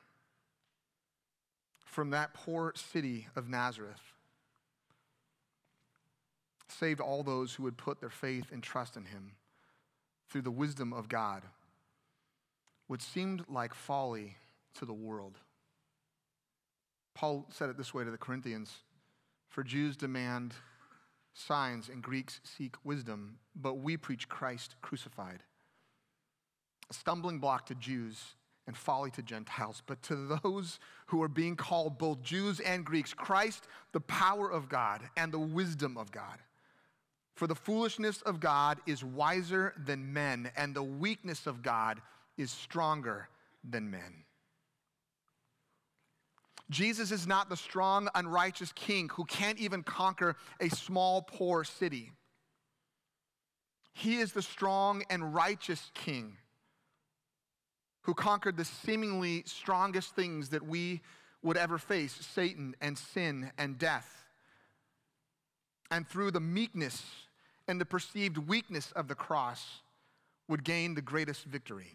from 1.95 2.11
that 2.11 2.35
poor 2.35 2.73
city 2.75 3.29
of 3.37 3.49
Nazareth 3.49 4.01
saved 6.67 7.01
all 7.01 7.23
those 7.23 7.55
who 7.55 7.63
would 7.63 7.77
put 7.77 8.01
their 8.01 8.11
faith 8.11 8.51
and 8.51 8.65
trust 8.65 8.97
in 8.97 9.05
him 9.05 9.31
through 10.29 10.43
the 10.43 10.51
wisdom 10.51 10.93
of 10.93 11.09
God, 11.09 11.45
which 12.89 13.01
seemed 13.01 13.45
like 13.49 13.73
folly 13.75 14.37
to 14.75 14.85
the 14.85 14.93
world. 14.93 15.39
Paul 17.15 17.47
said 17.51 17.71
it 17.71 17.77
this 17.79 17.95
way 17.95 18.03
to 18.03 18.11
the 18.11 18.19
Corinthians 18.19 18.79
For 19.49 19.63
Jews 19.63 19.97
demand 19.97 20.53
signs 21.33 21.89
and 21.89 22.03
Greeks 22.03 22.41
seek 22.43 22.75
wisdom, 22.83 23.39
but 23.55 23.75
we 23.75 23.97
preach 23.97 24.29
Christ 24.29 24.75
crucified. 24.83 25.45
A 26.91 26.95
stumbling 26.95 27.39
block 27.39 27.67
to 27.67 27.77
Jews 27.77 28.35
and 28.67 28.77
folly 28.77 29.11
to 29.13 29.23
Gentiles, 29.23 29.83
but 29.87 30.03
to 30.05 30.39
those 30.43 30.79
who 31.07 31.23
are 31.23 31.29
being 31.29 31.57
called 31.57 31.99
both 31.99 32.23
Jews 32.23 32.61
and 32.61 32.85
Greeks, 32.85 33.13
Christ, 33.13 33.67
the 33.93 34.01
power 34.01 34.51
of 34.51 34.69
God 34.69 35.03
and 35.17 35.33
the 35.33 35.39
wisdom 35.39 35.99
of 35.99 36.11
God. 36.11 36.39
For 37.35 37.47
the 37.47 37.55
foolishness 37.55 38.23
of 38.23 38.41
God 38.41 38.79
is 38.87 39.05
wiser 39.05 39.75
than 39.85 40.13
men, 40.13 40.51
and 40.57 40.75
the 40.75 40.83
weakness 40.83 41.47
of 41.47 41.63
God 41.63 42.01
is 42.39 42.51
stronger 42.51 43.29
than 43.69 43.91
men. 43.91 44.25
Jesus 46.71 47.11
is 47.11 47.27
not 47.27 47.51
the 47.51 47.57
strong, 47.57 48.09
unrighteous 48.15 48.73
king 48.73 49.11
who 49.11 49.25
can't 49.25 49.59
even 49.59 49.83
conquer 49.83 50.37
a 50.61 50.71
small, 50.71 51.23
poor 51.23 51.65
city. 51.65 52.13
He 53.93 54.17
is 54.17 54.33
the 54.33 54.43
strong 54.43 55.03
and 55.11 55.35
righteous 55.35 55.91
king 55.95 56.39
who 58.05 58.15
conquered 58.15 58.57
the 58.57 58.65
seemingly 58.65 59.43
strongest 59.47 60.15
things 60.15 60.49
that 60.51 60.67
we 60.67 61.03
would 61.43 61.57
ever 61.57 61.79
face 61.79 62.15
Satan 62.15 62.75
and 62.81 62.97
sin 62.97 63.51
and 63.59 63.79
death. 63.79 64.27
And 65.91 66.09
through 66.09 66.31
the 66.31 66.41
meekness 66.41 67.03
and 67.69 67.81
the 67.81 67.85
perceived 67.85 68.39
weakness 68.39 68.93
of 68.93 69.09
the 69.09 69.15
cross, 69.15 69.83
would 70.49 70.65
gain 70.65 70.95
the 70.95 71.03
greatest 71.03 71.45
victory 71.45 71.93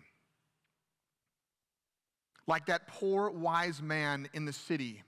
like 2.49 2.65
that 2.65 2.87
poor 2.87 3.29
wise 3.29 3.79
man 3.79 4.27
in 4.33 4.43
the 4.43 4.51
city 4.51 5.03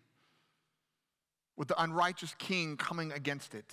with 1.57 1.67
the 1.67 1.81
unrighteous 1.81 2.35
king 2.37 2.77
coming 2.77 3.11
against 3.11 3.55
it. 3.55 3.65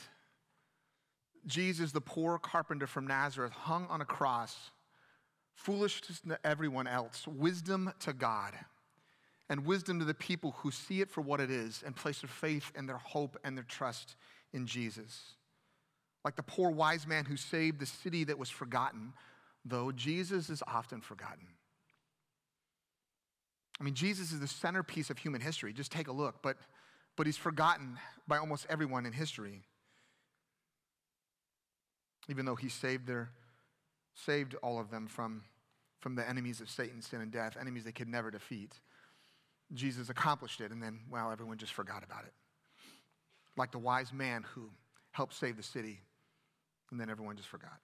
Jesus, 1.47 1.93
the 1.93 2.01
poor 2.01 2.39
carpenter 2.39 2.87
from 2.87 3.07
Nazareth, 3.07 3.53
hung 3.53 3.87
on 3.89 4.01
a 4.01 4.07
cross, 4.07 4.57
foolishness 5.59 6.21
to 6.21 6.39
everyone 6.45 6.87
else, 6.87 7.27
wisdom 7.27 7.93
to 8.01 8.13
God, 8.13 8.55
and 9.51 9.67
wisdom 9.67 9.99
to 9.99 10.05
the 10.05 10.15
people 10.15 10.55
who 10.59 10.71
see 10.71 11.01
it 11.01 11.11
for 11.11 11.21
what 11.21 11.41
it 11.41 11.51
is 11.51 11.83
and 11.85 11.97
place 11.97 12.21
their 12.21 12.29
faith 12.29 12.71
and 12.75 12.89
their 12.89 12.99
hope 12.99 13.37
and 13.45 13.57
their 13.57 13.65
trust 13.65 14.15
in 14.53 14.67
Jesus. 14.67 15.35
Like 16.25 16.37
the 16.37 16.43
poor 16.43 16.71
wise 16.71 17.07
man 17.07 17.25
who 17.25 17.37
saved 17.37 17.81
the 17.81 17.87
city 17.87 18.25
that 18.25 18.39
was 18.39 18.51
forgotten, 18.51 19.13
though 19.65 19.91
Jesus 19.91 20.49
is 20.49 20.63
often 20.67 21.01
forgotten. 21.01 21.49
I 23.81 23.85
mean, 23.85 23.95
Jesus 23.95 24.33
is 24.33 24.41
the 24.41 24.49
centerpiece 24.49 25.11
of 25.11 25.19
human 25.19 25.41
history. 25.41 25.73
Just 25.73 25.91
take 25.93 26.09
a 26.09 26.13
look. 26.13 26.43
But, 26.43 26.57
but 27.17 27.27
he's 27.27 27.37
forgotten 27.37 27.99
by 28.27 28.39
almost 28.39 28.67
everyone 28.69 29.07
in 29.07 29.13
history. 29.13 29.63
Even 32.29 32.45
though 32.45 32.57
he 32.57 32.69
saved, 32.69 33.07
their, 33.07 33.31
saved 34.25 34.55
all 34.63 34.81
of 34.81 34.91
them 34.91 35.07
from, 35.07 35.43
from 36.01 36.15
the 36.15 36.29
enemies 36.29 36.61
of 36.61 36.69
Satan, 36.69 37.03
sin, 37.03 37.21
and 37.21 37.31
death, 37.31 37.57
enemies 37.61 37.85
they 37.85 37.93
could 37.93 38.09
never 38.09 38.31
defeat. 38.31 38.73
Jesus 39.75 40.09
accomplished 40.09 40.61
it, 40.61 40.71
and 40.71 40.83
then, 40.83 41.01
well, 41.11 41.31
everyone 41.31 41.59
just 41.59 41.73
forgot 41.73 42.03
about 42.03 42.25
it. 42.25 42.33
Like 43.57 43.73
the 43.73 43.79
wise 43.79 44.13
man 44.13 44.45
who 44.55 44.71
helped 45.13 45.35
save 45.35 45.57
the 45.57 45.63
city, 45.63 46.01
and 46.91 47.01
then 47.01 47.11
everyone 47.11 47.37
just 47.37 47.49
forgot. 47.49 47.79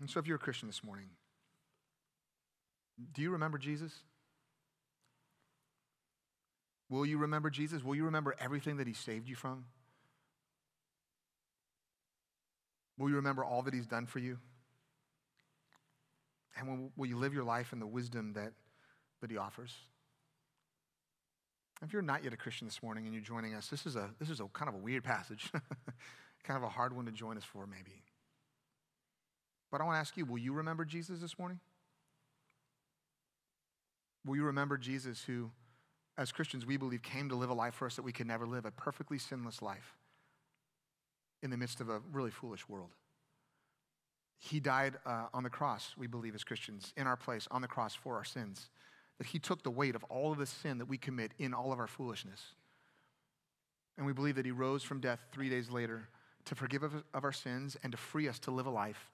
And 0.00 0.08
so, 0.08 0.20
if 0.20 0.26
you're 0.26 0.36
a 0.36 0.40
Christian 0.40 0.68
this 0.68 0.84
morning, 0.84 1.08
do 3.12 3.22
you 3.22 3.30
remember 3.30 3.58
Jesus? 3.58 3.92
Will 6.88 7.04
you 7.04 7.18
remember 7.18 7.50
Jesus? 7.50 7.82
Will 7.82 7.94
you 7.94 8.04
remember 8.04 8.34
everything 8.38 8.76
that 8.78 8.86
he 8.86 8.94
saved 8.94 9.28
you 9.28 9.34
from? 9.34 9.64
Will 12.98 13.08
you 13.08 13.16
remember 13.16 13.44
all 13.44 13.62
that 13.62 13.72
he's 13.72 13.86
done 13.86 14.06
for 14.06 14.18
you? 14.18 14.38
And 16.58 16.90
will 16.96 17.06
you 17.06 17.16
live 17.16 17.32
your 17.32 17.44
life 17.44 17.72
in 17.72 17.78
the 17.78 17.86
wisdom 17.86 18.32
that, 18.32 18.52
that 19.20 19.30
he 19.30 19.36
offers? 19.36 19.72
If 21.82 21.92
you're 21.92 22.02
not 22.02 22.24
yet 22.24 22.32
a 22.32 22.36
Christian 22.36 22.66
this 22.66 22.82
morning 22.82 23.04
and 23.04 23.14
you're 23.14 23.22
joining 23.22 23.54
us, 23.54 23.68
this 23.68 23.86
is 23.86 23.94
a, 23.94 24.10
this 24.18 24.28
is 24.28 24.40
a 24.40 24.44
kind 24.52 24.68
of 24.68 24.74
a 24.74 24.78
weird 24.78 25.04
passage, 25.04 25.52
kind 26.42 26.56
of 26.56 26.64
a 26.64 26.68
hard 26.68 26.94
one 26.94 27.06
to 27.06 27.12
join 27.12 27.36
us 27.36 27.44
for, 27.44 27.66
maybe. 27.68 28.02
But 29.70 29.80
I 29.80 29.84
want 29.84 29.94
to 29.94 30.00
ask 30.00 30.16
you 30.16 30.24
will 30.24 30.38
you 30.38 30.52
remember 30.52 30.84
Jesus 30.84 31.20
this 31.20 31.38
morning? 31.38 31.60
Will 34.26 34.34
you 34.34 34.44
remember 34.44 34.76
Jesus, 34.76 35.22
who, 35.22 35.50
as 36.16 36.32
Christians, 36.32 36.66
we 36.66 36.76
believe 36.76 37.02
came 37.02 37.28
to 37.28 37.36
live 37.36 37.50
a 37.50 37.54
life 37.54 37.74
for 37.74 37.86
us 37.86 37.94
that 37.94 38.02
we 38.02 38.12
could 38.12 38.26
never 38.26 38.46
live, 38.46 38.64
a 38.64 38.72
perfectly 38.72 39.18
sinless 39.18 39.62
life? 39.62 39.97
In 41.42 41.50
the 41.50 41.56
midst 41.56 41.80
of 41.80 41.88
a 41.88 42.00
really 42.12 42.30
foolish 42.30 42.68
world. 42.68 42.90
He 44.38 44.60
died 44.60 44.96
uh, 45.04 45.26
on 45.34 45.42
the 45.42 45.50
cross, 45.50 45.94
we 45.96 46.06
believe 46.06 46.34
as 46.34 46.44
Christians, 46.44 46.92
in 46.96 47.06
our 47.06 47.16
place, 47.16 47.48
on 47.50 47.60
the 47.60 47.68
cross 47.68 47.94
for 47.94 48.16
our 48.16 48.24
sins. 48.24 48.70
That 49.18 49.26
He 49.26 49.38
took 49.38 49.64
the 49.64 49.70
weight 49.70 49.96
of 49.96 50.04
all 50.04 50.30
of 50.30 50.38
the 50.38 50.46
sin 50.46 50.78
that 50.78 50.86
we 50.86 50.96
commit 50.96 51.32
in 51.38 51.52
all 51.52 51.72
of 51.72 51.80
our 51.80 51.88
foolishness. 51.88 52.54
And 53.96 54.06
we 54.06 54.12
believe 54.12 54.36
that 54.36 54.44
He 54.44 54.52
rose 54.52 54.84
from 54.84 55.00
death 55.00 55.18
three 55.32 55.48
days 55.48 55.70
later 55.70 56.08
to 56.44 56.54
forgive 56.54 56.84
of, 56.84 56.94
of 57.12 57.24
our 57.24 57.32
sins 57.32 57.76
and 57.82 57.90
to 57.92 57.98
free 57.98 58.28
us 58.28 58.38
to 58.40 58.52
live 58.52 58.66
a 58.66 58.70
life 58.70 59.10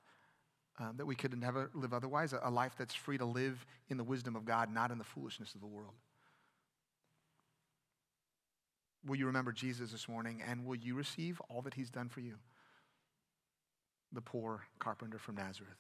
um, 0.79 0.95
that 0.97 1.07
we 1.07 1.15
could 1.15 1.39
never 1.39 1.71
live 1.75 1.93
otherwise, 1.93 2.33
a, 2.33 2.41
a 2.45 2.51
life 2.51 2.75
that's 2.79 2.95
free 2.95 3.19
to 3.19 3.25
live 3.25 3.65
in 3.89 3.97
the 3.97 4.05
wisdom 4.05 4.37
of 4.37 4.45
God, 4.45 4.73
not 4.73 4.91
in 4.91 4.99
the 4.99 5.05
foolishness 5.05 5.55
of 5.55 5.61
the 5.61 5.67
world. 5.67 5.95
Will 9.07 9.17
you 9.17 9.27
remember 9.27 9.53
Jesus 9.53 9.93
this 9.93 10.09
morning 10.09 10.43
and 10.47 10.65
will 10.65 10.77
you 10.77 10.95
receive 10.95 11.41
all 11.51 11.63
that 11.63 11.75
He's 11.75 11.91
done 11.91 12.09
for 12.09 12.21
you? 12.21 12.37
the 14.15 14.21
poor 14.21 14.63
carpenter 14.79 15.19
from 15.19 15.37
Nazareth. 15.37 15.73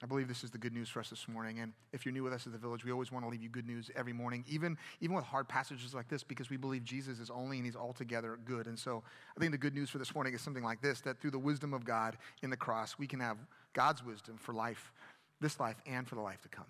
I 0.00 0.06
believe 0.06 0.28
this 0.28 0.44
is 0.44 0.52
the 0.52 0.58
good 0.58 0.72
news 0.72 0.88
for 0.88 1.00
us 1.00 1.10
this 1.10 1.26
morning. 1.26 1.58
And 1.58 1.72
if 1.92 2.06
you're 2.06 2.12
new 2.12 2.22
with 2.22 2.32
us 2.32 2.46
at 2.46 2.52
the 2.52 2.58
village, 2.58 2.84
we 2.84 2.92
always 2.92 3.10
want 3.10 3.24
to 3.24 3.28
leave 3.28 3.42
you 3.42 3.48
good 3.48 3.66
news 3.66 3.90
every 3.96 4.12
morning, 4.12 4.44
even, 4.48 4.78
even 5.00 5.16
with 5.16 5.24
hard 5.24 5.48
passages 5.48 5.92
like 5.92 6.08
this, 6.08 6.22
because 6.22 6.50
we 6.50 6.56
believe 6.56 6.84
Jesus 6.84 7.18
is 7.18 7.30
only 7.30 7.56
and 7.56 7.66
he's 7.66 7.74
altogether 7.74 8.38
good. 8.44 8.68
And 8.68 8.78
so 8.78 9.02
I 9.36 9.40
think 9.40 9.50
the 9.50 9.58
good 9.58 9.74
news 9.74 9.90
for 9.90 9.98
this 9.98 10.14
morning 10.14 10.34
is 10.34 10.40
something 10.40 10.62
like 10.62 10.80
this 10.80 11.00
that 11.00 11.20
through 11.20 11.32
the 11.32 11.38
wisdom 11.38 11.74
of 11.74 11.84
God 11.84 12.16
in 12.42 12.50
the 12.50 12.56
cross, 12.56 12.94
we 12.96 13.08
can 13.08 13.18
have 13.18 13.38
God's 13.72 14.04
wisdom 14.04 14.38
for 14.38 14.54
life, 14.54 14.92
this 15.40 15.58
life, 15.58 15.76
and 15.84 16.06
for 16.06 16.14
the 16.14 16.20
life 16.20 16.42
to 16.42 16.48
come. 16.48 16.66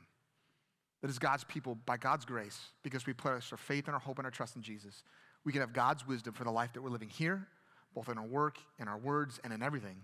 That 1.00 1.08
as 1.08 1.18
God's 1.18 1.44
people, 1.44 1.76
by 1.86 1.96
God's 1.96 2.24
grace, 2.24 2.58
because 2.82 3.06
we 3.06 3.12
place 3.12 3.52
our 3.52 3.58
faith 3.58 3.86
and 3.86 3.94
our 3.94 4.00
hope 4.00 4.18
and 4.18 4.26
our 4.26 4.30
trust 4.30 4.56
in 4.56 4.62
Jesus, 4.62 5.04
we 5.44 5.52
can 5.52 5.60
have 5.60 5.72
God's 5.72 6.06
wisdom 6.06 6.34
for 6.34 6.44
the 6.44 6.50
life 6.50 6.72
that 6.72 6.82
we're 6.82 6.90
living 6.90 7.08
here 7.08 7.46
both 7.94 8.08
in 8.08 8.18
our 8.18 8.26
work, 8.26 8.58
in 8.78 8.88
our 8.88 8.98
words, 8.98 9.40
and 9.42 9.52
in 9.52 9.62
everything. 9.62 9.96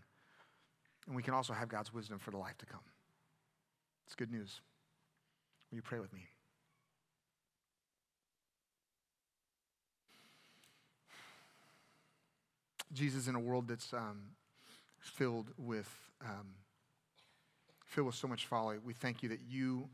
And 1.07 1.14
we 1.14 1.22
can 1.22 1.34
also 1.34 1.53
have 1.53 1.68
God's 1.68 1.92
wisdom 1.92 2.18
for 2.18 2.30
the 2.30 2.36
life 2.36 2.59
to 2.59 2.66
come. 2.66 2.80
It's 4.07 4.14
good 4.14 4.32
news. 4.32 4.61
Will 5.70 5.76
you 5.76 5.82
pray 5.82 6.01
with 6.01 6.12
me? 6.12 6.26
Jesus, 12.92 13.26
in 13.26 13.34
a 13.34 13.40
world 13.40 13.68
that's 13.68 13.92
um, 13.92 14.22
filled 14.99 15.51
with 15.57 15.92
um, 16.20 16.55
filled 17.86 18.07
with 18.07 18.16
so 18.16 18.26
much 18.26 18.47
folly, 18.47 18.78
we 18.84 18.92
thank 18.92 19.22
you 19.22 19.28
that 19.28 19.40
you 19.49 19.88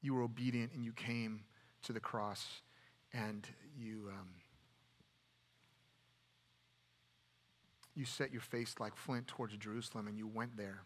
you 0.00 0.14
were 0.14 0.22
obedient 0.22 0.72
and 0.72 0.84
you 0.84 0.92
came 0.92 1.44
to 1.82 1.92
the 1.92 2.00
cross 2.00 2.46
and 3.12 3.46
you. 3.76 4.10
Um, 4.10 4.28
you 7.98 8.04
set 8.04 8.30
your 8.30 8.40
face 8.40 8.76
like 8.78 8.96
flint 8.96 9.26
towards 9.26 9.56
Jerusalem 9.56 10.06
and 10.06 10.16
you 10.16 10.28
went 10.28 10.56
there. 10.56 10.82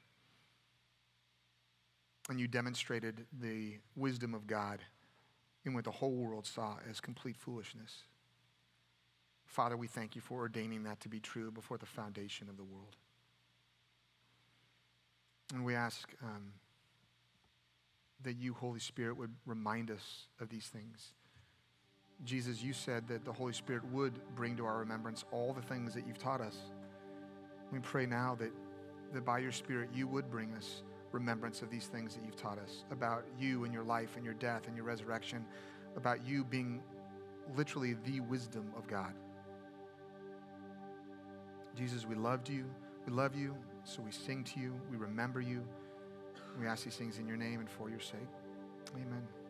And 2.31 2.41
you 2.41 2.49
demonstrated 2.49 3.27
the 3.39 3.75
wisdom 3.95 4.33
of 4.33 4.47
God 4.47 4.81
in 5.65 5.75
what 5.75 5.85
the 5.85 5.91
whole 5.91 6.15
world 6.15 6.47
saw 6.47 6.77
as 6.89 7.01
complete 7.01 7.37
foolishness. 7.37 8.05
Father, 9.45 9.77
we 9.77 9.89
thank 9.89 10.17
you 10.17 10.23
for 10.23 10.39
ordaining 10.39 10.85
that 10.85 11.01
to 11.01 11.11
be 11.11 11.21
true 11.21 11.51
before 11.51 11.77
the 11.77 11.85
foundation 11.85 12.49
of 12.49 12.57
the 12.57 12.65
world. 12.65 12.97
And 15.53 15.67
we 15.67 15.75
ask 15.75 16.11
um, 16.23 16.53
that 18.25 18.37
you, 18.37 18.55
Holy 18.55 18.81
Spirit, 18.81 19.17
would 19.17 19.35
remind 19.47 19.91
us 19.91 20.27
of 20.41 20.49
these 20.49 20.67
things. 20.67 21.13
Jesus, 22.25 22.63
you 22.63 22.73
said 22.73 23.09
that 23.09 23.25
the 23.25 23.33
Holy 23.33 23.53
Spirit 23.53 23.85
would 23.93 24.21
bring 24.37 24.57
to 24.57 24.65
our 24.65 24.79
remembrance 24.79 25.25
all 25.33 25.53
the 25.53 25.63
things 25.63 25.95
that 25.95 26.07
you've 26.07 26.19
taught 26.19 26.41
us. 26.41 26.57
We 27.73 27.81
pray 27.81 28.07
now 28.07 28.37
that, 28.39 28.53
that 29.13 29.25
by 29.25 29.39
your 29.39 29.53
Spirit 29.53 29.91
you 29.95 30.07
would 30.07 30.31
bring 30.31 30.53
us 30.55 30.83
remembrance 31.11 31.63
of 31.63 31.71
these 31.71 31.87
things 31.87 32.15
that 32.15 32.25
you've 32.25 32.37
taught 32.37 32.59
us 32.59 32.85
about 32.91 33.25
you 33.39 33.65
and 33.65 33.75
your 33.75 33.83
life 33.83 34.17
and 34.17 34.25
your 34.25 34.35
death 34.35 34.67
and 34.67 34.77
your 34.77 34.85
resurrection, 34.87 35.45
about 35.97 36.25
you 36.27 36.45
being 36.45 36.83
literally 37.57 37.97
the 38.05 38.21
wisdom 38.21 38.73
of 38.77 38.87
God. 38.87 39.13
Jesus, 41.77 42.07
we 42.07 42.15
loved 42.15 42.49
you. 42.49 42.65
We 43.07 43.13
love 43.13 43.35
you, 43.35 43.57
so 43.85 44.03
we 44.03 44.13
sing 44.13 44.45
to 44.45 44.61
you. 44.61 44.75
We 44.91 44.97
remember 44.97 45.41
you. 45.41 45.65
We 46.61 46.67
ask 46.67 46.85
these 46.85 46.97
things 46.97 47.19
in 47.19 47.27
your 47.27 47.37
name 47.37 47.61
and 47.61 47.71
for 47.71 47.89
your 47.89 48.01
sake. 48.01 48.21
Amen. 48.95 49.42